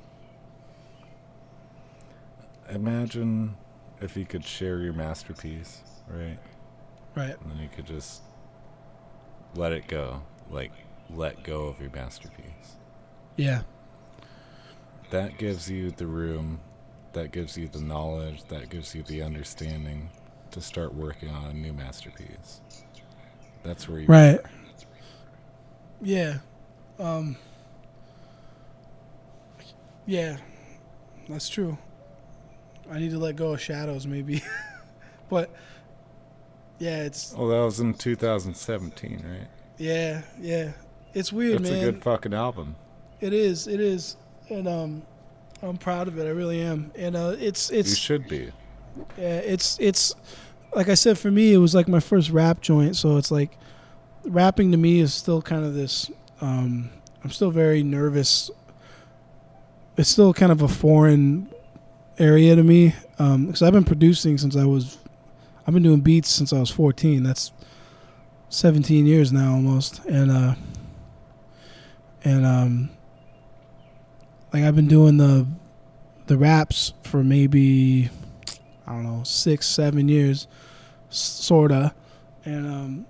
[2.70, 3.56] imagine
[4.00, 6.38] if you could share your masterpiece, right?
[7.14, 7.36] Right.
[7.40, 8.22] And then you could just
[9.54, 10.72] let it go, like
[11.10, 12.78] let go of your masterpiece.
[13.36, 13.62] Yeah.
[15.10, 16.60] That gives you the room,
[17.12, 20.10] that gives you the knowledge, that gives you the understanding
[20.52, 22.62] to start working on a new masterpiece.
[23.62, 24.40] That's where you Right.
[26.02, 26.38] Yeah.
[26.98, 27.36] Um
[30.06, 30.38] Yeah.
[31.28, 31.78] That's true.
[32.90, 34.42] I need to let go of shadows maybe.
[35.30, 35.50] but
[36.78, 39.48] yeah, it's Oh, that was in 2017, right?
[39.78, 40.72] yeah, yeah.
[41.14, 41.72] It's weird, That's man.
[41.74, 42.76] It's a good fucking album.
[43.20, 43.66] it is.
[43.68, 44.16] It is.
[44.48, 45.02] And um
[45.62, 46.26] I'm proud of it.
[46.26, 46.90] I really am.
[46.96, 47.90] And uh it's it's.
[47.90, 48.50] you should be.
[49.16, 50.14] Yeah, it's it's
[50.74, 52.96] like I said for me, it was like my first rap joint.
[52.96, 53.56] So it's like
[54.24, 56.10] rapping to me is still kind of this.
[56.40, 56.90] Um,
[57.22, 58.50] I'm still very nervous.
[59.96, 61.48] It's still kind of a foreign
[62.18, 64.98] area to me because I've been producing since I was.
[65.66, 67.22] I've been doing beats since I was 14.
[67.22, 67.52] That's
[68.48, 70.54] 17 years now almost, and uh,
[72.24, 72.90] and um,
[74.52, 75.46] like I've been doing the
[76.26, 78.10] the raps for maybe
[78.86, 80.46] I don't know, six, seven years,
[81.08, 81.94] sorta,
[82.44, 83.06] and um,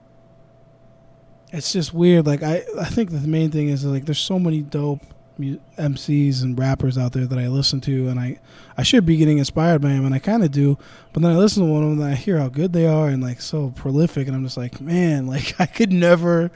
[1.51, 2.27] it's just weird.
[2.27, 5.03] Like I, I think the main thing is like there's so many dope
[5.41, 8.39] MCs and rappers out there that I listen to, and I,
[8.77, 10.79] I should be getting inspired by them, and I kind of do,
[11.13, 13.09] but then I listen to one of them, and I hear how good they are,
[13.09, 16.51] and like so prolific, and I'm just like, man, like I could never,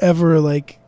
[0.00, 0.78] ever like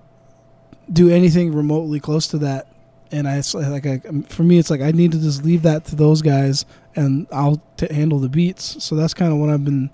[0.90, 2.66] do anything remotely close to that
[3.10, 5.84] and I it's like I, for me it's like I need to just leave that
[5.86, 6.64] to those guys
[6.96, 8.82] and I'll t- handle the beats.
[8.82, 9.90] So that's kind of what I've been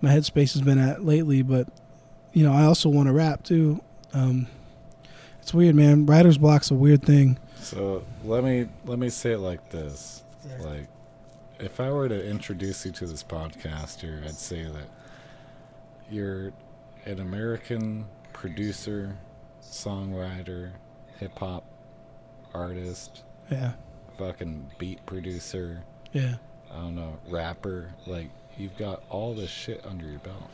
[0.00, 1.42] my headspace has been at lately.
[1.42, 1.68] But
[2.32, 3.82] you know I also want to rap too.
[4.12, 4.46] Um,
[5.40, 6.04] it's weird, man.
[6.04, 7.38] Writer's block's a weird thing.
[7.56, 10.66] So let me let me say it like this: Yeah.
[10.66, 10.88] like,
[11.58, 14.88] if I were to introduce you to this podcaster, I'd say that
[16.10, 16.52] you're
[17.06, 19.16] an American producer,
[19.70, 20.70] songwriter,
[21.18, 21.64] hip hop
[22.54, 23.72] artist, Yeah,
[24.16, 25.82] fucking beat producer.
[26.12, 26.34] yeah,
[26.72, 27.90] I don't know, rapper.
[28.06, 30.50] Like, you've got all this shit under your belt.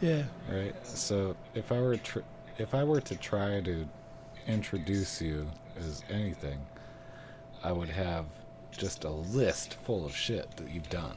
[0.00, 0.74] yeah, right?
[0.86, 2.20] So if I were tr-
[2.58, 3.88] if I were to try to
[4.46, 6.60] introduce you as anything,
[7.62, 8.26] I would have
[8.70, 11.16] just a list full of shit that you've done.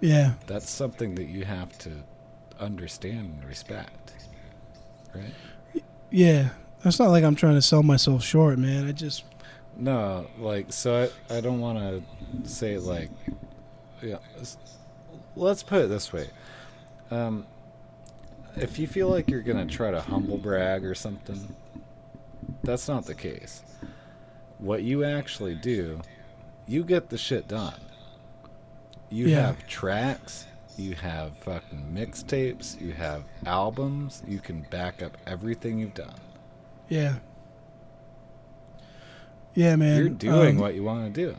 [0.00, 0.32] yeah.
[0.46, 1.90] That's something that you have to
[2.60, 4.12] understand and respect,
[5.14, 5.82] right?
[6.10, 6.48] Yeah,
[6.84, 8.86] it's not like I'm trying to sell myself short, man.
[8.88, 9.24] I just
[9.76, 13.10] No, like so I I don't want to say like
[14.02, 14.18] yeah.
[15.36, 16.28] Let's put it this way.
[17.10, 17.46] Um,
[18.56, 21.54] if you feel like you're gonna try to humble brag or something,
[22.64, 23.62] that's not the case.
[24.58, 26.00] What you actually do,
[26.66, 27.74] you get the shit done.
[29.10, 29.46] You Yeah.
[29.46, 30.46] have tracks,
[30.76, 36.14] you have fucking mixtapes, you have albums, you can back up everything you've done.
[36.88, 37.16] Yeah,
[39.54, 39.98] yeah, man.
[39.98, 41.36] You're doing Um, what you want to do.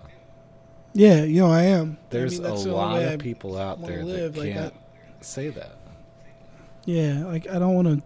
[0.93, 1.97] Yeah, you know I am.
[2.01, 4.73] I There's mean, a the lot of people out there live, that like, can't
[5.21, 5.77] say that.
[6.85, 8.03] Yeah, like I don't want to.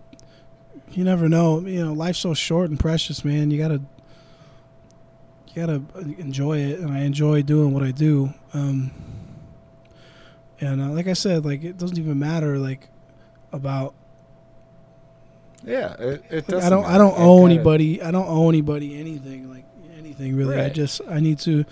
[0.91, 1.61] You never know.
[1.61, 3.49] You know, life's so short and precious, man.
[3.52, 3.82] You gotta,
[5.48, 5.82] you gotta
[6.20, 8.34] enjoy it, and I enjoy doing what I do.
[8.53, 8.91] Um,
[10.60, 12.90] and uh, like I said, like it doesn't even matter, like
[13.52, 13.95] about.
[15.65, 16.65] Yeah, it, it doesn't.
[16.65, 16.85] I don't.
[16.85, 18.02] I don't You owe gotta- anybody.
[18.02, 19.49] I don't owe anybody anything.
[19.49, 19.65] Like
[19.98, 20.60] anything really.
[20.60, 21.65] I just I need to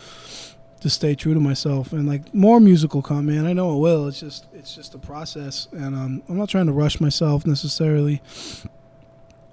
[0.80, 3.46] to stay true to myself and like more music will come, man.
[3.46, 4.08] I know it will.
[4.08, 8.22] It's just it's just a process, and um, I'm not trying to rush myself necessarily.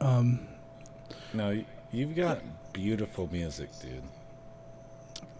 [0.01, 0.47] Um,
[1.35, 1.63] No,
[1.93, 2.41] you've got
[2.73, 4.03] beautiful music, dude.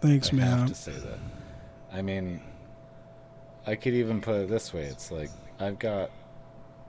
[0.01, 0.57] thanks, I man.
[0.59, 1.17] have to say that.
[1.93, 2.41] I mean,
[3.65, 6.11] I could even put it this way: it's like I've got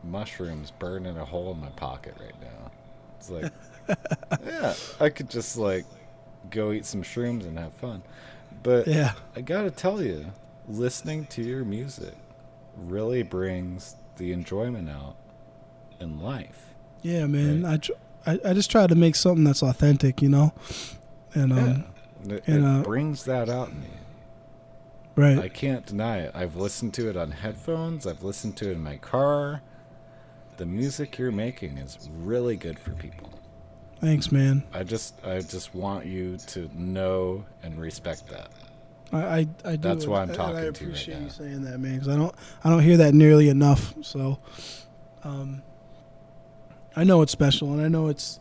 [0.03, 2.71] mushrooms burning a hole in my pocket right now.
[3.19, 3.53] It's like,
[4.47, 5.85] yeah, I could just like
[6.51, 8.03] go eat some shrooms and have fun.
[8.63, 10.27] But Yeah, I gotta tell you,
[10.69, 12.15] listening to your music
[12.77, 15.17] really brings the enjoyment out
[15.99, 16.75] in life.
[17.03, 17.65] yeah, man.
[17.65, 17.93] I, tr-
[18.27, 20.53] I I just try to make something that's authentic, you know,
[21.35, 21.85] and um,
[22.25, 23.87] yeah, it, and, it uh, brings that out in me.
[25.17, 25.39] right.
[25.39, 26.33] I can't deny it.
[26.35, 28.07] I've listened to it on headphones.
[28.07, 29.63] I've listened to it in my car.
[30.61, 33.31] The music you're making is really good for people.
[33.99, 34.62] thanks, man.
[34.74, 38.51] I just, I just want you to know and respect that.
[39.11, 39.78] I I, I do.
[39.78, 41.24] That's why I'm talking I to you right appreciate now.
[41.24, 43.95] you saying that, man, because I don't I don't hear that nearly enough.
[44.03, 44.39] So,
[45.24, 45.62] um,
[46.95, 48.39] I know it's special, and I know it's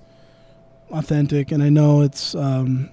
[0.92, 2.90] authentic, and I know it's um,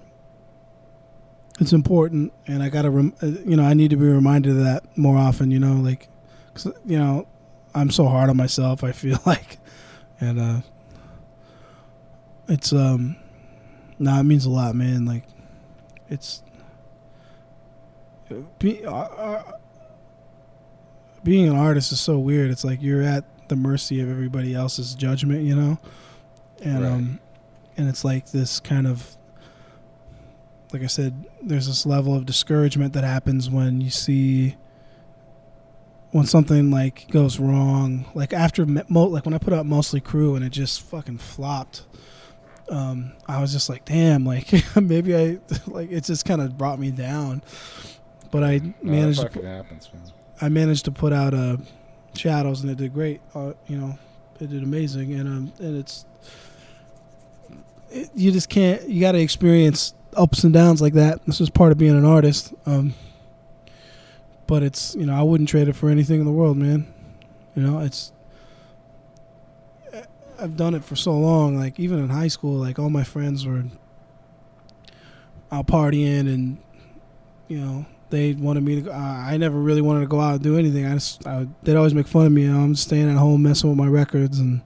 [1.59, 4.59] it's important, and I gotta, rem- uh, you know, I need to be reminded of
[4.62, 5.51] that more often.
[5.51, 6.09] You know, like,
[6.55, 7.27] 'cause, you know,
[7.77, 8.82] I'm so hard on myself.
[8.82, 9.59] I feel like,
[10.20, 10.61] and uh,
[12.48, 13.16] it's um,
[13.98, 15.05] nah, it means a lot, man.
[15.05, 15.24] Like,
[16.09, 16.43] it's
[18.59, 19.53] be, uh, uh,
[21.23, 22.51] being an artist is so weird.
[22.51, 25.78] It's like you're at the mercy of everybody else's judgment, you know,
[26.62, 26.93] and Right.
[26.93, 27.20] um,
[27.77, 29.16] and it's like this kind of,
[30.73, 34.57] like I said, there's this level of discouragement that happens when you see
[36.17, 38.07] when something like goes wrong.
[38.15, 41.83] Like after mo- like when I put out mostly crew and it just fucking flopped.
[42.71, 46.79] Um, I was just like, damn, like maybe I like it just kind of brought
[46.79, 47.43] me down.
[48.31, 50.13] But I managed to fucking happens, man.
[50.41, 51.59] I managed to put out uh,
[52.15, 53.21] shadows, and it did great.
[53.35, 53.99] Uh, you know,
[54.41, 56.07] it did amazing, and um, and it's
[57.91, 58.89] it, you just can't.
[58.89, 61.25] You got to experience ups and downs like that.
[61.27, 62.55] This is part of being an artist.
[62.65, 62.95] Um,
[64.47, 66.93] but it's you know I wouldn't trade it for anything in the world, man.
[67.55, 68.12] You know, it's
[70.39, 71.56] I've done it for so long.
[71.56, 73.64] Like even in high school, like all my friends were
[75.52, 76.59] out partying and
[77.48, 78.93] you know they wanted me to go.
[78.93, 80.86] I never really wanted to go out and do anything.
[80.86, 82.43] I just I, they'd always make fun of me.
[82.43, 84.62] You know, I'm staying at home messing with my records and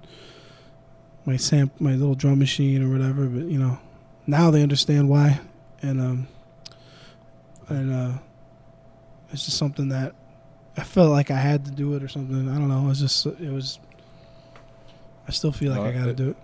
[1.25, 3.27] my sam my little drum machine or whatever.
[3.27, 3.79] But you know,
[4.27, 5.41] now they understand why,
[5.83, 6.29] and um,
[7.69, 8.19] and uh,
[9.33, 10.15] it's just something that
[10.77, 12.49] I felt like I had to do it or something.
[12.49, 12.85] I don't know.
[12.85, 13.79] It was just it was.
[15.29, 16.37] I still feel like No, I got to do it.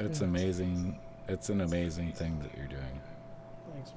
[0.00, 0.26] It's Yeah.
[0.26, 0.98] amazing.
[1.28, 3.00] It's an amazing thing that you're doing.
[3.72, 3.92] Thanks,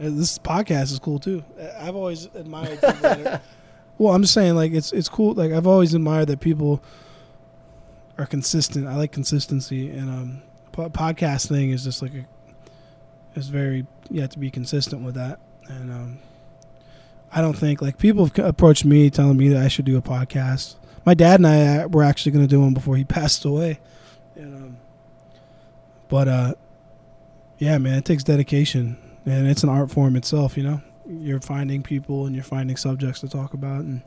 [0.00, 0.16] man.
[0.16, 1.44] This podcast is cool too.
[1.78, 3.40] I've always admired people that are,
[3.98, 5.34] Well, I'm just saying, like it's it's cool.
[5.34, 6.82] Like I've always admired that people
[8.18, 8.86] are consistent.
[8.86, 10.42] I like consistency, and um,
[10.72, 12.26] po- podcast thing is just like a
[13.38, 15.38] is very you have to be consistent with that.
[15.68, 16.18] And um,
[17.32, 20.02] I don't think like people have approached me telling me that I should do a
[20.02, 20.76] podcast.
[21.04, 23.78] My dad and I uh, were actually going to do one before he passed away,
[24.34, 24.76] and um,
[26.08, 26.54] but uh,
[27.58, 30.56] yeah, man, it takes dedication, and it's an art form itself.
[30.56, 34.02] You know, you're finding people and you're finding subjects to talk about, and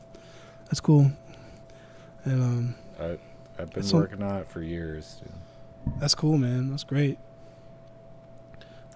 [0.66, 1.12] that's cool.
[2.26, 3.18] And um, I,
[3.58, 5.22] I've been working on it for years.
[5.22, 6.00] Dude.
[6.00, 6.70] that's cool, man.
[6.70, 7.18] That's great.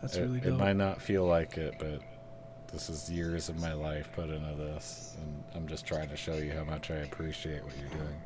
[0.02, 2.02] That's it, really it might not feel like it, but
[2.74, 6.34] this is years of my life put into this, and I'm just trying to show
[6.34, 8.22] you how much I appreciate what you're doing.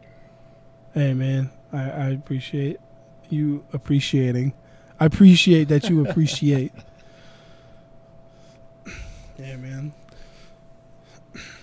[0.94, 2.80] Hey, man, I, I appreciate
[3.30, 4.54] you appreciating.
[5.02, 6.72] I appreciate that you appreciate.
[9.38, 9.92] yeah, man.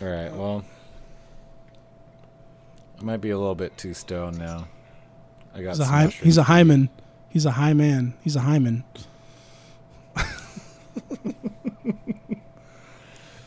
[0.02, 0.62] All right, well,
[3.00, 4.68] I might be a little bit too stoned now.
[5.54, 6.90] I got He's a high, he's a hyman.
[7.30, 8.12] He's a high man.
[8.22, 8.84] He's a hyman.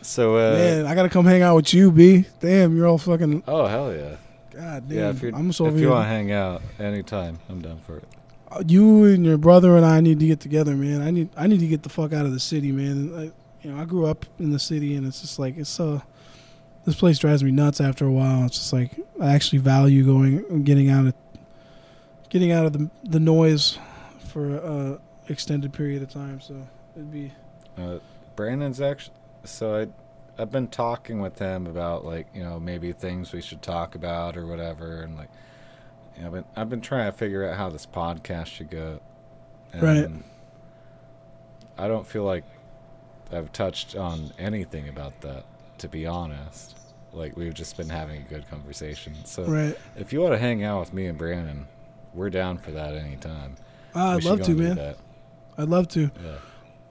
[0.08, 2.26] So, uh, man, I gotta come hang out with you, B.
[2.40, 3.44] Damn, you're all fucking.
[3.48, 4.16] oh hell yeah,
[4.54, 4.98] God damn.
[4.98, 5.10] yeah.
[5.10, 8.06] If, you're, I'm just if you want to hang out anytime, I'm down for it.
[8.50, 11.02] Uh, you and your brother and I need to get together, man.
[11.02, 13.14] I need I need to get the fuck out of the city, man.
[13.16, 13.22] I,
[13.68, 16.00] you know, I grew up in the city, and it's just like it's uh
[16.86, 18.46] this place drives me nuts after a while.
[18.46, 21.14] It's just like I actually value going, getting out of,
[22.30, 23.78] getting out of the the noise
[24.30, 26.40] for a extended period of time.
[26.40, 26.66] So
[26.96, 27.34] it'd be
[27.78, 27.98] Uh,
[28.38, 29.16] Brandon's actually
[29.48, 29.88] so I
[30.41, 34.38] I've been talking with him about like you know maybe things we should talk about
[34.38, 35.30] or whatever and like
[36.15, 38.99] you know, I've been I've been trying to figure out how this podcast should go.
[39.74, 40.10] And Right.
[41.78, 42.44] I don't feel like
[43.32, 45.45] I've touched on anything about that.
[45.80, 46.76] To be honest,
[47.14, 49.14] like we've just been having a good conversation.
[49.26, 49.78] So Right.
[49.95, 51.68] if you want to hang out with me and Brandon,
[52.15, 53.57] we're down for that anytime.
[53.94, 54.95] Ah, we I'd love to, man.
[55.57, 56.10] I'd love to.
[56.24, 56.32] Yeah.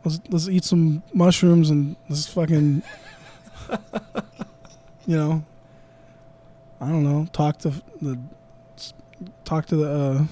[0.06, 2.80] Let's let's eat some mushrooms and let's fucking,
[5.04, 5.44] you know,
[6.80, 7.70] I don't know, talk to
[8.00, 8.16] the,
[9.44, 10.24] talk to the, uh,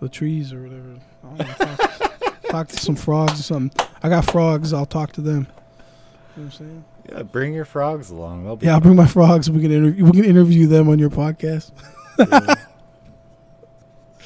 [0.00, 0.96] the trees or whatever.
[1.22, 3.86] I don't know, talk, talk to some frogs or something.
[4.02, 4.72] I got frogs.
[4.72, 5.34] I'll talk to them.
[5.38, 5.46] You know
[6.34, 6.84] what I'm saying?
[7.08, 8.42] Yeah, bring your frogs along.
[8.42, 9.48] They'll be Yeah, I'll bring my frogs.
[9.48, 10.04] We can interview.
[10.06, 11.70] We can interview them on your podcast.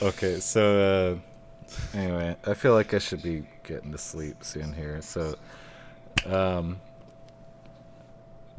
[0.03, 1.21] Okay, so
[1.95, 5.01] uh, anyway, I feel like I should be getting to sleep soon here.
[5.01, 5.37] So,
[6.27, 6.81] um,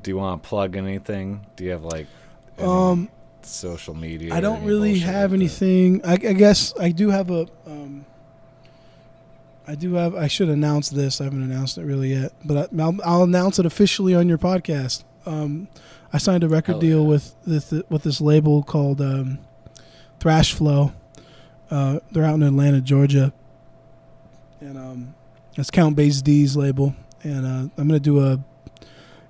[0.02, 1.46] do you want to plug anything?
[1.56, 2.08] Do you have like
[2.58, 3.10] Um,
[3.42, 4.34] social media?
[4.34, 6.02] I don't really have like anything.
[6.06, 7.48] I, I guess I do have a.
[7.68, 8.06] Um,
[9.68, 10.16] I do have.
[10.16, 11.22] I should announce this.
[11.22, 14.38] I haven't announced it really yet, but I, I'll, I'll announce it officially on your
[14.38, 15.04] podcast.
[15.26, 15.68] Um,
[16.14, 17.08] I signed a record Hell deal yeah.
[17.10, 19.40] with this with this label called um,
[20.20, 20.94] Thrash Flow.
[21.70, 23.32] Uh, they're out in Atlanta, Georgia,
[24.62, 25.16] and um,
[25.58, 28.40] it's Count Bass D's label, and uh, I'm gonna do a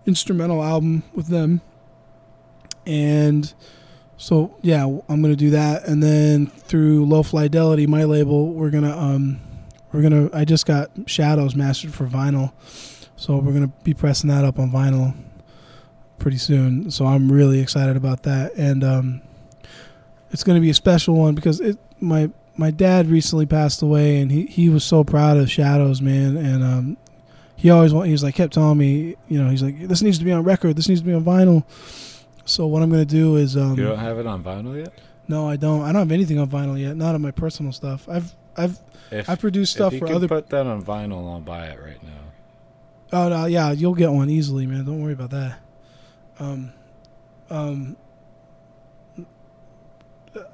[0.06, 1.62] instrumental album with them,
[2.86, 3.52] and
[4.18, 8.96] so yeah, I'm gonna do that, and then through Low Fidelity, my label, we're gonna
[8.96, 9.40] um,
[9.94, 10.30] we're gonna.
[10.34, 12.52] I just got Shadows mastered for vinyl,
[13.16, 15.16] so we're gonna be pressing that up on vinyl
[16.20, 16.92] pretty soon.
[16.92, 19.22] So I'm really excited about that, and um,
[20.32, 22.30] it's gonna be a special one because it my
[22.62, 26.64] my dad recently passed away, and he he was so proud of Shadows, man, and
[26.64, 26.98] um,
[27.56, 30.20] he always want, he was like kept telling me, you know, he's like this needs
[30.20, 31.64] to be on record, this needs to be on vinyl.
[32.46, 34.94] So what I'm gonna do is um, You don't have it on vinyl yet.
[35.28, 35.82] no, I don't.
[35.82, 36.96] I don't have anything on vinyl yet.
[36.96, 38.08] Not on my personal stuff.
[38.08, 38.80] I've I've
[39.12, 40.28] If, I produced stuff for other if you for can other.
[40.28, 43.20] put that on vinyl, I'll buy it right now.
[43.20, 44.86] oh no, yeah, you'll get one easily, man.
[44.86, 45.60] Don't worry about that.
[46.40, 46.74] Um,
[47.50, 47.96] um,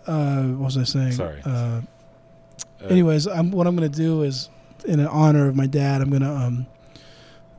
[0.05, 1.11] uh, what was I saying?
[1.13, 1.41] Sorry.
[1.45, 1.81] Uh,
[2.83, 4.49] Uh, anyways, I'm what I'm gonna do is
[4.85, 6.01] in honor of my dad.
[6.01, 6.67] I'm gonna um,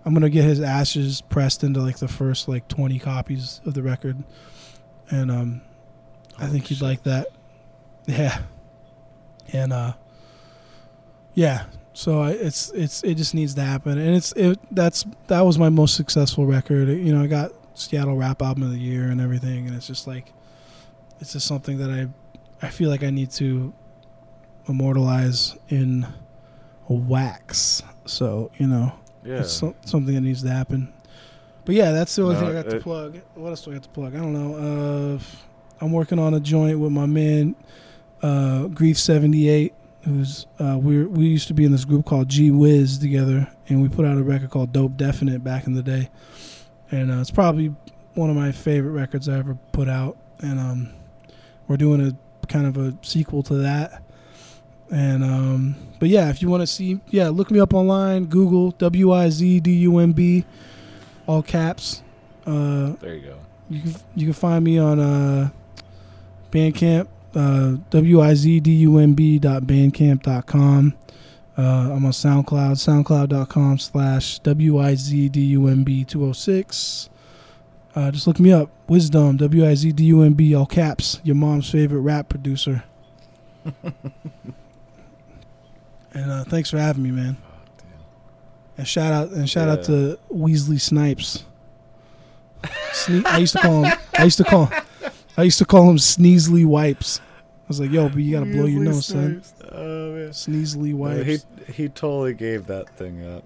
[0.05, 3.83] I'm gonna get his ashes pressed into like the first like 20 copies of the
[3.83, 4.23] record,
[5.11, 5.61] and um,
[6.39, 7.29] I think he'd like that.
[8.07, 8.41] Yeah,
[9.53, 9.93] and uh,
[11.35, 11.67] yeah.
[11.93, 15.59] So I, it's it's it just needs to happen, and it's it that's that was
[15.59, 16.89] my most successful record.
[16.89, 20.07] You know, I got Seattle Rap Album of the Year and everything, and it's just
[20.07, 20.33] like
[21.21, 22.09] it's just something that I
[22.65, 23.73] I feel like I need to
[24.69, 26.07] immortalize in
[26.89, 27.83] wax.
[28.07, 28.93] So you know,
[29.25, 29.41] yeah.
[29.41, 30.93] it's so, something that needs to happen.
[31.65, 33.21] But yeah, that's the only No, thing I got to plug.
[33.35, 34.15] What else do I got to plug?
[34.15, 35.17] I don't know.
[35.17, 35.19] Uh,
[35.81, 37.55] I'm working on a joint with my man
[38.23, 42.29] uh, Grief seventy eight, who's uh, we we used to be in this group called
[42.29, 45.83] G Wiz together, and we put out a record called Dope Definite back in the
[45.83, 46.11] day,
[46.91, 47.75] and uh, it's probably
[48.15, 50.93] one of my favorite records I ever put out, and um,
[51.69, 54.03] we're doing a kind of a sequel to that.
[54.91, 58.25] And um, but yeah, if you want to see, yeah, look me up online.
[58.27, 60.45] Google W I Z D U M B,
[61.27, 62.03] all caps.
[62.47, 63.39] Uh, there you go.
[63.69, 65.51] you can you can find me on uh,
[66.51, 70.95] Bandcamp, uh, W-I-Z-D-U-M-B dot bandcamp dot com.
[71.57, 77.11] Uh, I'm on SoundCloud, SoundCloud.com slash W-I-Z-D-U-M-B 206.
[77.95, 78.71] Uh, just look me up.
[78.89, 81.21] Wizdumb, W-I-Z-D-U-M-B, all caps.
[81.25, 82.85] Your mom's favorite rap producer.
[86.23, 87.37] and uh, thanks for having me, man.
[88.77, 91.45] And shout out and shout out to Weasley Snipes.
[92.93, 93.99] Sne- I used to call him.
[94.19, 94.71] I used to call.
[95.37, 97.21] I used to call him Sneezely Wipes.
[97.21, 100.31] I was like, "Yo, but you gotta blow your nose, son." Oh man.
[100.31, 101.47] Sneezely No, Wipes.
[101.67, 103.45] he he totally gave that thing up.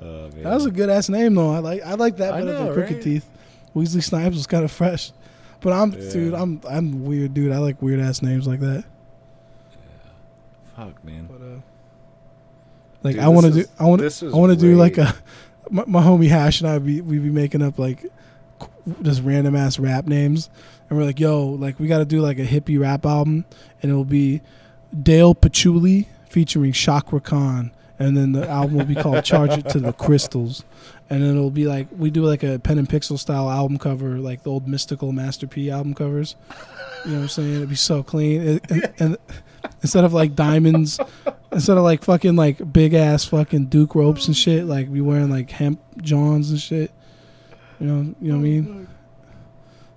[0.00, 1.50] Oh, that was a good ass name, though.
[1.50, 1.82] I like.
[1.82, 3.02] I like that I better than Crooked right?
[3.02, 3.28] Teeth.
[3.74, 5.12] Weasley Snipes was kind of fresh,
[5.60, 6.10] but I'm Yeah.
[6.12, 6.34] dude.
[6.34, 7.52] I'm I'm weird, dude.
[7.52, 8.84] I like weird ass names like that.
[9.72, 10.84] Yeah.
[10.84, 11.26] Fuck man.
[11.30, 11.37] But
[13.02, 13.64] like Dude, I want to do.
[13.78, 14.02] I want.
[14.02, 15.14] I want to do like a.
[15.70, 18.06] My, my homie Hash and I be we be making up like
[19.02, 20.48] just random ass rap names,
[20.88, 23.44] and we're like, yo, like we got to do like a hippie rap album,
[23.82, 24.40] and it will be
[25.02, 29.80] Dale Patchouli featuring Chakra Khan, and then the album will be called Charge It to
[29.80, 30.64] the Crystals,
[31.10, 34.18] and then it'll be like we do like a pen and pixel style album cover,
[34.18, 36.36] like the old Mystikal Master P album covers.
[37.04, 37.54] You know what I'm saying?
[37.56, 39.16] It'd be so clean, and, and
[39.82, 40.98] instead of like diamonds,
[41.58, 45.28] instead of like fucking like big ass fucking Duke ropes and shit, like we wearing
[45.28, 46.92] like hemp johns and shit.
[47.80, 48.88] You know, you know what I mean?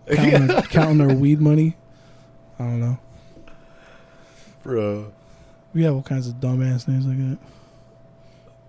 [0.12, 1.78] Counting, our, counting our weed money.
[2.60, 3.00] I don't know.
[4.64, 5.14] bro.
[5.74, 7.38] We have all kinds of dumbass names like that.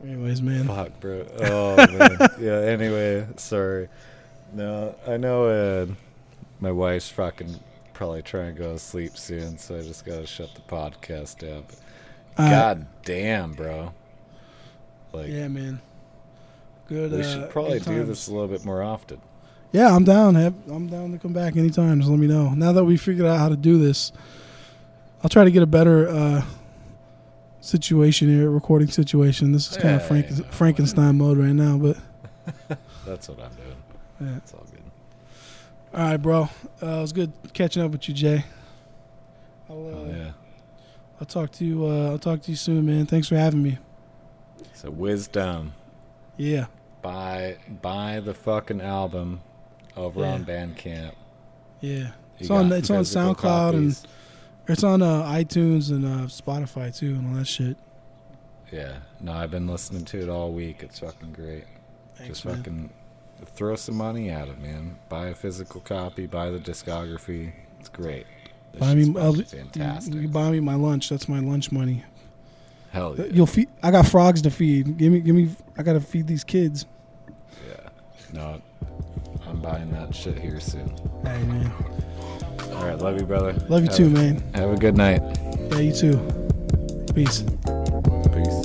[0.04, 0.66] Anyways, man.
[0.66, 1.26] Fuck, bro.
[1.40, 2.18] Oh man.
[2.40, 2.58] yeah.
[2.58, 3.88] Anyway, sorry.
[4.52, 5.46] No, I know.
[5.46, 5.86] Uh,
[6.60, 7.58] my wife's fucking
[7.94, 11.64] probably trying to go to sleep soon, so I just gotta shut the podcast down.
[11.66, 11.78] But
[12.36, 13.92] Uh, God damn, bro.
[15.12, 15.80] Like Yeah, man.
[16.88, 17.12] Good.
[17.12, 19.20] we uh, should probably good do this a little bit more often.
[19.72, 20.36] Yeah, I'm down.
[20.36, 21.98] I'm down to come back anytime.
[21.98, 22.50] Just let me know.
[22.50, 24.12] Now that we figured out how to do this,
[25.22, 26.42] I'll try to get a better uh,
[27.60, 29.52] situation here, recording situation.
[29.52, 30.50] This is kind of Yeah, Franken- yeah.
[30.50, 31.96] Frankenstein mode right now, but
[33.06, 33.76] That's what I'm doing.
[34.32, 34.36] yeah.
[34.38, 34.80] It's all good.
[35.98, 36.42] All right, bro.
[36.82, 38.44] Uh, it was good catching up with you, Jay.
[39.70, 40.30] I'll, uh, Oh yeah.
[41.22, 41.86] I'll talk to you.
[41.86, 43.06] Uh, I'll talk to you soon, man.
[43.06, 43.78] Thanks for having me.
[44.74, 45.70] So Wizdumb.
[46.36, 46.66] Yeah,
[47.00, 49.40] Buy buy the fucking album
[49.96, 50.32] over Yeah.
[50.32, 51.12] on Bandcamp.
[51.80, 51.90] yeah.
[51.98, 52.08] You
[52.40, 52.72] It's on.
[52.72, 53.96] It's on SoundCloud and
[54.66, 57.76] it's on uh, iTunes and uh, Spotify too, and all that shit.
[58.72, 58.96] Yeah.
[59.20, 60.82] No, I've been listening to it all week.
[60.82, 61.66] It's fucking great.
[62.16, 62.56] Thanks, Just man.
[62.56, 62.90] fucking
[63.54, 64.98] throw some money at it, man.
[65.08, 66.26] Buy a physical copy.
[66.26, 67.52] Buy the discography.
[67.78, 68.26] It's great.
[68.72, 69.14] This Buy me.
[69.20, 70.14] I'll, fucking you, fantastic.
[70.14, 71.08] you buy me my lunch.
[71.08, 72.04] That's my lunch money.
[72.90, 73.32] Hell uh, yeah.
[73.32, 73.68] You'll feed.
[73.82, 74.96] I got frogs to feed.
[74.96, 75.20] Give me.
[75.20, 75.50] Give me.
[75.78, 76.86] I gotta feed these kids.
[77.68, 77.88] yeah.
[78.32, 78.60] No,
[79.46, 80.88] I'm buying that shit here soon.
[81.24, 81.70] Hey man.
[82.74, 83.52] All right, love you, brother.
[83.68, 84.44] Love you Have too, a- man.
[84.54, 85.20] Have a good night.
[85.70, 86.16] Yeah, you too.
[87.14, 87.42] Peace.
[88.32, 88.62] Peace.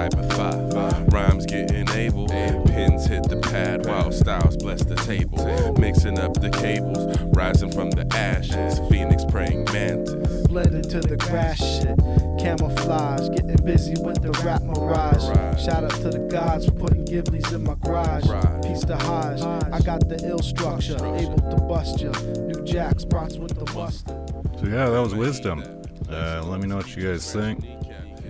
[0.00, 1.12] The archetype of five.
[1.12, 5.38] Rhymes getting able, pins hit the pad while styles bless the table.
[5.78, 8.78] Mixing up the cables, rising from the ashes.
[8.88, 10.46] Phoenix praying mantis.
[10.46, 11.98] Blend into the grass shit.
[12.38, 15.22] Camouflage, getting busy with the rap mirage.
[15.62, 18.24] Shout out to the gods for putting Ghibli's in my garage.
[18.62, 19.42] Peace to Hajj.
[19.42, 22.12] I got the ill structure, able to bust ya.
[22.46, 24.16] New jacks, brats with the mustard.
[24.58, 25.76] So yeah, that was Wizdumb.
[26.08, 27.79] Uh, let me know what you guys think.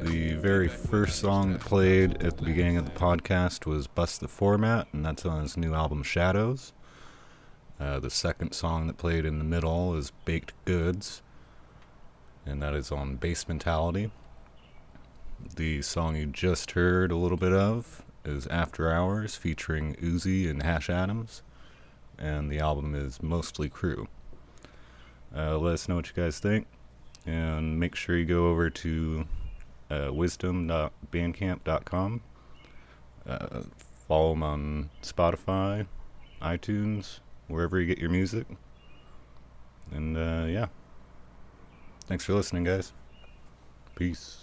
[0.02, 4.28] The very first song that played at the beginning of the podcast was Bust the
[4.28, 6.72] Format, and that's on his new album Shadows.
[7.78, 11.20] Uh, the second song that played in the middle is Baked Goods,
[12.46, 14.10] and that is on Bass Mentality.
[15.56, 20.62] The song you just heard a little bit of is After Hours featuring Uzi and
[20.62, 21.42] Hash Adams,
[22.18, 24.08] and the album is Mostly Crew.
[25.36, 26.66] Uh, let us know what you guys think,
[27.26, 29.26] and make sure you go over to
[29.90, 32.20] uh, wizdumb.bandcamp.com.
[33.26, 33.62] Uh,
[34.08, 35.86] follow them on Spotify,
[36.40, 38.46] iTunes, wherever you get your music.
[39.92, 40.66] And uh, yeah,
[42.06, 42.92] thanks for listening, guys.
[43.94, 44.39] Peace.